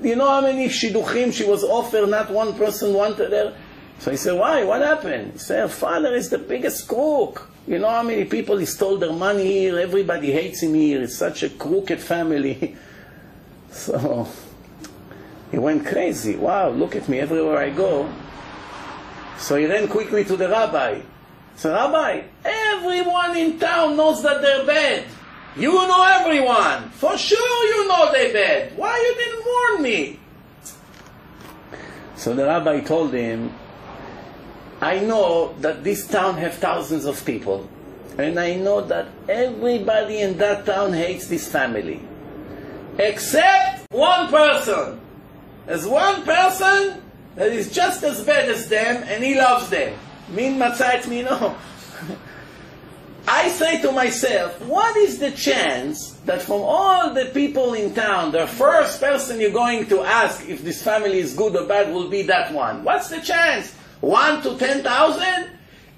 You 0.00 0.14
know 0.14 0.28
how 0.28 0.42
many 0.42 0.68
shidduchim 0.68 1.32
she 1.32 1.44
was 1.44 1.64
offered, 1.64 2.08
not 2.08 2.30
one 2.30 2.54
person 2.54 2.94
wanted 2.94 3.32
her? 3.32 3.56
So 3.98 4.12
he 4.12 4.16
said, 4.16 4.38
why? 4.38 4.62
What 4.62 4.80
happened? 4.80 5.32
He 5.32 5.38
said, 5.38 5.62
her 5.62 5.68
father 5.68 6.14
is 6.14 6.30
the 6.30 6.38
biggest 6.38 6.86
crook. 6.86 7.50
You 7.66 7.80
know 7.80 7.88
how 7.88 8.04
many 8.04 8.26
people 8.26 8.58
he 8.58 8.66
stole 8.66 8.98
their 8.98 9.12
money 9.12 9.44
here? 9.44 9.80
Everybody 9.80 10.30
hates 10.30 10.62
him 10.62 10.74
here. 10.74 11.02
It's 11.02 11.16
such 11.16 11.42
a 11.42 11.48
crooked 11.48 12.00
family. 12.00 12.76
so 13.72 14.28
he 15.50 15.58
went 15.58 15.84
crazy. 15.84 16.36
Wow, 16.36 16.70
look 16.70 16.94
at 16.94 17.08
me 17.08 17.18
everywhere 17.18 17.58
I 17.58 17.70
go. 17.70 18.08
So 19.44 19.56
he 19.56 19.66
ran 19.66 19.88
quickly 19.88 20.24
to 20.24 20.38
the 20.38 20.48
rabbi. 20.48 21.02
So 21.56 21.70
Rabbi, 21.70 22.22
everyone 22.46 23.36
in 23.36 23.58
town 23.58 23.94
knows 23.94 24.22
that 24.22 24.40
they're 24.40 24.64
bad. 24.64 25.04
You 25.54 25.70
know 25.70 26.02
everyone. 26.02 26.88
For 26.92 27.18
sure 27.18 27.66
you 27.66 27.86
know 27.86 28.10
they're 28.10 28.32
bad. 28.32 28.78
Why 28.78 28.96
you 28.96 29.14
didn't 29.22 29.44
warn 29.44 29.82
me? 29.82 30.18
So 32.16 32.34
the 32.34 32.46
rabbi 32.46 32.80
told 32.80 33.12
him, 33.12 33.52
I 34.80 35.00
know 35.00 35.52
that 35.60 35.84
this 35.84 36.06
town 36.06 36.38
have 36.38 36.54
thousands 36.54 37.04
of 37.04 37.22
people. 37.26 37.68
And 38.16 38.40
I 38.40 38.54
know 38.54 38.80
that 38.80 39.08
everybody 39.28 40.22
in 40.22 40.38
that 40.38 40.64
town 40.64 40.94
hates 40.94 41.28
this 41.28 41.46
family. 41.46 42.00
Except 42.96 43.92
one 43.92 44.30
person. 44.30 45.02
As 45.66 45.86
one 45.86 46.22
person 46.24 47.03
that 47.36 47.52
is 47.52 47.72
just 47.72 48.02
as 48.04 48.22
bad 48.24 48.48
as 48.48 48.68
them 48.68 49.02
and 49.06 49.22
he 49.22 49.34
loves 49.34 49.68
them. 49.70 49.96
Min 50.28 50.58
matzah 50.58 51.06
me 51.08 51.22
no. 51.22 51.56
I 53.26 53.48
say 53.48 53.80
to 53.80 53.90
myself, 53.90 54.60
what 54.66 54.96
is 54.98 55.18
the 55.18 55.30
chance 55.30 56.12
that 56.26 56.42
from 56.42 56.60
all 56.60 57.14
the 57.14 57.26
people 57.26 57.72
in 57.72 57.94
town, 57.94 58.32
the 58.32 58.46
first 58.46 59.00
person 59.00 59.40
you're 59.40 59.50
going 59.50 59.86
to 59.86 60.02
ask 60.02 60.46
if 60.46 60.62
this 60.62 60.82
family 60.82 61.18
is 61.18 61.34
good 61.34 61.56
or 61.56 61.66
bad 61.66 61.92
will 61.92 62.10
be 62.10 62.22
that 62.22 62.52
one? 62.52 62.84
What's 62.84 63.08
the 63.08 63.20
chance? 63.20 63.72
One 64.00 64.42
to 64.42 64.58
ten 64.58 64.82
thousand? 64.82 65.50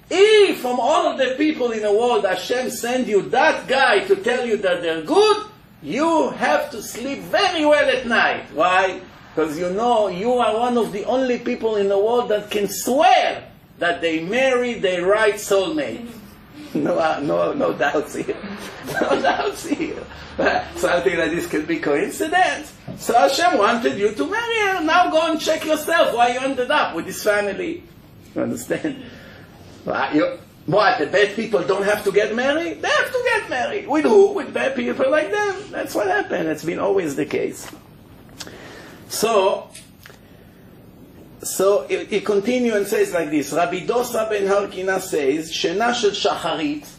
If 0.09 0.59
from 0.59 0.79
all 0.79 1.11
of 1.11 1.17
the 1.17 1.35
people 1.35 1.71
in 1.71 1.81
the 1.81 1.91
world 1.91 2.23
Hashem 2.23 2.69
send 2.69 3.07
you 3.07 3.23
that 3.29 3.67
guy 3.67 4.05
to 4.05 4.15
tell 4.15 4.45
you 4.45 4.55
that 4.57 4.81
they're 4.81 5.03
good, 5.03 5.47
you 5.81 6.29
have 6.31 6.71
to 6.71 6.81
sleep 6.81 7.19
very 7.23 7.65
well 7.65 7.89
at 7.89 8.07
night. 8.07 8.45
Why? 8.53 9.01
Because 9.37 9.59
you 9.59 9.69
know 9.69 10.07
you 10.07 10.33
are 10.33 10.57
one 10.57 10.79
of 10.79 10.91
the 10.91 11.05
only 11.05 11.37
people 11.37 11.75
in 11.75 11.89
the 11.89 11.99
world 11.99 12.29
that 12.29 12.49
can 12.49 12.67
swear 12.67 13.47
that 13.77 14.01
they 14.01 14.19
married 14.25 14.81
their 14.81 15.05
right 15.05 15.35
soulmate. 15.35 16.09
no, 16.73 16.97
uh, 16.97 17.19
no, 17.21 17.53
no 17.53 17.71
doubts 17.71 18.15
here. 18.15 18.35
No 18.99 19.21
doubts 19.21 19.67
here. 19.67 20.03
Something 20.75 21.19
like 21.19 21.29
this 21.29 21.45
could 21.45 21.67
be 21.67 21.77
coincidence. 21.77 22.73
So 22.97 23.13
Hashem 23.13 23.59
wanted 23.59 23.99
you 23.99 24.11
to 24.15 24.25
marry 24.25 24.59
her. 24.73 24.83
Now 24.83 25.11
go 25.11 25.29
and 25.29 25.39
check 25.39 25.65
yourself 25.65 26.15
why 26.15 26.29
you 26.33 26.39
ended 26.39 26.71
up 26.71 26.95
with 26.95 27.05
this 27.05 27.21
family. 27.21 27.83
You 28.33 28.41
understand? 28.41 29.03
You, 30.15 30.39
what, 30.65 30.97
the 30.97 31.05
bad 31.05 31.35
people 31.35 31.61
don't 31.61 31.83
have 31.83 32.03
to 32.05 32.11
get 32.11 32.33
married? 32.33 32.81
They 32.81 32.89
have 32.89 33.11
to 33.11 33.21
get 33.35 33.49
married. 33.51 33.87
With 33.87 34.05
who? 34.05 34.33
With 34.33 34.51
bad 34.51 34.75
people 34.75 35.11
like 35.11 35.29
them. 35.29 35.61
That's 35.69 35.93
what 35.93 36.07
happened. 36.07 36.47
It's 36.49 36.65
been 36.65 36.79
always 36.79 37.15
the 37.15 37.27
case. 37.27 37.69
So, 39.09 39.69
so 41.41 41.87
he, 41.87 42.05
he 42.05 42.21
continues 42.21 42.75
and 42.75 42.87
says 42.87 43.13
like 43.13 43.29
this, 43.29 43.53
Rabbi 43.53 43.85
Dosa 43.85 44.29
ben 44.29 44.43
Harkina 44.43 44.99
says, 44.99 45.51
Shena 45.51 45.93
shel 45.93 46.11
shacharit, 46.11 46.89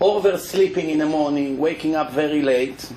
oversleeping 0.00 0.90
in 0.90 0.98
the 0.98 1.06
morning, 1.06 1.58
waking 1.58 1.96
up 1.96 2.12
very 2.12 2.42
late, 2.42 2.90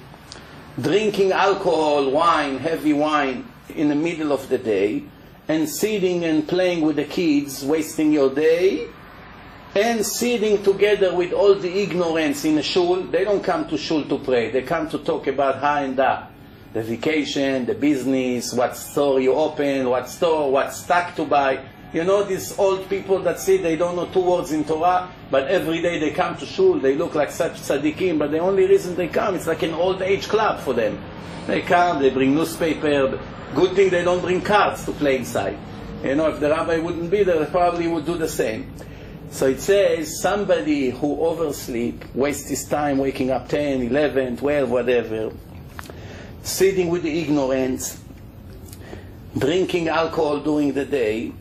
drinking 0.80 1.32
alcohol, 1.32 2.12
wine, 2.12 2.58
heavy 2.58 2.94
wine 2.94 3.46
in 3.76 3.90
the 3.90 3.96
middle 3.96 4.32
of 4.32 4.48
the 4.50 4.58
day, 4.58 5.04
and 5.48 5.68
sitting 5.68 6.24
and 6.26 6.48
playing 6.48 6.82
with 6.82 6.98
the 6.98 7.06
kids, 7.06 7.64
wasting 7.66 8.12
your 8.12 8.34
day, 8.34 8.88
and 9.76 10.06
sitting 10.06 10.62
together 10.64 11.16
with 11.16 11.32
all 11.32 11.56
the 11.56 11.82
ignorance 11.82 12.44
in 12.44 12.58
a 12.58 12.64
shul. 12.64 13.04
They 13.04 13.24
don't 13.24 13.44
come 13.44 13.68
to 13.70 13.78
shul 13.78 14.04
to 14.06 14.20
pray. 14.20 14.52
They 14.52 14.64
come 14.64 14.90
to 14.90 14.98
talk 15.00 15.28
about 15.28 15.60
ha 15.60 15.78
and 15.78 15.96
da. 15.96 16.28
The 16.74 16.82
vacation, 16.82 17.66
the 17.66 17.76
business, 17.76 18.54
what 18.54 18.78
store 18.78 19.20
you 19.20 19.34
open, 19.34 19.90
what 19.90 20.08
store, 20.08 20.52
what 20.52 20.74
stock 20.74 21.16
to 21.16 21.26
buy. 21.26 21.66
You 21.94 22.06
know 22.06 22.24
these 22.24 22.58
old 22.58 22.88
people 22.88 23.20
that 23.24 23.40
say 23.40 23.58
they 23.58 23.76
don't 23.76 23.98
know 23.98 24.06
two 24.06 24.22
words 24.22 24.54
in 24.54 24.64
Torah, 24.64 25.10
but 25.30 25.50
every 25.50 25.82
day 25.82 26.00
they 26.00 26.12
come 26.12 26.38
to 26.38 26.46
shul, 26.46 26.80
they 26.80 26.96
look 26.96 27.14
like 27.14 27.30
such 27.30 27.60
tzaddikim, 27.60 28.18
but 28.18 28.32
the 28.32 28.40
only 28.40 28.66
reason 28.66 28.96
they 28.96 29.10
come, 29.10 29.36
it's 29.36 29.48
like 29.48 29.64
an 29.64 29.74
old 29.74 30.02
age 30.02 30.30
club 30.30 30.62
for 30.62 30.74
them. 30.74 30.98
They 31.48 31.62
come, 31.62 32.02
they 32.02 32.10
bring 32.10 32.34
newspaper, 32.34 33.20
good 33.54 33.76
thing 33.76 33.90
they 33.90 34.06
don't 34.06 34.22
bring 34.22 34.40
cards 34.40 34.86
to 34.86 34.94
play 34.94 35.18
inside. 35.18 35.58
You 36.04 36.16
know, 36.16 36.30
if 36.30 36.40
the 36.40 36.50
rabbi 36.50 36.78
wouldn't 36.78 37.12
be 37.12 37.24
there, 37.24 37.40
they 37.40 37.52
probably 37.52 37.90
would 37.90 38.06
do 38.06 38.18
the 38.18 38.30
same. 38.30 38.74
So 39.30 39.48
it 39.48 39.60
says 39.60 40.22
somebody 40.22 40.92
who 40.92 41.20
oversleep, 41.22 42.16
wastes 42.16 42.50
his 42.50 42.64
time 42.64 42.98
waking 42.98 43.32
up 43.32 43.50
10, 43.50 43.82
11, 43.82 44.38
12, 44.38 44.70
whatever, 44.70 45.32
sitting 46.43 46.89
with 46.89 47.03
the 47.03 47.21
ignorance, 47.21 48.01
drinking 49.37 49.89
alcohol 49.89 50.41
during 50.41 50.73
the 50.73 50.85
day, 50.85 51.33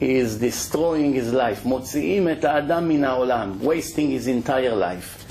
is 0.00 0.38
destroying 0.38 1.12
his 1.14 1.32
life. 1.32 1.64
מוציאים 1.64 2.28
את 2.28 2.44
האדם 2.44 2.88
מן 2.88 3.04
העולם, 3.04 3.58
wasting 3.62 4.10
his 4.10 4.26
entire 4.26 4.74
life. 4.74 5.24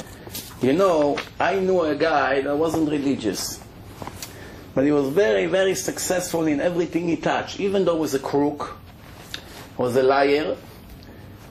You 0.62 0.74
know, 0.74 1.18
I 1.40 1.60
knew 1.60 1.82
a 1.82 1.96
guy 1.96 2.42
that 2.42 2.58
wasn't 2.58 2.90
religious. 2.90 3.60
But 4.74 4.86
he 4.86 4.92
was 4.92 5.10
very, 5.10 5.46
very 5.46 5.76
successful 5.76 6.48
in 6.48 6.60
everything 6.60 7.08
he 7.08 7.18
touched, 7.18 7.60
even 7.60 7.86
though 7.86 7.96
he 7.96 8.02
was 8.02 8.14
a 8.16 8.20
crook, 8.20 8.78
was 9.78 9.96
a 9.96 10.04
liar, 10.04 10.56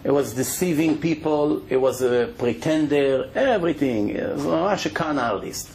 he 0.02 0.10
was 0.10 0.34
deceiving 0.34 0.98
people, 0.98 1.60
he 1.68 1.76
was 1.76 2.02
a 2.02 2.32
pretender, 2.36 3.30
everything. 3.34 4.08
He 4.08 4.14
was 4.14 4.44
a 4.44 4.48
Russian 4.48 4.94
con 4.94 5.18
artist. 5.18 5.70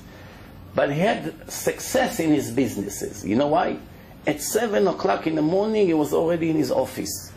But 0.75 0.93
he 0.93 1.01
had 1.01 1.51
success 1.51 2.19
in 2.19 2.31
his 2.31 2.51
businesses. 2.51 3.25
You 3.25 3.37
know 3.37 3.49
why? 3.49 3.79
At 4.27 4.41
7 4.41 4.87
o'clock 4.87 5.27
in 5.27 5.35
the 5.35 5.43
morning, 5.43 5.87
he 5.87 5.95
was 5.95 6.13
already 6.13 6.51
in 6.51 6.57
his 6.57 6.71
office. 6.71 7.33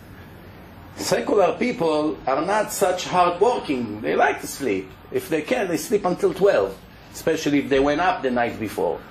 Secular 0.97 1.57
people 1.57 2.17
are 2.25 2.45
not 2.45 2.71
such 2.71 3.05
hard 3.05 3.41
working. 3.41 3.99
They 4.01 4.15
like 4.15 4.39
to 4.41 4.47
sleep. 4.47 4.89
If 5.11 5.27
they 5.29 5.41
can, 5.41 5.67
they 5.67 5.77
sleep 5.77 6.05
until 6.05 6.33
12, 6.33 6.77
especially 7.13 7.59
if 7.59 7.69
they 7.69 7.79
went 7.79 8.01
up 8.01 8.21
the 8.21 8.31
night 8.31 8.59
before. 8.59 9.01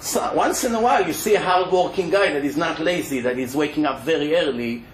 So 0.00 0.32
once 0.34 0.64
in 0.64 0.74
a 0.74 0.80
while, 0.80 1.06
you 1.06 1.12
see 1.12 1.34
a 1.34 1.40
hard-working 1.40 2.08
guy 2.10 2.32
that 2.32 2.44
is 2.44 2.56
not 2.56 2.80
lazy, 2.80 3.20
that 3.20 3.38
is 3.38 3.54
waking 3.54 3.84
up 3.84 4.00
very 4.00 4.34
early. 4.34 4.84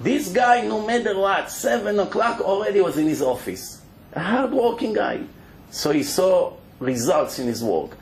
This 0.00 0.32
guy, 0.32 0.66
no 0.66 0.84
matter 0.84 1.16
what, 1.16 1.50
7 1.50 1.98
o'clock 2.00 2.40
already 2.40 2.80
was 2.80 2.96
in 2.98 3.06
his 3.06 3.22
office. 3.22 3.80
A 4.14 4.20
hard-working 4.20 4.94
guy. 4.94 5.20
So 5.70 5.92
he 5.92 6.02
saw 6.02 6.54
results 6.80 7.38
in 7.38 7.46
his 7.46 7.62
work. 7.62 7.96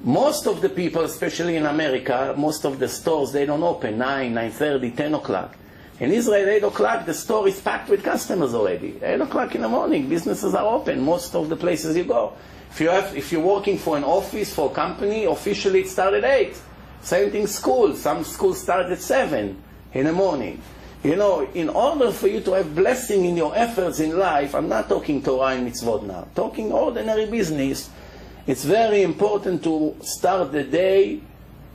Most 0.00 0.46
of 0.46 0.60
the 0.60 0.68
people, 0.68 1.02
especially 1.02 1.56
in 1.56 1.66
America, 1.66 2.34
most 2.36 2.64
of 2.64 2.78
the 2.78 2.88
stores, 2.88 3.32
they 3.32 3.46
don't 3.46 3.62
open 3.62 3.98
9, 3.98 4.34
9.30, 4.34 4.96
10 4.96 5.14
o'clock. 5.14 5.56
In 6.00 6.10
Israel, 6.10 6.48
8 6.48 6.64
o'clock, 6.64 7.06
the 7.06 7.14
store 7.14 7.46
is 7.48 7.60
packed 7.60 7.88
with 7.88 8.02
customers 8.02 8.52
already. 8.54 8.98
8 9.02 9.20
o'clock 9.20 9.54
in 9.54 9.62
the 9.62 9.68
morning, 9.68 10.08
businesses 10.08 10.54
are 10.54 10.74
open, 10.74 11.00
most 11.00 11.34
of 11.34 11.48
the 11.48 11.56
places 11.56 11.96
you 11.96 12.04
go. 12.04 12.32
If, 12.70 12.80
you 12.80 12.88
have, 12.88 13.16
if 13.16 13.30
you're 13.30 13.40
working 13.40 13.78
for 13.78 13.96
an 13.96 14.02
office, 14.02 14.52
for 14.52 14.70
a 14.70 14.74
company, 14.74 15.24
officially 15.24 15.82
it 15.82 15.88
started 15.88 16.24
at 16.24 16.38
8. 16.38 16.60
Same 17.02 17.30
thing 17.30 17.46
school. 17.46 17.94
Some 17.94 18.24
schools 18.24 18.60
start 18.60 18.90
at 18.90 18.98
7 18.98 19.56
in 19.92 20.06
the 20.06 20.12
morning. 20.12 20.60
You 21.04 21.16
know, 21.16 21.46
in 21.52 21.68
order 21.68 22.10
for 22.10 22.28
you 22.28 22.40
to 22.40 22.52
have 22.52 22.74
blessing 22.74 23.26
in 23.26 23.36
your 23.36 23.54
efforts 23.54 24.00
in 24.00 24.18
life, 24.18 24.54
I'm 24.54 24.70
not 24.70 24.88
talking 24.88 25.22
Torah 25.22 25.54
and 25.54 25.70
mitzvot 25.70 26.02
now, 26.02 26.26
talking 26.34 26.72
ordinary 26.72 27.26
business, 27.26 27.90
it's 28.46 28.64
very 28.64 29.02
important 29.02 29.64
to 29.64 29.96
start 30.02 30.52
the 30.52 30.64
day 30.64 31.20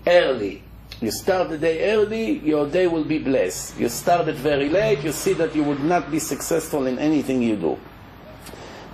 early. 0.06 0.62
You 1.02 1.12
start 1.12 1.50
the 1.50 1.58
day 1.58 1.92
early, 1.94 2.40
your 2.40 2.68
day 2.68 2.86
will 2.88 3.04
be 3.04 3.18
blessed. 3.18 3.80
You 3.80 3.90
start 3.90 4.28
it 4.28 4.36
very 4.36 4.70
late, 4.70 5.00
you 5.00 5.12
see 5.12 5.34
that 5.34 5.56
you 5.56 5.64
would 5.64 5.84
not 5.84 6.12
be 6.12 6.20
successful 6.20 6.86
in 6.86 7.00
anything 7.00 7.42
you 7.42 7.56
do. 7.56 7.80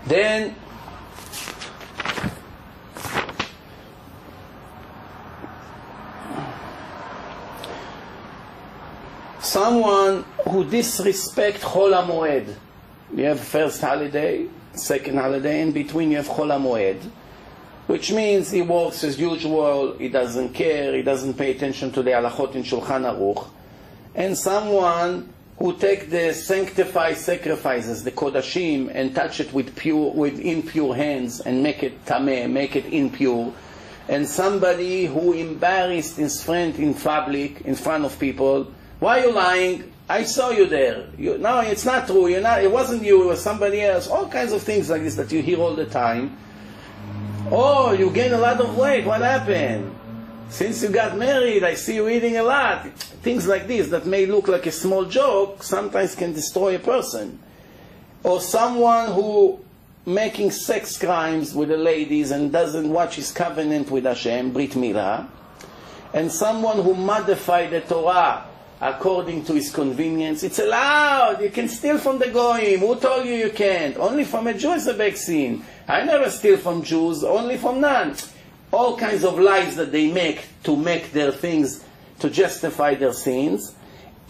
Then, 0.06 0.56
someone 9.42 10.24
who 10.48 10.64
disrespect 10.64 11.60
Chol 11.60 11.92
HaMoed. 11.92 12.56
You 13.14 13.26
have 13.26 13.40
first 13.40 13.82
holiday, 13.82 14.48
second 14.74 15.18
holiday, 15.18 15.62
in 15.62 15.72
between 15.72 16.12
you 16.12 16.18
have 16.18 16.28
Chol 16.28 16.52
HaMoed 16.56 17.02
which 17.88 18.12
means 18.12 18.52
he 18.52 18.62
works 18.62 19.04
as 19.04 19.20
usual, 19.20 19.98
he 19.98 20.10
doesn't 20.10 20.54
care, 20.54 20.96
he 20.96 21.02
doesn't 21.02 21.36
pay 21.36 21.52
attention 21.52 21.92
to 21.92 22.02
the 22.02 22.12
halachot 22.12 22.56
in 22.56 22.64
Shulchan 22.64 23.04
Aruch, 23.04 23.48
and 24.16 24.38
someone 24.38 25.30
who 25.58 25.78
take 25.78 26.10
the 26.10 26.34
sanctified 26.34 27.18
sacrifices, 27.18 28.04
the 28.04 28.12
kodashim, 28.12 28.92
and 28.94 29.16
touch 29.16 29.40
it 29.40 29.54
with 29.54 29.76
pure, 29.76 30.12
with 30.12 30.40
impure 30.40 30.94
hands 30.96 31.40
and 31.40 31.64
make 31.64 31.82
it 31.82 32.04
tameh, 32.06 32.50
make 32.50 32.76
it 32.76 32.86
impure, 32.88 33.54
and 34.08 34.28
somebody 34.28 35.06
who 35.06 35.34
embarrassed 35.34 36.18
his 36.18 36.44
friend 36.44 36.76
in 36.76 36.94
public, 36.94 37.62
in 37.62 37.76
front 37.76 38.06
of 38.06 38.20
people, 38.20 38.68
why 39.00 39.20
are 39.20 39.28
you 39.28 39.32
lying? 39.32 39.92
I 40.08 40.24
saw 40.24 40.52
you 40.52 40.68
there. 40.68 41.08
You, 41.18 41.38
no, 41.40 41.62
it's 41.62 41.86
not 41.86 42.06
true. 42.06 42.28
You're 42.28 42.42
not, 42.42 42.64
it 42.64 42.72
wasn't 42.72 43.04
you, 43.04 43.24
it 43.24 43.26
was 43.26 43.42
somebody 43.42 43.82
else. 43.82 44.08
All 44.08 44.28
kinds 44.28 44.52
of 44.52 44.62
things 44.62 44.90
like 44.90 45.02
this 45.02 45.16
that 45.16 45.32
you 45.32 45.42
hear 45.42 45.60
all 45.60 45.76
the 45.76 45.86
time. 45.86 46.38
Oh, 47.52 47.92
you 47.92 48.10
gain 48.10 48.34
a 48.34 48.40
lot 48.40 48.60
of 48.60 48.76
weight. 48.76 49.06
What 49.06 49.22
happened? 49.22 49.96
Since 50.50 50.82
you 50.82 50.90
got 50.90 51.16
married, 51.16 51.64
I 51.64 51.76
see 51.76 51.96
you 51.96 52.10
eating 52.10 52.38
a 52.38 52.44
lot. 52.44 52.88
Things 53.22 53.48
like 53.48 53.68
this 53.68 53.90
that 53.90 54.08
may 54.08 54.26
look 54.26 54.48
like 54.48 54.66
a 54.66 54.72
small 54.72 55.06
joke 55.06 55.62
sometimes 55.62 56.16
can 56.16 56.34
destroy 56.34 56.76
a 56.76 56.80
person. 56.80 57.38
Or 58.24 58.42
someone 58.42 59.12
who 59.12 59.60
making 60.08 60.52
sex 60.52 60.98
crimes 60.98 61.54
with 61.54 61.70
the 61.70 61.78
ladies 61.78 62.32
and 62.32 62.52
doesn't 62.52 62.90
watch 62.90 63.16
his 63.16 63.32
covenant 63.32 63.92
with 63.92 64.06
Hashem, 64.06 64.52
Brit 64.52 64.72
Milah. 64.72 65.28
And 66.14 66.32
someone 66.32 66.82
who 66.82 66.96
modified 66.96 67.72
the 67.72 67.82
Torah 67.82 68.46
according 68.82 69.44
to 69.46 69.54
his 69.54 69.72
convenience. 69.72 70.44
It's 70.44 70.60
allowed. 70.60 71.42
You 71.42 71.50
can 71.50 71.68
steal 71.68 71.98
from 71.98 72.20
the 72.20 72.30
goyim. 72.30 72.82
Who 72.82 72.96
told 72.96 73.26
you 73.26 73.34
you 73.34 73.50
can't? 73.50 73.98
Only 73.98 74.24
from 74.24 74.48
a 74.48 74.54
Jew 74.54 74.74
is 74.74 74.88
a 74.88 74.94
big 74.94 75.16
sin. 75.18 75.64
I 75.88 76.04
never 76.04 76.30
steal 76.30 76.58
from 76.58 76.84
Jews, 76.84 77.24
only 77.24 77.58
from 77.58 77.82
none. 77.82 78.16
All 78.72 78.98
kinds 78.98 79.24
of 79.24 79.40
lies 79.40 79.76
that 79.76 79.92
they 79.92 80.12
make 80.12 80.46
to 80.64 80.76
make 80.76 81.12
their 81.12 81.32
things, 81.32 81.84
to 82.20 82.30
justify 82.30 82.96
their 82.96 83.14
sins. 83.14 83.74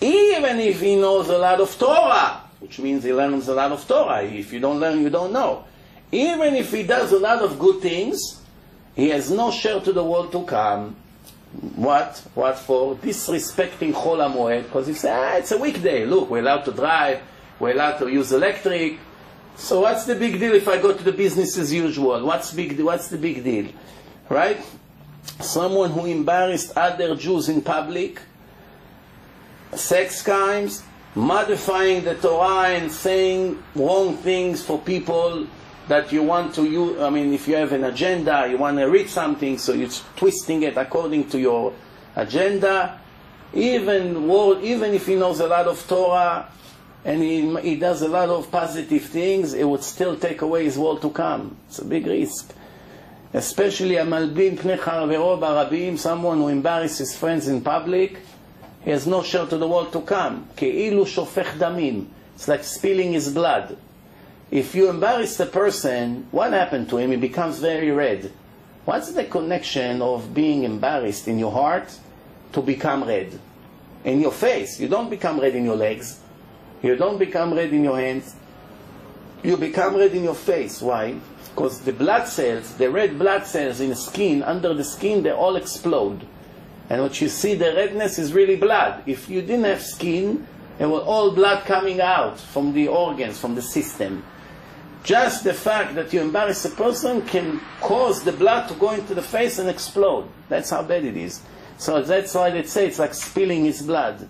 Even 0.01 0.59
if 0.59 0.81
he 0.81 0.95
knows 0.95 1.29
a 1.29 1.37
lot 1.37 1.61
of 1.61 1.77
Torah, 1.77 2.41
which 2.59 2.79
means 2.79 3.03
he 3.03 3.13
learns 3.13 3.47
a 3.47 3.53
lot 3.53 3.71
of 3.71 3.87
Torah. 3.87 4.23
If 4.23 4.51
you 4.51 4.59
don't 4.59 4.79
learn, 4.79 5.01
you 5.01 5.09
don't 5.09 5.31
know. 5.31 5.63
Even 6.11 6.55
if 6.55 6.71
he 6.71 6.83
does 6.83 7.11
a 7.11 7.19
lot 7.19 7.41
of 7.41 7.57
good 7.57 7.81
things, 7.81 8.41
he 8.95 9.09
has 9.09 9.31
no 9.31 9.51
share 9.51 9.79
to 9.81 9.91
the 9.91 10.03
world 10.03 10.31
to 10.31 10.43
come. 10.43 10.95
What? 11.75 12.21
What 12.33 12.59
for? 12.59 12.95
Disrespecting 12.95 13.93
Chol 13.93 14.17
HaMoed, 14.17 14.63
because 14.63 14.87
he 14.87 14.93
says, 14.93 15.11
ah, 15.13 15.37
it's 15.37 15.51
a 15.51 15.57
weekday. 15.57 16.05
Look, 16.05 16.29
we're 16.29 16.39
allowed 16.39 16.65
to 16.65 16.71
drive, 16.71 17.21
we're 17.59 17.71
allowed 17.71 17.97
to 17.99 18.07
use 18.07 18.31
electric, 18.31 18.99
so 19.57 19.81
what's 19.81 20.05
the 20.05 20.15
big 20.15 20.37
deal 20.39 20.53
if 20.53 20.67
I 20.67 20.81
go 20.81 20.93
to 20.93 21.03
the 21.03 21.13
business 21.13 21.57
as 21.57 21.71
usual? 21.71 22.25
What's 22.25 22.53
big? 22.53 22.79
What's 22.79 23.07
the 23.07 23.17
big 23.17 23.43
deal, 23.43 23.71
right? 24.29 24.57
Someone 25.39 25.91
who 25.91 26.05
embarrassed 26.05 26.73
other 26.75 27.15
Jews 27.15 27.47
in 27.47 27.61
public, 27.61 28.21
sex 29.73 30.21
crimes, 30.21 30.83
modifying 31.15 32.03
the 32.03 32.15
Torah 32.15 32.75
and 32.75 32.91
saying 32.91 33.63
wrong 33.75 34.17
things 34.17 34.63
for 34.63 34.77
people 34.77 35.47
that 35.87 36.11
you 36.11 36.23
want 36.23 36.55
to 36.55 36.65
use, 36.65 36.99
I 36.99 37.09
mean, 37.09 37.33
if 37.33 37.47
you 37.47 37.55
have 37.55 37.71
an 37.71 37.83
agenda, 37.83 38.47
you 38.49 38.57
want 38.57 38.77
to 38.77 38.85
read 38.85 39.09
something, 39.09 39.57
so 39.57 39.73
you're 39.73 39.89
twisting 40.15 40.63
it 40.63 40.77
according 40.77 41.29
to 41.29 41.39
your 41.39 41.73
agenda. 42.15 42.99
Even 43.53 44.27
world, 44.27 44.63
even 44.63 44.93
if 44.93 45.05
he 45.05 45.15
knows 45.15 45.39
a 45.39 45.47
lot 45.47 45.67
of 45.67 45.87
Torah 45.87 46.49
and 47.05 47.21
he, 47.21 47.55
he 47.61 47.75
does 47.75 48.01
a 48.01 48.07
lot 48.07 48.29
of 48.29 48.51
positive 48.51 49.03
things, 49.03 49.53
it 49.53 49.63
would 49.63 49.83
still 49.83 50.17
take 50.17 50.41
away 50.41 50.63
his 50.65 50.77
world 50.77 51.01
to 51.03 51.09
come. 51.11 51.55
It's 51.67 51.79
a 51.79 51.85
big 51.85 52.07
risk. 52.07 52.53
Especially 53.31 53.97
a 53.97 54.05
malbim 54.05 54.57
pnei 54.57 54.77
chavero 54.77 55.39
barabim, 55.39 55.97
someone 55.97 56.37
who 56.37 56.47
embarrasses 56.47 56.97
his 56.97 57.17
friends 57.17 57.47
in 57.47 57.61
public, 57.61 58.19
he 58.83 58.91
has 58.91 59.05
no 59.05 59.21
share 59.21 59.45
to 59.45 59.57
the 59.57 59.67
world 59.67 59.91
to 59.93 60.01
come. 60.01 60.47
Keilu 60.55 61.05
shofech 61.05 61.57
damim. 61.57 62.07
It's 62.35 62.47
like 62.47 62.63
spilling 62.63 63.13
his 63.13 63.29
blood. 63.33 63.77
If 64.55 64.73
you 64.73 64.89
embarrass 64.89 65.35
the 65.35 65.47
person, 65.47 66.27
what 66.31 66.53
happened 66.53 66.87
to 66.87 66.97
him? 66.97 67.11
He 67.11 67.17
becomes 67.17 67.59
very 67.59 67.91
red. 67.91 68.31
What's 68.85 69.11
the 69.11 69.25
connection 69.25 70.01
of 70.01 70.33
being 70.33 70.63
embarrassed 70.63 71.27
in 71.27 71.37
your 71.37 71.51
heart 71.51 71.93
to 72.53 72.61
become 72.61 73.03
red? 73.03 73.37
In 74.05 74.21
your 74.21 74.31
face. 74.31 74.79
You 74.79 74.87
don't 74.87 75.09
become 75.09 75.41
red 75.41 75.55
in 75.55 75.65
your 75.65 75.75
legs. 75.75 76.21
You 76.81 76.95
don't 76.95 77.17
become 77.17 77.53
red 77.53 77.73
in 77.73 77.83
your 77.83 77.99
hands. 77.99 78.33
You 79.43 79.57
become 79.57 79.97
red 79.97 80.13
in 80.13 80.23
your 80.23 80.35
face. 80.35 80.81
Why? 80.81 81.19
Because 81.49 81.81
the 81.81 81.91
blood 81.91 82.29
cells, 82.29 82.75
the 82.75 82.89
red 82.89 83.19
blood 83.19 83.45
cells 83.45 83.81
in 83.81 83.89
the 83.89 83.95
skin, 83.97 84.41
under 84.41 84.73
the 84.73 84.85
skin, 84.85 85.23
they 85.23 85.33
all 85.33 85.57
explode. 85.57 86.25
And 86.89 87.01
what 87.01 87.19
you 87.19 87.27
see, 87.27 87.55
the 87.55 87.73
redness 87.75 88.17
is 88.17 88.31
really 88.31 88.55
blood. 88.55 89.03
If 89.05 89.27
you 89.27 89.41
didn't 89.41 89.65
have 89.65 89.81
skin, 89.81 90.47
it 90.79 90.85
was 90.85 91.03
all 91.03 91.31
blood 91.31 91.65
coming 91.65 91.99
out 91.99 92.39
from 92.39 92.71
the 92.71 92.87
organs, 92.87 93.37
from 93.37 93.55
the 93.55 93.61
system. 93.61 94.23
Just 95.04 95.44
the 95.44 95.54
fact 95.54 95.94
that 95.94 96.12
you 96.12 96.20
embarrass 96.20 96.64
a 96.64 96.70
person 96.70 97.22
can 97.22 97.60
cause 97.80 98.22
the 98.22 98.32
blood 98.32 98.68
to 98.68 98.74
go 98.74 98.90
into 98.92 99.14
the 99.14 99.22
face 99.22 99.58
and 99.58 99.68
explode. 99.68 100.28
That's 100.48 100.70
how 100.70 100.82
bad 100.82 101.04
it 101.04 101.16
is. 101.16 101.40
So 101.78 102.02
that's 102.02 102.34
why 102.34 102.50
they 102.50 102.62
say 102.64 102.86
it's 102.86 102.98
like 102.98 103.14
spilling 103.14 103.64
his 103.64 103.82
blood. 103.82 104.28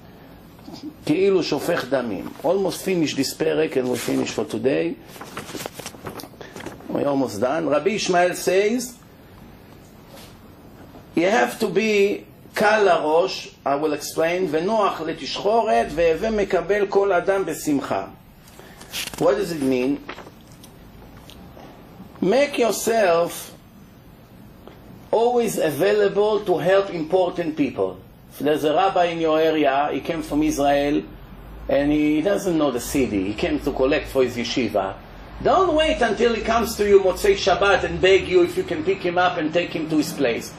כאילו 1.04 1.42
שופך 1.42 1.84
דמים. 1.90 2.28
Almost 2.44 2.82
finished 2.82 3.16
this 3.16 3.34
parak 3.34 3.76
and 3.76 3.90
we 3.90 3.96
finish 3.96 4.30
for 4.30 4.44
today. 4.44 4.94
We're 6.88 7.08
almost 7.08 7.40
done. 7.40 7.68
Rabbi 7.68 7.90
Ishmael 7.90 8.34
says, 8.34 8.96
you 11.16 11.28
have 11.28 11.58
to 11.58 11.68
be 11.68 12.24
קל 12.54 12.82
לראש, 12.84 13.54
I 13.64 13.74
will 13.74 13.92
explain, 13.92 14.48
ונוח 14.50 15.00
לתשחורת, 15.00 15.86
והווה 15.94 16.30
מקבל 16.30 16.86
כל 16.86 17.12
אדם 17.12 17.44
בשמחה. 17.44 18.06
What 19.18 19.36
does 19.36 19.52
it 19.52 19.62
mean? 19.62 19.98
Make 22.21 22.57
yourself 22.57 23.53
always 25.11 25.57
available 25.57 26.39
to 26.45 26.57
help 26.57 26.89
important 26.89 27.57
people. 27.57 27.99
If 28.31 28.39
there's 28.39 28.63
a 28.63 28.73
rabbi 28.73 29.05
in 29.05 29.19
your 29.19 29.39
area, 29.39 29.89
he 29.91 30.01
came 30.01 30.21
from 30.21 30.43
Israel, 30.43 31.03
and 31.67 31.91
he 31.91 32.21
doesn't 32.21 32.57
know 32.57 32.71
the 32.71 32.79
city, 32.79 33.27
he 33.27 33.33
came 33.33 33.59
to 33.59 33.71
collect 33.71 34.07
for 34.07 34.23
his 34.23 34.35
yeshiva. 34.35 34.95
Don't 35.43 35.75
wait 35.75 36.01
until 36.01 36.33
he 36.33 36.41
comes 36.41 36.75
to 36.77 36.87
you 36.87 37.01
Motzei 37.01 37.35
Shabbat 37.35 37.83
and 37.83 37.99
beg 37.99 38.27
you 38.27 38.43
if 38.43 38.55
you 38.55 38.63
can 38.63 38.83
pick 38.83 38.99
him 38.99 39.17
up 39.17 39.37
and 39.37 39.53
take 39.53 39.71
him 39.71 39.89
to 39.89 39.97
his 39.97 40.13
place. 40.13 40.53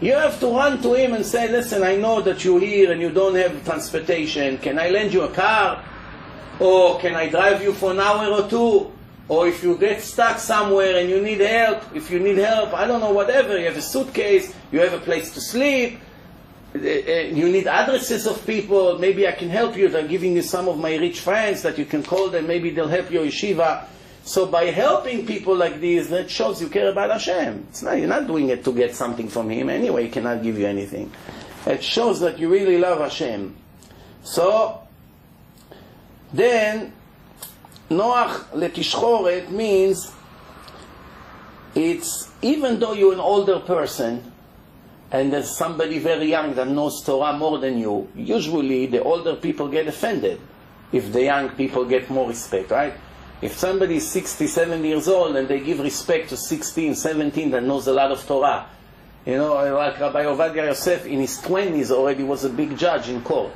You 0.00 0.14
have 0.14 0.38
to 0.40 0.46
run 0.46 0.80
to 0.82 0.94
him 0.94 1.12
and 1.14 1.26
say, 1.26 1.50
listen, 1.50 1.82
I 1.82 1.96
know 1.96 2.20
that 2.22 2.44
you're 2.44 2.60
here 2.60 2.92
and 2.92 3.00
you 3.00 3.10
don't 3.10 3.34
have 3.34 3.64
transportation. 3.64 4.58
Can 4.58 4.78
I 4.78 4.88
lend 4.88 5.12
you 5.12 5.22
a 5.22 5.28
car? 5.28 5.84
Or 6.58 6.98
can 7.00 7.14
I 7.14 7.28
drive 7.28 7.62
you 7.62 7.72
for 7.72 7.90
an 7.90 8.00
hour 8.00 8.26
or 8.26 8.48
two? 8.48 8.92
Or 9.30 9.46
if 9.46 9.62
you 9.62 9.76
get 9.76 10.02
stuck 10.02 10.40
somewhere 10.40 10.96
and 10.98 11.08
you 11.08 11.22
need 11.22 11.38
help, 11.38 11.94
if 11.94 12.10
you 12.10 12.18
need 12.18 12.38
help, 12.38 12.74
I 12.74 12.84
don't 12.84 12.98
know, 12.98 13.12
whatever, 13.12 13.56
you 13.56 13.66
have 13.66 13.76
a 13.76 13.80
suitcase, 13.80 14.52
you 14.72 14.80
have 14.80 14.92
a 14.92 14.98
place 14.98 15.32
to 15.34 15.40
sleep, 15.40 16.00
uh, 16.74 16.78
uh, 16.80 16.82
you 16.82 17.48
need 17.48 17.68
addresses 17.68 18.26
of 18.26 18.44
people, 18.44 18.98
maybe 18.98 19.28
I 19.28 19.30
can 19.30 19.48
help 19.48 19.76
you, 19.76 19.88
they're 19.88 20.08
giving 20.08 20.34
you 20.34 20.42
some 20.42 20.66
of 20.66 20.80
my 20.80 20.96
rich 20.96 21.20
friends 21.20 21.62
that 21.62 21.78
you 21.78 21.84
can 21.84 22.02
call 22.02 22.28
them, 22.28 22.48
maybe 22.48 22.70
they'll 22.70 22.88
help 22.88 23.12
your 23.12 23.24
yeshiva. 23.24 23.84
So 24.24 24.46
by 24.46 24.64
helping 24.64 25.24
people 25.24 25.54
like 25.54 25.80
this, 25.80 26.08
that 26.08 26.28
shows 26.28 26.60
you 26.60 26.68
care 26.68 26.90
about 26.90 27.10
Hashem. 27.10 27.66
It's 27.70 27.84
not, 27.84 27.98
you're 27.98 28.08
not 28.08 28.26
doing 28.26 28.48
it 28.48 28.64
to 28.64 28.72
get 28.72 28.96
something 28.96 29.28
from 29.28 29.48
Him. 29.48 29.70
Anyway, 29.70 30.06
He 30.06 30.10
cannot 30.10 30.42
give 30.42 30.58
you 30.58 30.66
anything. 30.66 31.12
It 31.66 31.84
shows 31.84 32.18
that 32.18 32.40
you 32.40 32.48
really 32.48 32.78
love 32.78 32.98
Hashem. 32.98 33.54
So, 34.24 34.80
then, 36.32 36.94
Noach 37.90 38.44
letishchoret 38.52 39.50
means 39.50 40.12
it's 41.74 42.30
even 42.40 42.78
though 42.78 42.92
you're 42.92 43.12
an 43.12 43.20
older 43.20 43.58
person 43.58 44.32
and 45.10 45.32
there's 45.32 45.56
somebody 45.56 45.98
very 45.98 46.26
young 46.26 46.54
that 46.54 46.68
knows 46.68 47.02
Torah 47.02 47.36
more 47.36 47.58
than 47.58 47.78
you, 47.78 48.08
usually 48.14 48.86
the 48.86 49.02
older 49.02 49.34
people 49.34 49.68
get 49.68 49.88
offended 49.88 50.40
if 50.92 51.12
the 51.12 51.24
young 51.24 51.48
people 51.50 51.84
get 51.84 52.08
more 52.10 52.28
respect, 52.28 52.70
right? 52.70 52.94
If 53.42 53.56
somebody 53.56 53.96
is 53.96 54.08
60, 54.08 54.46
70 54.46 54.86
years 54.86 55.08
old 55.08 55.34
and 55.34 55.48
they 55.48 55.60
give 55.60 55.80
respect 55.80 56.28
to 56.28 56.36
16, 56.36 56.94
17 56.94 57.50
that 57.50 57.64
knows 57.64 57.88
a 57.88 57.92
lot 57.92 58.12
of 58.12 58.24
Torah, 58.24 58.66
you 59.26 59.36
know, 59.36 59.54
like 59.74 59.98
Rabbi 59.98 60.24
Ovadia 60.24 60.66
Yosef 60.66 61.06
in 61.06 61.20
his 61.20 61.38
20s 61.38 61.90
already 61.90 62.22
was 62.22 62.44
a 62.44 62.50
big 62.50 62.76
judge 62.78 63.08
in 63.08 63.20
court. 63.22 63.52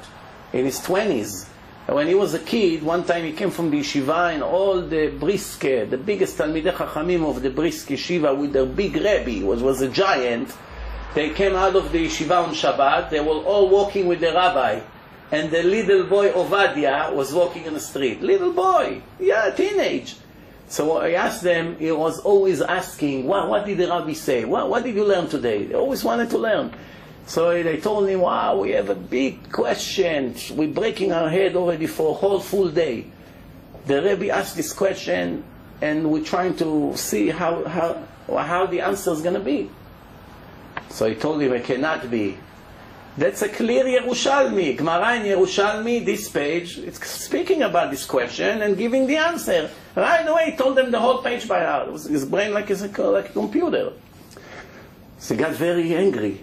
In 0.53 0.65
his 0.65 0.81
20s. 0.81 1.49
When 1.87 2.07
he 2.07 2.15
was 2.15 2.33
a 2.33 2.39
kid, 2.39 2.83
one 2.83 3.05
time 3.05 3.25
he 3.25 3.33
came 3.33 3.51
from 3.51 3.71
the 3.71 3.81
yeshiva 3.81 4.33
and 4.33 4.43
all 4.43 4.81
the 4.81 5.11
Briske, 5.11 5.91
the 5.91 5.99
biggest 5.99 6.39
Talmidei 6.39 6.73
Chachamim 6.73 7.29
of 7.29 7.43
the 7.43 7.51
Brisk 7.51 7.89
yeshiva 7.89 8.37
with 8.37 8.55
their 8.55 8.65
big 8.65 8.97
Rebbe, 8.97 9.45
was, 9.45 9.63
was 9.63 9.83
a 9.83 9.89
giant, 9.89 10.55
they 11.15 11.31
came 11.31 11.55
out 11.55 11.77
of 11.77 11.93
the 11.93 12.07
yeshiva 12.07 12.47
on 12.47 12.55
Shabbat, 12.55 13.11
they 13.11 13.21
were 13.21 13.43
all 13.45 13.69
walking 13.69 14.07
with 14.07 14.21
the 14.21 14.33
rabbi 14.33 14.81
and 15.31 15.51
the 15.51 15.63
little 15.63 16.05
boy 16.05 16.31
Ovadia 16.31 17.13
was 17.13 17.33
walking 17.33 17.65
in 17.65 17.75
the 17.75 17.81
street. 17.81 18.23
Little 18.23 18.53
boy, 18.53 19.03
yeah, 19.19 19.51
teenage. 19.51 20.17
So 20.69 20.99
I 20.99 21.13
asked 21.13 21.43
them, 21.43 21.77
he 21.79 21.91
was 21.93 22.21
always 22.21 22.61
asking, 22.61 23.27
what, 23.27 23.49
what 23.49 23.67
did 23.67 23.79
the 23.79 23.89
rabbi 23.89 24.13
say? 24.13 24.45
What, 24.45 24.71
what 24.71 24.85
did 24.85 24.95
you 24.95 25.05
learn 25.05 25.29
today? 25.29 25.65
They 25.65 25.75
always 25.75 26.05
wanted 26.05 26.31
to 26.31 26.39
learn. 26.39 26.73
So 27.27 27.63
they 27.63 27.79
told 27.79 28.09
him, 28.09 28.21
wow, 28.21 28.59
we 28.59 28.71
have 28.71 28.91
a 28.91 28.95
big 28.95 29.51
question. 29.51 30.35
We're 30.53 30.69
breaking 30.69 31.13
our 31.13 31.29
head 31.29 31.57
already 31.57 31.87
for 31.87 32.11
a 32.11 32.15
whole 32.15 32.41
full 32.41 32.69
day. 32.69 33.07
The 33.87 34.03
rabbi 34.03 34.29
asked 34.29 34.57
this 34.57 34.73
question, 34.73 35.45
and 35.81 36.11
we're 36.11 36.25
trying 36.25 36.57
to 36.57 36.97
see 36.97 37.29
how, 37.29 37.65
how, 37.65 38.03
how 38.29 38.67
the 38.67 38.81
answer 38.83 39.13
is 39.13 39.23
going 39.23 39.35
to 39.35 39.41
be. 39.41 39.71
So 40.91 41.09
he 41.09 41.15
told 41.15 41.41
him, 41.41 41.53
it 41.53 41.65
cannot 41.65 42.11
be. 42.11 42.37
That's 43.17 43.43
a 43.43 43.49
clear 43.49 43.85
Yerushalmi. 43.85 44.77
Gemara 44.77 45.17
in 45.17 45.23
Yerushalmi, 45.23 46.05
this 46.05 46.29
page, 46.29 46.79
it's 46.79 47.07
speaking 47.09 47.63
about 47.63 47.91
this 47.91 48.05
question 48.05 48.61
and 48.63 48.77
giving 48.77 49.07
the 49.07 49.17
answer. 49.17 49.71
Right 49.95 50.27
away, 50.27 50.51
he 50.51 50.57
told 50.57 50.77
them 50.77 50.91
the 50.91 50.99
whole 50.99 51.19
page 51.23 51.47
by 51.47 51.65
heart. 51.65 51.89
His 51.91 52.25
brain 52.25 52.53
like 52.53 52.71
a, 52.71 52.75
like 53.03 53.31
a 53.31 53.33
computer. 53.33 53.93
So 55.19 55.35
he 55.35 55.41
got 55.41 55.53
very 55.53 55.95
angry. 55.95 56.41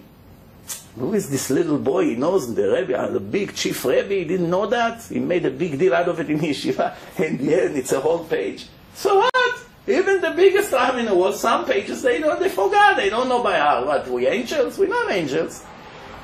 Who 0.98 1.14
is 1.14 1.30
this 1.30 1.48
little 1.48 1.78
boy? 1.78 2.04
He 2.04 2.16
knows 2.16 2.54
the 2.54 2.70
Rebbe, 2.70 2.98
uh, 2.98 3.10
the 3.10 3.20
big 3.20 3.54
chief 3.54 3.84
Rebbe. 3.84 4.12
He 4.12 4.24
didn't 4.24 4.50
know 4.50 4.66
that. 4.66 5.02
He 5.04 5.20
made 5.20 5.46
a 5.46 5.50
big 5.50 5.78
deal 5.78 5.94
out 5.94 6.08
of 6.08 6.20
it 6.20 6.28
in 6.28 6.38
yeshiva. 6.38 6.94
In 7.18 7.38
the 7.38 7.62
end, 7.62 7.76
it's 7.76 7.92
a 7.92 8.00
whole 8.00 8.24
page. 8.24 8.66
So 8.94 9.16
what? 9.16 9.64
Even 9.86 10.20
the 10.20 10.30
biggest 10.30 10.70
the 10.70 11.14
world, 11.14 11.34
some 11.34 11.64
pages 11.64 12.02
they 12.02 12.20
don't, 12.20 12.38
they 12.38 12.48
forgot. 12.48 12.96
They 12.96 13.08
don't 13.08 13.28
know 13.28 13.42
by 13.42 13.58
heart. 13.58 13.86
What? 13.86 14.08
We 14.08 14.26
angels? 14.26 14.78
We're 14.78 14.88
not 14.88 15.10
angels. 15.10 15.64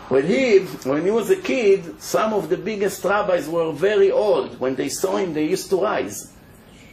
When 0.08 0.26
he, 0.26 0.60
when 0.88 1.04
he 1.04 1.10
was 1.10 1.30
a 1.30 1.36
kid, 1.36 2.00
some 2.00 2.32
of 2.32 2.48
the 2.48 2.56
biggest 2.56 3.04
rabbis 3.04 3.48
were 3.48 3.72
very 3.72 4.10
old. 4.10 4.60
When 4.60 4.74
they 4.74 4.88
saw 4.88 5.16
him, 5.16 5.34
they 5.34 5.46
used 5.46 5.70
to 5.70 5.82
rise 5.82 6.32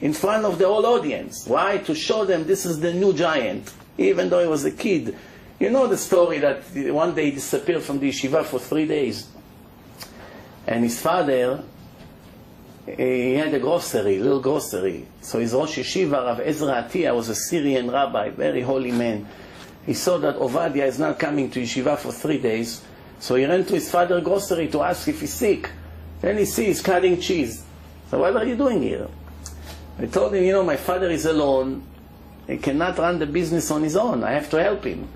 in 0.01 0.13
front 0.13 0.45
of 0.45 0.57
the 0.57 0.67
whole 0.67 0.85
audience. 0.85 1.45
Why? 1.47 1.77
To 1.79 1.95
show 1.95 2.25
them 2.25 2.45
this 2.45 2.65
is 2.65 2.79
the 2.79 2.93
new 2.93 3.13
giant, 3.13 3.71
even 3.97 4.29
though 4.29 4.41
he 4.41 4.47
was 4.47 4.65
a 4.65 4.71
kid. 4.71 5.15
You 5.59 5.69
know 5.69 5.87
the 5.87 5.97
story 5.97 6.39
that 6.39 6.63
one 6.93 7.15
day 7.15 7.25
he 7.25 7.31
disappeared 7.31 7.81
from 7.83 7.99
the 7.99 8.09
yeshiva 8.09 8.43
for 8.43 8.59
three 8.59 8.85
days. 8.85 9.29
And 10.67 10.83
his 10.83 10.99
father, 10.99 11.63
eh, 12.87 12.95
he 12.97 13.33
had 13.35 13.53
a 13.53 13.59
grocery, 13.59 14.19
little 14.19 14.41
grocery. 14.41 15.07
So 15.21 15.39
his 15.39 15.53
Rosh 15.53 15.77
Yeshiva, 15.77 16.25
Rav 16.25 16.39
Ezra 16.41 16.83
Atiyah, 16.83 17.15
was 17.15 17.29
a 17.29 17.35
Syrian 17.35 17.89
rabbi, 17.89 18.31
very 18.31 18.61
holy 18.61 18.91
man. 18.91 19.27
He 19.85 19.93
saw 19.93 20.17
that 20.17 20.37
Ovadia 20.37 20.85
is 20.87 20.99
not 20.99 21.19
coming 21.19 21.49
to 21.51 21.61
yeshiva 21.61 21.97
for 21.97 22.11
three 22.11 22.39
days. 22.39 22.83
So 23.19 23.35
he 23.35 23.45
ran 23.45 23.63
to 23.65 23.73
his 23.75 23.89
father's 23.89 24.23
grocery 24.23 24.67
to 24.69 24.81
ask 24.81 25.07
if 25.07 25.21
he's 25.21 25.33
sick. 25.33 25.69
Then 26.21 26.37
he 26.37 26.45
sees 26.45 26.81
cutting 26.81 27.21
cheese. 27.21 27.63
So 28.09 28.19
what 28.19 28.35
are 28.35 28.45
you 28.45 28.55
doing 28.55 28.81
here? 28.81 29.07
I 29.99 30.07
told 30.07 30.33
him, 30.33 30.43
you 30.43 30.51
know, 30.51 30.63
my 30.63 30.75
father 30.75 31.09
is 31.09 31.25
alone. 31.25 31.83
He 32.47 32.57
cannot 32.57 32.97
run 32.97 33.19
the 33.19 33.25
business 33.25 33.71
on 33.71 33.83
his 33.83 33.95
own. 33.95 34.23
I 34.23 34.31
have 34.31 34.49
to 34.49 34.61
help 34.61 34.83
him. 34.83 35.07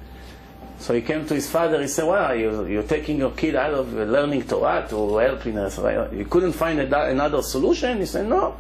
So 0.80 0.94
he 0.94 1.02
came 1.02 1.26
to 1.28 1.36
his 1.36 1.50
father. 1.50 1.82
He 1.82 1.88
said, 1.88 2.08
"Well, 2.08 2.36
you, 2.36 2.66
you're 2.66 2.84
taking 2.84 3.18
your 3.18 3.32
kid 3.32 3.56
out 3.56 3.74
of 3.74 3.98
uh, 3.98 4.04
learning 4.04 4.44
Torah 4.44 4.88
to 4.90 5.18
help 5.18 5.46
in 5.46 5.58
us." 5.58 5.78
You 6.14 6.26
couldn't 6.30 6.54
find 6.54 6.80
a, 6.80 7.10
another 7.10 7.42
solution. 7.42 8.00
He 8.00 8.06
said, 8.06 8.28
"No, 8.28 8.56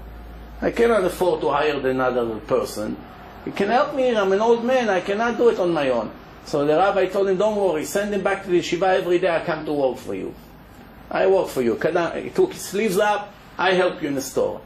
I 0.61 0.71
cannot 0.71 1.05
afford 1.05 1.41
to 1.41 1.49
hire 1.49 1.79
another 1.87 2.39
person. 2.39 2.97
You 3.45 3.53
can 3.53 3.69
help 3.69 3.95
me. 3.95 4.15
I'm 4.15 4.31
an 4.31 4.41
old 4.41 4.65
man. 4.65 4.89
I 4.89 5.01
cannot 5.01 5.37
do 5.37 5.49
it 5.49 5.59
on 5.59 5.71
my 5.71 5.89
own." 5.89 6.11
So 6.49 6.65
the 6.65 6.75
rabbi 6.77 7.05
told 7.05 7.29
him, 7.29 7.37
don't 7.37 7.55
worry, 7.55 7.85
send 7.85 8.11
him 8.11 8.23
back 8.23 8.43
to 8.43 8.49
the 8.49 8.57
yeshiva 8.57 8.97
every 8.97 9.19
day, 9.19 9.29
I 9.29 9.45
come 9.45 9.65
to 9.65 9.73
work 9.73 9.97
for 9.97 10.15
you. 10.15 10.33
I 11.11 11.27
work 11.27 11.47
for 11.47 11.61
you. 11.61 11.75
He 11.75 12.29
took 12.31 12.53
his 12.53 12.63
sleeves 12.63 12.97
up, 12.97 13.31
I 13.55 13.73
help 13.73 14.01
you 14.01 14.07
in 14.07 14.15
the 14.15 14.21
store. 14.23 14.59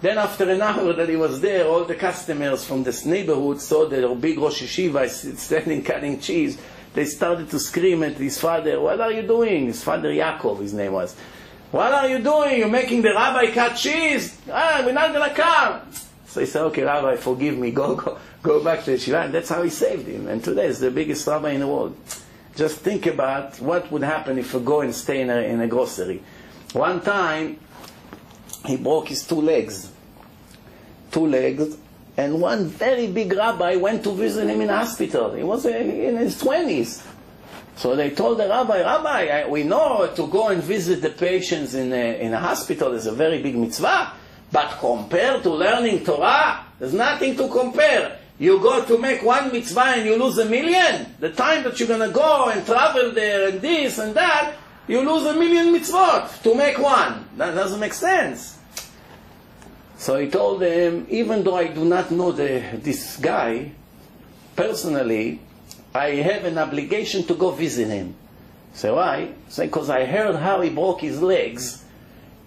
Then 0.00 0.16
after 0.16 0.48
an 0.48 0.62
hour 0.70 0.92
that 0.92 1.08
he 1.08 1.16
was 1.16 1.40
there, 1.40 1.66
all 1.66 1.84
the 1.84 1.96
customers 1.96 2.64
from 2.64 2.84
this 2.84 3.04
neighborhood 3.04 3.60
saw 3.60 3.88
the 3.88 4.06
big 4.14 4.38
Rosh 4.38 4.62
Yeshiva 4.62 5.08
standing 5.36 5.82
cutting 5.82 6.20
cheese. 6.20 6.56
They 6.94 7.04
started 7.04 7.50
to 7.50 7.58
scream 7.58 8.02
at 8.04 8.12
his 8.14 8.40
father, 8.40 8.80
What 8.80 9.00
are 9.00 9.12
you 9.12 9.22
doing? 9.22 9.66
His 9.66 9.82
father, 9.82 10.10
Yaakov, 10.10 10.60
his 10.60 10.72
name 10.72 10.92
was. 10.92 11.14
What 11.72 11.92
are 11.92 12.08
you 12.08 12.20
doing? 12.20 12.58
You're 12.58 12.68
making 12.68 13.02
the 13.02 13.12
rabbi 13.12 13.50
cut 13.50 13.74
cheese? 13.74 14.40
Ah, 14.50 14.82
we're 14.86 14.92
not 14.92 15.12
going 15.12 15.28
to 15.28 15.34
come. 15.34 15.80
So 16.26 16.40
he 16.40 16.46
said, 16.46 16.62
Okay, 16.66 16.82
Rabbi, 16.82 17.16
forgive 17.16 17.58
me. 17.58 17.70
Go, 17.72 17.96
go, 17.96 18.18
go 18.42 18.62
back 18.62 18.84
to 18.84 18.92
the 18.92 18.98
Shiva. 18.98 19.22
And 19.22 19.34
that's 19.34 19.48
how 19.48 19.62
he 19.62 19.70
saved 19.70 20.06
him. 20.06 20.28
And 20.28 20.42
today 20.42 20.66
is 20.66 20.78
the 20.78 20.90
biggest 20.90 21.26
rabbi 21.26 21.50
in 21.50 21.60
the 21.60 21.68
world. 21.68 21.96
Just 22.54 22.78
think 22.78 23.06
about 23.06 23.60
what 23.60 23.90
would 23.90 24.02
happen 24.02 24.38
if 24.38 24.52
you 24.52 24.60
go 24.60 24.80
and 24.80 24.94
stay 24.94 25.20
in 25.20 25.30
a, 25.30 25.38
in 25.38 25.60
a 25.60 25.66
grocery. 25.66 26.22
One 26.72 27.00
time, 27.00 27.58
he 28.64 28.76
broke 28.76 29.08
his 29.08 29.26
two 29.26 29.40
legs. 29.40 29.90
Two 31.10 31.26
legs. 31.26 31.76
And 32.16 32.40
one 32.40 32.66
very 32.66 33.08
big 33.08 33.32
rabbi 33.32 33.76
went 33.76 34.04
to 34.04 34.12
visit 34.12 34.48
him 34.48 34.60
in 34.60 34.68
hospital. 34.68 35.34
He 35.34 35.42
was 35.42 35.66
in 35.66 36.16
his 36.16 36.40
20s. 36.40 37.04
So 37.76 37.96
they 37.96 38.10
told 38.10 38.38
the 38.38 38.48
rabbi, 38.48 38.82
Rabbi, 38.82 39.48
we 39.48 39.64
know 39.64 40.12
to 40.14 40.26
go 40.28 40.48
and 40.48 40.62
visit 40.62 41.02
the 41.02 41.10
patients 41.10 41.74
in 41.74 41.92
a, 41.92 42.20
in 42.20 42.32
a 42.32 42.38
hospital 42.38 42.92
is 42.92 43.06
a 43.06 43.12
very 43.12 43.42
big 43.42 43.56
mitzvah, 43.56 44.12
but 44.52 44.78
compared 44.78 45.42
to 45.42 45.50
learning 45.50 46.04
Torah, 46.04 46.64
there's 46.78 46.94
nothing 46.94 47.36
to 47.36 47.48
compare. 47.48 48.18
You 48.38 48.60
go 48.60 48.84
to 48.84 48.98
make 48.98 49.22
one 49.24 49.50
mitzvah 49.50 49.98
and 49.98 50.06
you 50.06 50.16
lose 50.16 50.38
a 50.38 50.44
million. 50.44 51.14
The 51.18 51.30
time 51.30 51.64
that 51.64 51.78
you're 51.78 51.88
going 51.88 52.08
to 52.08 52.14
go 52.14 52.48
and 52.50 52.64
travel 52.64 53.10
there 53.10 53.48
and 53.48 53.60
this 53.60 53.98
and 53.98 54.14
that, 54.14 54.54
you 54.86 55.00
lose 55.00 55.26
a 55.26 55.34
million 55.34 55.74
mitzvot 55.74 56.42
to 56.42 56.54
make 56.54 56.78
one. 56.78 57.26
That 57.36 57.54
doesn't 57.54 57.80
make 57.80 57.94
sense. 57.94 58.58
So 59.96 60.18
he 60.18 60.28
told 60.28 60.60
them, 60.60 61.06
even 61.08 61.44
though 61.44 61.56
I 61.56 61.68
do 61.68 61.84
not 61.84 62.10
know 62.10 62.32
the, 62.32 62.62
this 62.82 63.16
guy 63.16 63.72
personally, 64.56 65.40
I 65.94 66.10
have 66.16 66.44
an 66.44 66.58
obligation 66.58 67.24
to 67.24 67.34
go 67.34 67.50
visit 67.52 67.88
him. 67.88 68.14
So 68.74 68.96
why? 68.96 69.32
Say, 69.48 69.66
because 69.66 69.88
I 69.88 70.04
heard 70.04 70.36
how 70.36 70.60
he 70.60 70.70
broke 70.70 71.00
his 71.00 71.22
legs. 71.22 71.84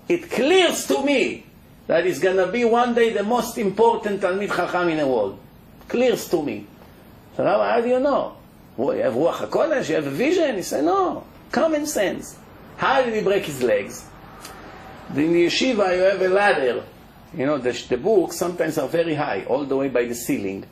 It 0.10 0.30
clears 0.30 0.86
to 0.88 1.02
me 1.04 1.45
that 1.88 2.06
he's 2.06 2.20
going 2.20 2.38
to 2.38 2.52
be 2.52 2.66
one 2.66 2.93
day 2.93 3.14
the 3.14 3.24
most 3.24 3.58
important 3.58 4.22
Talmid 4.22 4.54
Chacham 4.54 4.89
in 4.89 4.98
the 4.98 5.08
world. 5.08 5.39
Clears 5.88 6.28
to 6.30 6.43
me. 6.43 6.68
So 7.38 7.45
Rabbi, 7.45 7.70
how 7.70 7.82
do 7.82 7.88
you 7.88 8.00
know? 8.00 8.36
Well, 8.76 8.95
you 8.95 9.04
have 9.04 9.14
Ruach 9.14 9.50
HaKodesh, 9.50 9.89
you 9.89 9.95
have 9.95 10.08
a 10.08 10.12
vision? 10.12 10.56
He 10.56 10.62
said, 10.62 10.84
no, 10.84 11.24
common 11.52 11.86
sense. 11.86 12.38
How 12.76 13.02
did 13.02 13.14
he 13.14 13.22
break 13.22 13.45
his 13.45 13.64
legs? 13.64 14.06
In 15.16 15.32
the 15.32 15.45
yeshiva, 15.45 15.95
you 15.95 16.04
have 16.04 16.22
a 16.22 16.28
ladder. 16.28 16.84
You 17.36 17.45
know, 17.45 17.57
the, 17.57 17.71
the 17.89 17.97
books 17.97 18.38
sometimes 18.38 18.78
are 18.78 18.88
very 18.88 19.15
high, 19.15 19.45
all 19.45 19.65
the 19.65 19.75
way 19.75 19.89
by 19.89 20.05
the 20.05 20.15
ceiling. 20.15 20.65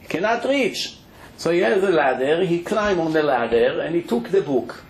He 0.00 0.06
cannot 0.06 0.44
reach. 0.44 0.98
So 1.36 1.50
he 1.50 1.58
has 1.60 1.82
a 1.82 1.90
ladder, 1.90 2.44
he 2.44 2.62
climbed 2.62 3.00
on 3.00 3.12
the 3.12 3.22
ladder, 3.22 3.80
and 3.80 3.94
he 3.94 4.02
took 4.02 4.30
the 4.30 4.40
book. 4.40 4.82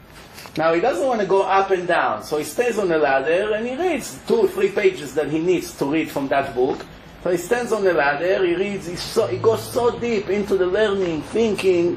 Now 0.56 0.72
he 0.72 0.80
doesn't 0.80 1.06
want 1.06 1.20
to 1.20 1.26
go 1.26 1.42
up 1.42 1.70
and 1.70 1.86
down, 1.86 2.22
so 2.22 2.38
he 2.38 2.44
stays 2.44 2.78
on 2.78 2.88
the 2.88 2.96
ladder 2.96 3.52
and 3.52 3.66
he 3.66 3.76
reads 3.76 4.18
two 4.26 4.36
or 4.36 4.48
three 4.48 4.70
pages 4.70 5.14
that 5.14 5.28
he 5.28 5.38
needs 5.38 5.76
to 5.76 5.84
read 5.84 6.10
from 6.10 6.28
that 6.28 6.54
book. 6.54 6.84
So 7.22 7.30
he 7.30 7.36
stands 7.36 7.72
on 7.72 7.84
the 7.84 7.92
ladder, 7.92 8.46
he 8.46 8.54
reads, 8.54 8.86
he, 8.86 8.96
so, 8.96 9.26
he 9.26 9.36
goes 9.36 9.62
so 9.62 9.98
deep 9.98 10.30
into 10.30 10.56
the 10.56 10.66
learning, 10.66 11.22
thinking. 11.22 11.96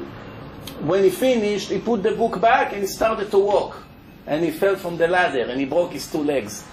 When 0.80 1.04
he 1.04 1.10
finished, 1.10 1.70
he 1.70 1.78
put 1.78 2.02
the 2.02 2.12
book 2.12 2.40
back 2.40 2.72
and 2.72 2.82
he 2.82 2.86
started 2.86 3.30
to 3.30 3.38
walk. 3.38 3.82
And 4.26 4.44
he 4.44 4.50
fell 4.50 4.76
from 4.76 4.96
the 4.98 5.08
ladder 5.08 5.42
and 5.42 5.58
he 5.58 5.66
broke 5.66 5.92
his 5.92 6.10
two 6.10 6.22
legs. 6.22 6.64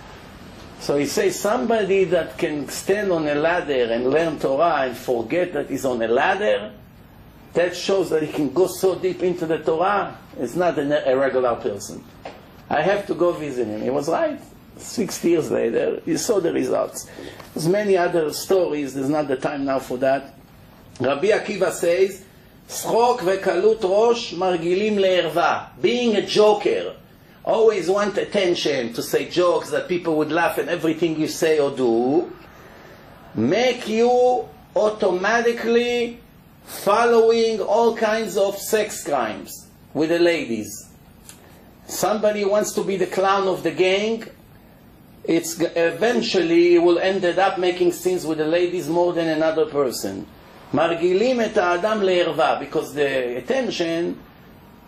So 0.80 0.96
he 0.96 1.06
says 1.06 1.38
somebody 1.38 2.04
that 2.04 2.38
can 2.38 2.68
stand 2.68 3.12
on 3.12 3.28
a 3.28 3.36
ladder 3.36 3.92
and 3.92 4.10
learn 4.10 4.38
Torah 4.40 4.82
and 4.82 4.96
forget 4.96 5.52
that 5.52 5.70
he's 5.70 5.84
on 5.84 6.02
a 6.02 6.08
ladder, 6.08 6.72
that 7.52 7.76
shows 7.76 8.10
that 8.10 8.22
he 8.22 8.32
can 8.32 8.52
go 8.52 8.66
so 8.66 8.96
deep 8.96 9.22
into 9.22 9.46
the 9.46 9.58
Torah. 9.58 10.16
It's 10.38 10.56
not 10.56 10.78
a, 10.78 11.08
a 11.08 11.16
regular 11.16 11.54
person. 11.56 12.02
I 12.68 12.82
have 12.82 13.06
to 13.06 13.14
go 13.14 13.32
visit 13.32 13.68
him. 13.68 13.82
He 13.82 13.90
was 13.90 14.08
right. 14.08 14.40
60 14.76 15.28
years 15.28 15.50
later, 15.50 16.00
you 16.06 16.16
saw 16.16 16.40
the 16.40 16.52
results. 16.52 17.08
There's 17.54 17.68
many 17.68 17.96
other 17.96 18.32
stories. 18.32 18.94
There's 18.94 19.10
not 19.10 19.28
the 19.28 19.36
time 19.36 19.64
now 19.64 19.78
for 19.78 19.98
that. 19.98 20.34
Rabbi 20.98 21.28
Akiva 21.28 21.70
says, 21.70 22.24
צחוק 22.68 23.22
וקלות 23.24 23.80
ראש 23.82 24.34
מרגילים 24.34 24.98
לערווה. 24.98 25.64
Being 25.82 26.16
a 26.16 26.22
joker, 26.22 26.94
always 27.46 27.88
want 27.88 28.16
attention 28.18 28.92
to 28.92 29.02
say 29.02 29.28
jokes 29.28 29.70
that 29.70 29.88
people 29.88 30.16
would 30.16 30.30
laugh 30.30 30.58
at 30.58 30.68
everything 30.68 31.18
you 31.18 31.28
say 31.28 31.58
or 31.58 31.70
do, 31.70 32.32
make 33.34 33.88
you 33.88 34.48
automatically 34.76 36.20
following 36.64 37.60
all 37.60 37.96
kinds 37.96 38.36
of 38.36 38.56
sex 38.56 39.04
crimes 39.04 39.66
with 39.94 40.10
the 40.10 40.18
ladies. 40.18 40.88
Somebody 41.86 42.44
wants 42.44 42.72
to 42.74 42.84
be 42.84 42.96
the 42.96 43.06
clown 43.06 43.48
of 43.48 43.62
the 43.62 43.72
gang, 43.72 44.24
it's 45.24 45.60
eventually 45.60 46.78
will 46.78 46.98
end 46.98 47.24
up 47.24 47.58
making 47.58 47.92
scenes 47.92 48.24
with 48.26 48.38
the 48.38 48.46
ladies 48.46 48.88
more 48.88 49.12
than 49.12 49.28
another 49.28 49.66
person. 49.66 50.26
מרגילים 50.74 51.40
את 51.40 51.56
האדם 51.56 52.02
לערווה, 52.02 52.60
because 52.60 52.94
the 52.94 53.36
attention, 53.36 54.16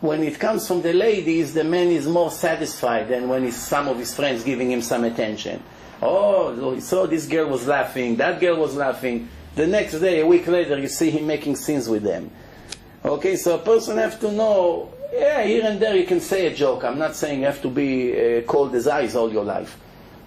when 0.02 0.24
it 0.24 0.40
comes 0.40 0.68
from 0.68 0.82
the 0.82 0.94
ladies, 0.94 1.54
the 1.54 1.64
man 1.64 1.88
is 1.88 2.08
more 2.08 2.32
satisfied 2.32 3.10
than 3.10 3.28
when 3.28 3.52
some 3.52 3.88
of 3.88 3.98
his 3.98 4.16
friends 4.16 4.44
giving 4.44 4.72
him 4.72 4.82
some 4.82 5.04
attention. 5.04 5.62
Oh, 6.02 6.80
so 6.80 7.06
this 7.06 7.28
girl 7.28 7.50
was 7.50 7.68
laughing, 7.68 8.16
that 8.18 8.40
girl 8.40 8.58
was 8.58 8.76
laughing. 8.76 9.28
The 9.56 9.68
next 9.68 10.00
day, 10.00 10.22
a 10.22 10.26
week 10.26 10.48
later, 10.48 10.78
you 10.78 10.88
see 10.88 11.10
him 11.10 11.28
making 11.28 11.58
scenes 11.58 11.90
with 11.90 12.04
them. 12.04 12.32
Okay, 13.04 13.36
so 13.36 13.56
a 13.56 13.60
person 13.60 13.98
has 13.98 14.18
to 14.20 14.32
know, 14.32 14.94
yeah, 15.12 15.44
here 15.44 15.66
and 15.66 15.80
there 15.80 15.96
you 15.96 16.06
can 16.06 16.22
say 16.22 16.48
a 16.48 16.56
joke. 16.56 16.86
I'm 16.86 16.98
not 16.98 17.16
saying 17.16 17.40
you 17.40 17.46
have 17.46 17.62
to 17.64 17.70
be 17.70 18.38
uh, 18.38 18.42
cold 18.44 18.74
as 18.76 18.88
ice 18.88 19.16
all 19.16 19.32
your 19.32 19.44
life. 19.44 19.78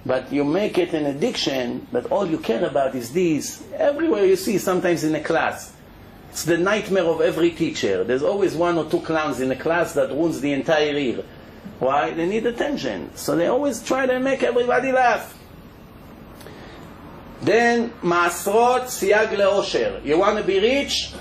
But 0.04 0.32
you 0.32 0.44
make 0.44 0.78
it 0.78 0.92
an 0.92 1.06
addiction 1.06 1.86
that 1.92 2.06
all 2.06 2.26
you 2.26 2.38
care 2.38 2.64
about 2.64 2.94
is 2.94 3.12
this. 3.12 3.62
Everywhere 3.74 4.26
you 4.26 4.36
see, 4.36 4.58
sometimes 4.58 5.04
in 5.04 5.14
a 5.14 5.20
class. 5.20 5.72
It's 6.32 6.44
the 6.44 6.56
nightmare 6.56 7.04
of 7.04 7.20
every 7.20 7.50
teacher. 7.50 8.04
There's 8.04 8.22
always 8.22 8.54
one 8.54 8.78
or 8.78 8.90
two 8.90 9.00
clowns 9.00 9.40
in 9.40 9.50
a 9.50 9.56
class 9.56 9.92
that 9.92 10.08
ruins 10.08 10.40
the 10.40 10.54
entire 10.54 10.96
year. 10.96 11.22
Why? 11.78 12.12
They 12.12 12.26
need 12.26 12.46
attention. 12.46 13.14
So 13.14 13.36
they 13.36 13.48
always 13.48 13.82
try 13.82 14.06
to 14.06 14.18
make 14.18 14.42
everybody 14.42 14.92
laugh. 14.92 15.38
Then, 17.42 17.90
Maasrot 18.00 18.84
Siag 18.84 19.28
Leosher. 19.36 20.02
You 20.06 20.18
want 20.18 20.38
to 20.38 20.44
be 20.44 20.58
rich? 20.58 21.12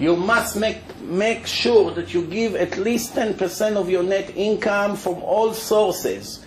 You 0.00 0.16
must 0.16 0.56
make, 0.56 0.78
make 1.00 1.46
sure 1.46 1.92
that 1.92 2.12
you 2.12 2.26
give 2.26 2.56
at 2.56 2.76
least 2.76 3.14
10% 3.14 3.76
of 3.76 3.88
your 3.88 4.02
net 4.02 4.36
income 4.36 4.96
from 4.96 5.22
all 5.22 5.54
sources 5.54 6.44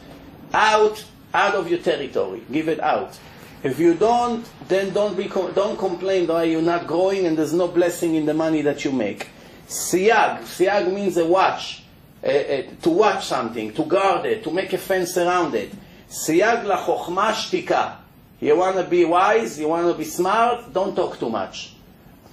out 0.53 1.05
out 1.33 1.55
of 1.55 1.69
your 1.69 1.79
territory. 1.79 2.41
Give 2.51 2.67
it 2.67 2.79
out. 2.79 3.17
If 3.61 3.79
you 3.79 3.93
don't, 3.93 4.47
then 4.67 4.93
don't, 4.93 5.17
be, 5.17 5.27
don't 5.27 5.77
complain 5.77 6.27
that 6.27 6.43
you're 6.43 6.61
not 6.61 6.87
growing 6.87 7.25
and 7.25 7.37
there's 7.37 7.53
no 7.53 7.67
blessing 7.67 8.15
in 8.15 8.25
the 8.25 8.33
money 8.33 8.61
that 8.61 8.85
you 8.85 8.91
make. 8.91 9.27
Siag. 9.67 10.41
Siag 10.43 10.93
means 10.93 11.17
a 11.17 11.25
watch. 11.25 11.83
To 12.21 12.89
watch 12.89 13.25
something, 13.25 13.73
to 13.73 13.83
guard 13.85 14.25
it, 14.25 14.43
to 14.43 14.51
make 14.51 14.73
a 14.73 14.77
fence 14.77 15.17
around 15.17 15.55
it. 15.55 15.71
Siag 16.09 16.65
la 16.65 16.85
chokhmah 16.85 17.33
shtika. 17.33 17.95
You 18.41 18.57
want 18.57 18.77
to 18.77 18.83
be 18.83 19.05
wise, 19.05 19.59
you 19.59 19.67
want 19.67 19.91
to 19.91 19.97
be 19.97 20.05
smart, 20.05 20.73
don't 20.73 20.95
talk 20.95 21.19
too 21.19 21.29
much. 21.29 21.75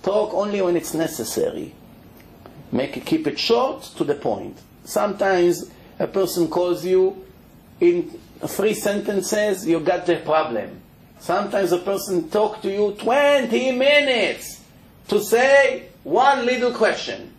Talk 0.02 0.34
only 0.34 0.62
when 0.62 0.76
it's 0.76 0.94
necessary. 0.94 1.74
Make 2.70 2.96
it, 2.96 3.04
keep 3.04 3.26
it 3.26 3.38
short 3.38 3.82
to 3.96 4.04
the 4.04 4.14
point. 4.14 4.58
Sometimes 4.84 5.70
a 5.98 6.06
person 6.06 6.48
calls 6.48 6.84
you 6.84 7.24
in 7.80 8.18
three 8.46 8.74
sentences, 8.74 9.66
you 9.66 9.80
got 9.80 10.06
the 10.06 10.16
problem. 10.16 10.80
Sometimes 11.26 11.72
a 11.72 11.78
person 11.78 12.30
talk 12.30 12.62
to 12.62 12.70
you 12.70 12.92
20 12.92 13.72
minutes 13.72 14.60
to 15.08 15.20
say 15.20 15.88
one 16.04 16.46
little 16.46 16.70
question. 16.72 17.34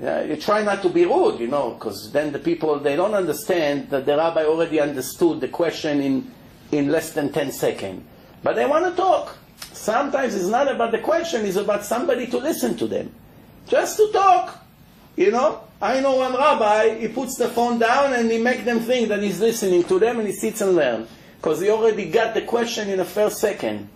You 0.00 0.36
try 0.36 0.62
not 0.62 0.80
to 0.80 0.88
be 0.88 1.04
rude, 1.04 1.38
you 1.38 1.48
know, 1.48 1.72
because 1.72 2.10
then 2.10 2.32
the 2.32 2.38
people, 2.38 2.78
they 2.78 2.96
don't 2.96 3.12
understand 3.12 3.90
that 3.90 4.06
the 4.06 4.16
rabbi 4.16 4.46
already 4.46 4.80
understood 4.80 5.42
the 5.42 5.48
question 5.48 6.00
in, 6.00 6.32
in 6.70 6.88
less 6.88 7.12
than 7.12 7.30
10 7.30 7.52
seconds. 7.52 8.02
But 8.42 8.56
they 8.56 8.64
want 8.64 8.86
to 8.86 8.96
talk. 8.96 9.36
Sometimes 9.74 10.34
it's 10.34 10.46
not 10.46 10.72
about 10.72 10.92
the 10.92 11.00
question, 11.00 11.44
it's 11.44 11.56
about 11.56 11.84
somebody 11.84 12.26
to 12.28 12.38
listen 12.38 12.78
to 12.78 12.86
them. 12.86 13.12
Just 13.68 13.98
to 13.98 14.08
talk, 14.10 14.58
you 15.16 15.32
know. 15.32 15.60
I 15.82 16.00
know 16.00 16.16
one 16.16 16.32
rabbi, 16.32 16.98
he 16.98 17.08
puts 17.08 17.36
the 17.36 17.50
phone 17.50 17.78
down 17.78 18.14
and 18.14 18.30
he 18.30 18.38
makes 18.38 18.64
them 18.64 18.80
think 18.80 19.08
that 19.10 19.22
he's 19.22 19.38
listening 19.38 19.84
to 19.84 19.98
them 19.98 20.18
and 20.18 20.26
he 20.26 20.32
sits 20.32 20.62
and 20.62 20.76
learns. 20.76 21.10
Because 21.42 21.60
he 21.60 21.70
already 21.70 22.08
got 22.08 22.34
the 22.34 22.42
question 22.42 22.88
in 22.88 22.98
the 22.98 23.04
first 23.04 23.38
second. 23.38 23.88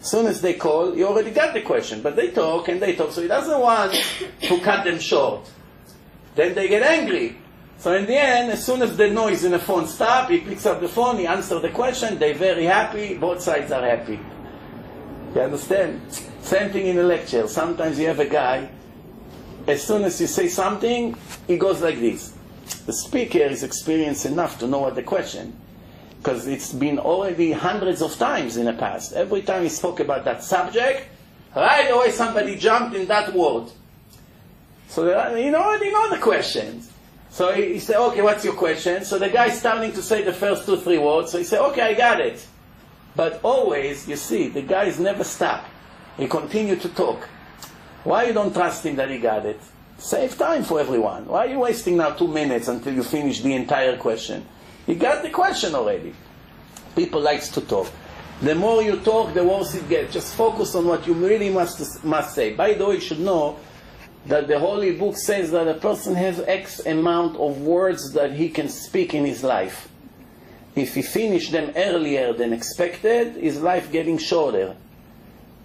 As 0.00 0.10
soon 0.10 0.24
as 0.24 0.40
they 0.40 0.54
call, 0.54 0.92
he 0.92 1.04
already 1.04 1.30
got 1.30 1.52
the 1.52 1.60
question. 1.60 2.00
But 2.00 2.16
they 2.16 2.30
talk 2.30 2.68
and 2.68 2.80
they 2.80 2.96
talk, 2.96 3.12
so 3.12 3.20
he 3.20 3.28
doesn't 3.28 3.60
want 3.60 3.92
to 4.40 4.60
cut 4.60 4.84
them 4.84 4.98
short. 4.98 5.46
Then 6.36 6.54
they 6.54 6.68
get 6.68 6.82
angry. 6.82 7.36
So 7.76 7.92
in 7.92 8.06
the 8.06 8.16
end, 8.16 8.50
as 8.50 8.64
soon 8.64 8.80
as 8.80 8.96
the 8.96 9.10
noise 9.10 9.44
in 9.44 9.52
the 9.52 9.58
phone 9.58 9.86
stops, 9.86 10.30
he 10.30 10.38
picks 10.38 10.64
up 10.64 10.80
the 10.80 10.88
phone, 10.88 11.18
he 11.18 11.26
answers 11.26 11.60
the 11.60 11.68
question, 11.68 12.18
they're 12.18 12.32
very 12.32 12.64
happy, 12.64 13.18
both 13.18 13.42
sides 13.42 13.70
are 13.72 13.82
happy. 13.82 14.18
You 15.34 15.42
understand? 15.42 16.00
Same 16.40 16.70
thing 16.70 16.86
in 16.86 16.96
a 16.96 17.02
lecture. 17.02 17.46
Sometimes 17.46 17.98
you 17.98 18.06
have 18.06 18.20
a 18.20 18.26
guy, 18.26 18.70
as 19.66 19.82
soon 19.82 20.04
as 20.04 20.18
you 20.18 20.26
say 20.26 20.48
something, 20.48 21.14
he 21.46 21.58
goes 21.58 21.82
like 21.82 22.00
this. 22.00 22.32
The 22.86 22.94
speaker 22.94 23.40
is 23.40 23.62
experienced 23.62 24.24
enough 24.24 24.58
to 24.60 24.66
know 24.66 24.78
what 24.78 24.94
the 24.94 25.02
question, 25.02 25.54
because 26.26 26.48
it's 26.48 26.72
been 26.72 26.98
already 26.98 27.52
hundreds 27.52 28.02
of 28.02 28.12
times 28.16 28.56
in 28.56 28.64
the 28.64 28.72
past. 28.72 29.12
Every 29.12 29.42
time 29.42 29.62
he 29.62 29.68
spoke 29.68 30.00
about 30.00 30.24
that 30.24 30.42
subject, 30.42 31.06
right 31.54 31.88
away 31.88 32.10
somebody 32.10 32.56
jumped 32.56 32.96
in 32.96 33.06
that 33.06 33.32
word. 33.32 33.70
So 34.88 35.16
uh, 35.16 35.36
you 35.36 35.52
know, 35.52 35.62
already 35.62 35.92
know 35.92 36.10
the 36.10 36.18
questions. 36.18 36.90
So 37.30 37.52
he, 37.52 37.74
he 37.74 37.78
said, 37.78 38.04
okay, 38.08 38.22
what's 38.22 38.44
your 38.44 38.54
question? 38.54 39.04
So 39.04 39.20
the 39.20 39.28
guy's 39.28 39.56
starting 39.56 39.92
to 39.92 40.02
say 40.02 40.24
the 40.24 40.32
first 40.32 40.66
two, 40.66 40.76
three 40.78 40.98
words. 40.98 41.30
So 41.30 41.38
he 41.38 41.44
said, 41.44 41.60
okay, 41.70 41.82
I 41.82 41.94
got 41.94 42.20
it. 42.20 42.44
But 43.14 43.38
always, 43.44 44.08
you 44.08 44.16
see, 44.16 44.48
the 44.48 44.62
guys 44.62 44.98
never 44.98 45.22
stop. 45.22 45.64
He 46.16 46.26
continued 46.26 46.80
to 46.80 46.88
talk. 46.88 47.28
Why 48.02 48.24
you 48.24 48.32
don't 48.32 48.52
trust 48.52 48.84
him 48.84 48.96
that 48.96 49.10
he 49.10 49.18
got 49.18 49.46
it? 49.46 49.60
Save 49.98 50.36
time 50.36 50.64
for 50.64 50.80
everyone. 50.80 51.26
Why 51.26 51.46
are 51.46 51.50
you 51.50 51.60
wasting 51.60 51.98
now 51.98 52.10
two 52.10 52.26
minutes 52.26 52.66
until 52.66 52.94
you 52.94 53.04
finish 53.04 53.42
the 53.42 53.54
entire 53.54 53.96
question? 53.96 54.44
You 54.86 54.94
got 54.94 55.22
the 55.22 55.30
question 55.30 55.74
already. 55.74 56.14
People 56.94 57.20
likes 57.20 57.48
to 57.50 57.60
talk. 57.60 57.90
The 58.40 58.54
more 58.54 58.82
you 58.82 59.00
talk, 59.00 59.34
the 59.34 59.42
worse 59.42 59.74
it 59.74 59.88
gets. 59.88 60.12
Just 60.12 60.34
focus 60.34 60.74
on 60.74 60.86
what 60.86 61.06
you 61.06 61.14
really 61.14 61.50
must, 61.50 62.04
must 62.04 62.34
say. 62.34 62.54
By 62.54 62.74
the 62.74 62.86
way, 62.86 62.94
you 62.96 63.00
should 63.00 63.20
know 63.20 63.58
that 64.26 64.48
the 64.48 64.58
Holy 64.58 64.96
Book 64.96 65.16
says 65.16 65.50
that 65.52 65.68
a 65.68 65.74
person 65.74 66.14
has 66.14 66.40
X 66.40 66.80
amount 66.80 67.36
of 67.36 67.62
words 67.62 68.12
that 68.12 68.32
he 68.32 68.48
can 68.48 68.68
speak 68.68 69.14
in 69.14 69.24
his 69.24 69.42
life. 69.42 69.88
If 70.74 70.94
he 70.94 71.02
finish 71.02 71.50
them 71.50 71.72
earlier 71.74 72.32
than 72.34 72.52
expected, 72.52 73.36
his 73.36 73.60
life 73.60 73.90
getting 73.90 74.18
shorter. 74.18 74.76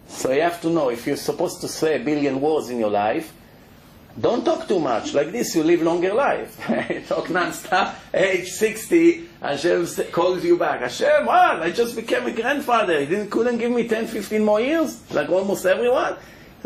So 0.07 0.31
you 0.31 0.41
have 0.41 0.61
to 0.61 0.69
know, 0.69 0.89
if 0.89 1.05
you're 1.05 1.17
supposed 1.17 1.61
to 1.61 1.67
say 1.67 2.01
a 2.01 2.03
billion 2.03 2.39
words 2.39 2.69
in 2.69 2.79
your 2.79 2.89
life, 2.89 3.33
don't 4.19 4.43
talk 4.43 4.67
too 4.67 4.79
much. 4.79 5.13
Like 5.13 5.31
this, 5.31 5.55
you 5.55 5.63
live 5.63 5.81
longer 5.81 6.13
life. 6.13 6.59
talk 7.07 7.29
non-stop. 7.29 7.95
Age 8.13 8.49
60, 8.49 9.29
Hashem 9.41 9.85
calls 10.11 10.43
you 10.43 10.57
back. 10.57 10.81
Hashem, 10.81 11.25
what? 11.25 11.61
I 11.61 11.71
just 11.71 11.95
became 11.95 12.25
a 12.25 12.31
grandfather. 12.31 12.99
He 12.99 13.05
didn't, 13.05 13.29
couldn't 13.29 13.57
give 13.57 13.71
me 13.71 13.87
10, 13.87 14.07
15 14.07 14.43
more 14.43 14.59
years, 14.59 15.01
like 15.11 15.29
almost 15.29 15.65
everyone. 15.65 16.15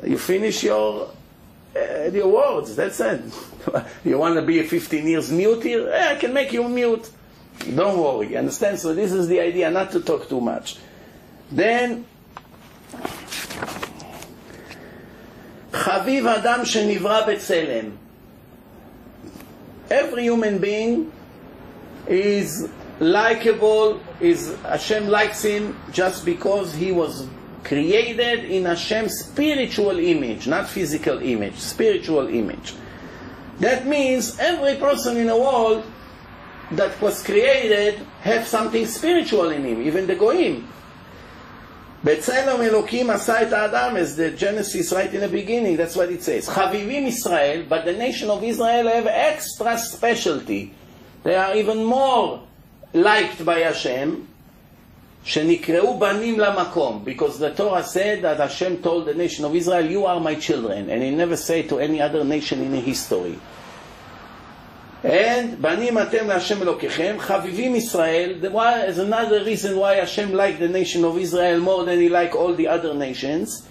You 0.03 0.17
finish 0.17 0.63
your 0.63 1.11
uh, 1.75 2.09
your 2.11 2.27
words. 2.27 2.75
That's 2.75 2.99
it. 2.99 3.21
you 4.05 4.17
want 4.17 4.35
to 4.35 4.41
be 4.41 4.63
15 4.63 5.07
years 5.07 5.31
mute 5.31 5.63
here? 5.63 5.89
Eh, 5.89 6.13
I 6.13 6.15
can 6.15 6.33
make 6.33 6.53
you 6.53 6.67
mute. 6.67 7.09
Don't 7.75 7.99
worry. 7.99 8.35
Understand? 8.35 8.79
So 8.79 8.93
this 8.93 9.11
is 9.11 9.27
the 9.27 9.39
idea, 9.39 9.69
not 9.71 9.91
to 9.91 10.01
talk 10.01 10.27
too 10.29 10.41
much. 10.41 10.77
Then 11.51 12.05
חביב 15.75 16.27
אדם 16.27 16.65
שנברא 16.65 17.27
בצלם. 17.27 17.89
Every 19.89 20.23
human 20.23 20.57
being 20.57 21.11
is 22.07 22.69
likable, 22.99 23.99
is 24.19 24.55
Hashem 24.63 25.07
likes 25.07 25.43
him 25.43 25.77
just 25.91 26.25
because 26.25 26.73
he 26.73 26.91
was 26.91 27.27
created 27.63 28.45
in 28.45 28.65
Hashem's 28.65 29.19
spiritual 29.25 29.99
image, 29.99 30.47
not 30.47 30.67
physical 30.67 31.19
image, 31.21 31.57
spiritual 31.57 32.27
image. 32.27 32.73
That 33.59 33.85
means 33.85 34.39
every 34.39 34.75
person 34.75 35.17
in 35.17 35.27
the 35.27 35.37
world 35.37 35.83
that 36.71 36.99
was 37.01 37.23
created 37.23 37.99
have 38.21 38.47
something 38.47 38.85
spiritual 38.85 39.49
in 39.51 39.63
him, 39.65 39.81
even 39.81 40.07
the 40.07 40.15
Goyim. 40.15 40.67
בצלם 42.04 42.62
אלוקים 42.62 43.10
עשה 43.10 43.42
את 43.42 43.52
האדם, 43.52 43.96
as 43.96 44.16
the 44.16 44.30
Genesis 44.40 44.92
right 44.92 45.12
in 45.12 45.20
the 45.20 45.28
beginning, 45.28 45.76
that's 45.76 45.96
what 45.96 46.10
it 46.10 46.22
says. 46.22 46.48
חביבים 46.48 47.06
ישראל, 47.06 47.62
but 47.68 47.84
the 47.84 47.92
nation 47.92 48.30
of 48.30 48.42
Israel 48.42 48.88
have 48.88 49.06
extra 49.06 49.76
specialty. 49.76 50.72
They 51.24 51.34
are 51.34 51.54
even 51.54 51.84
more 51.84 52.40
liked 52.94 53.44
by 53.44 53.60
Hashem, 53.60 54.26
שנקראו 55.24 55.98
בנים 55.98 56.40
למקום, 56.40 57.04
because 57.04 57.38
the 57.38 57.50
Torah 57.50 57.84
said 57.84 58.22
that 58.22 58.38
Hashem 58.38 58.78
told 58.82 59.04
the 59.04 59.14
nation 59.14 59.44
of 59.44 59.54
Israel, 59.54 59.84
you 59.84 60.06
are 60.06 60.18
my 60.18 60.34
children, 60.36 60.88
and 60.88 61.02
he 61.02 61.10
never 61.10 61.36
said 61.36 61.68
to 61.68 61.78
any 61.78 62.00
other 62.00 62.24
nation 62.24 62.62
in 62.62 62.72
history. 62.72 63.38
And 65.04 65.56
בנים 65.60 65.98
אתם 65.98 66.28
להשם 66.28 66.62
אלוקיכם, 66.62 67.16
חביבים 67.18 67.74
ישראל, 67.74 68.34
is 68.88 68.98
another 68.98 69.42
reason 69.44 69.78
why 69.78 69.94
Hashem 69.94 70.34
liked 70.34 70.60
the 70.60 70.68
nation 70.68 71.04
of 71.04 71.16
Israel 71.16 71.58
more 71.58 71.84
than 71.84 71.98
he 71.98 72.10
liked 72.10 72.34
all 72.34 72.54
the 72.54 72.68
other 72.68 72.92
nations, 72.92 73.66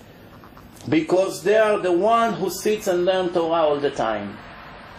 because 0.87 1.43
they 1.43 1.57
are 1.57 1.77
the 1.77 1.91
one 1.91 2.33
who 2.33 2.49
sits 2.49 2.87
and 2.87 3.05
learn 3.05 3.29
Torah 3.29 3.61
all 3.67 3.79
the 3.79 3.91
time. 3.91 4.37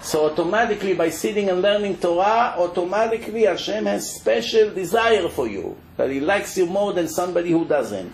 So 0.02 0.26
automatically 0.30 0.94
by 0.94 1.10
sitting 1.10 1.50
and 1.50 1.62
learning 1.62 1.96
Torah, 1.96 2.54
automatically 2.56 3.42
Hashem 3.46 3.86
has 3.86 4.14
special 4.14 4.70
desire 4.70 5.28
for 5.28 5.48
you, 5.48 5.76
that 5.96 6.10
He 6.10 6.20
likes 6.20 6.56
you 6.56 6.66
more 6.66 6.92
than 6.92 7.08
somebody 7.08 7.50
who 7.50 7.64
doesn't. 7.64 8.12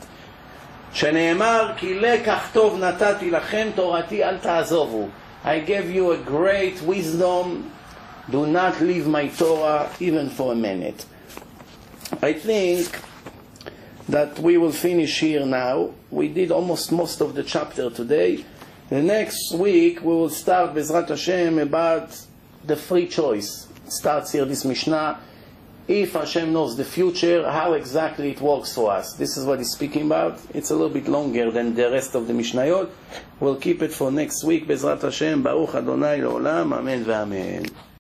שנאמר, 0.93 1.73
כי 1.77 1.95
לקח 1.95 2.49
טוב 2.53 2.79
נתתי 2.79 3.31
לכם, 3.31 3.69
תורתי 3.75 4.25
אל 4.25 4.39
תעזובו. 4.39 5.09
I 5.45 5.61
gave 5.61 5.91
you 5.91 6.13
a 6.13 6.17
great 6.17 6.81
wisdom, 6.83 7.70
do 8.30 8.46
not 8.46 8.82
leave 8.82 9.08
my 9.08 9.28
Torah 9.28 9.90
even 10.00 10.30
for 10.30 10.54
a 10.54 10.56
minute. 10.56 11.06
I 12.22 12.34
think 12.34 13.00
that 14.10 14.38
we 14.40 14.58
will 14.58 14.72
finish 14.72 15.20
here 15.20 15.46
now. 15.46 15.92
We 16.10 16.28
did 16.28 16.52
almost 16.52 16.92
most 16.92 17.22
of 17.22 17.34
the 17.34 17.44
chapter 17.44 17.90
today. 17.90 18.46
The 18.90 19.02
next 19.02 19.54
week 19.54 20.02
we 20.02 20.14
will 20.14 20.30
start 20.30 20.76
Bezrat 20.76 21.08
Hashem 21.08 21.58
about 21.60 22.20
the 22.66 22.76
free 22.76 23.08
choice. 23.08 23.68
It 23.86 23.94
starts 23.94 24.34
here 24.34 24.46
this 24.46 24.66
Mishnah. 24.66 25.20
If 25.88 26.14
Hashem 26.14 26.54
knows 26.54 26.78
the 26.78 26.86
future, 26.86 27.50
how 27.50 27.74
exactly 27.74 28.32
it 28.32 28.42
works 28.42 28.74
for 28.74 28.92
us. 28.92 29.14
This 29.14 29.36
is 29.36 29.46
what 29.46 29.60
he's 29.60 29.72
speaking 29.72 30.06
about. 30.06 30.40
It's 30.54 30.70
a 30.70 30.76
little 30.76 30.90
bit 30.90 31.08
longer 31.08 31.50
than 31.52 31.74
the 31.74 31.90
rest 31.90 32.16
of 32.16 32.28
the 32.28 32.34
Mishnayot. 32.34 32.90
We'll 33.40 33.56
keep 33.56 33.82
it 33.82 33.92
for 33.92 34.12
next 34.12 34.44
week. 34.44 34.68
Bezrat 34.68 35.02
Hashem, 35.02 35.42
Baruch 35.42 35.76
Adonai 35.76 36.20
Le'olam, 36.20 36.74
Amen 36.74 37.04
ve'Amen. 37.04 37.91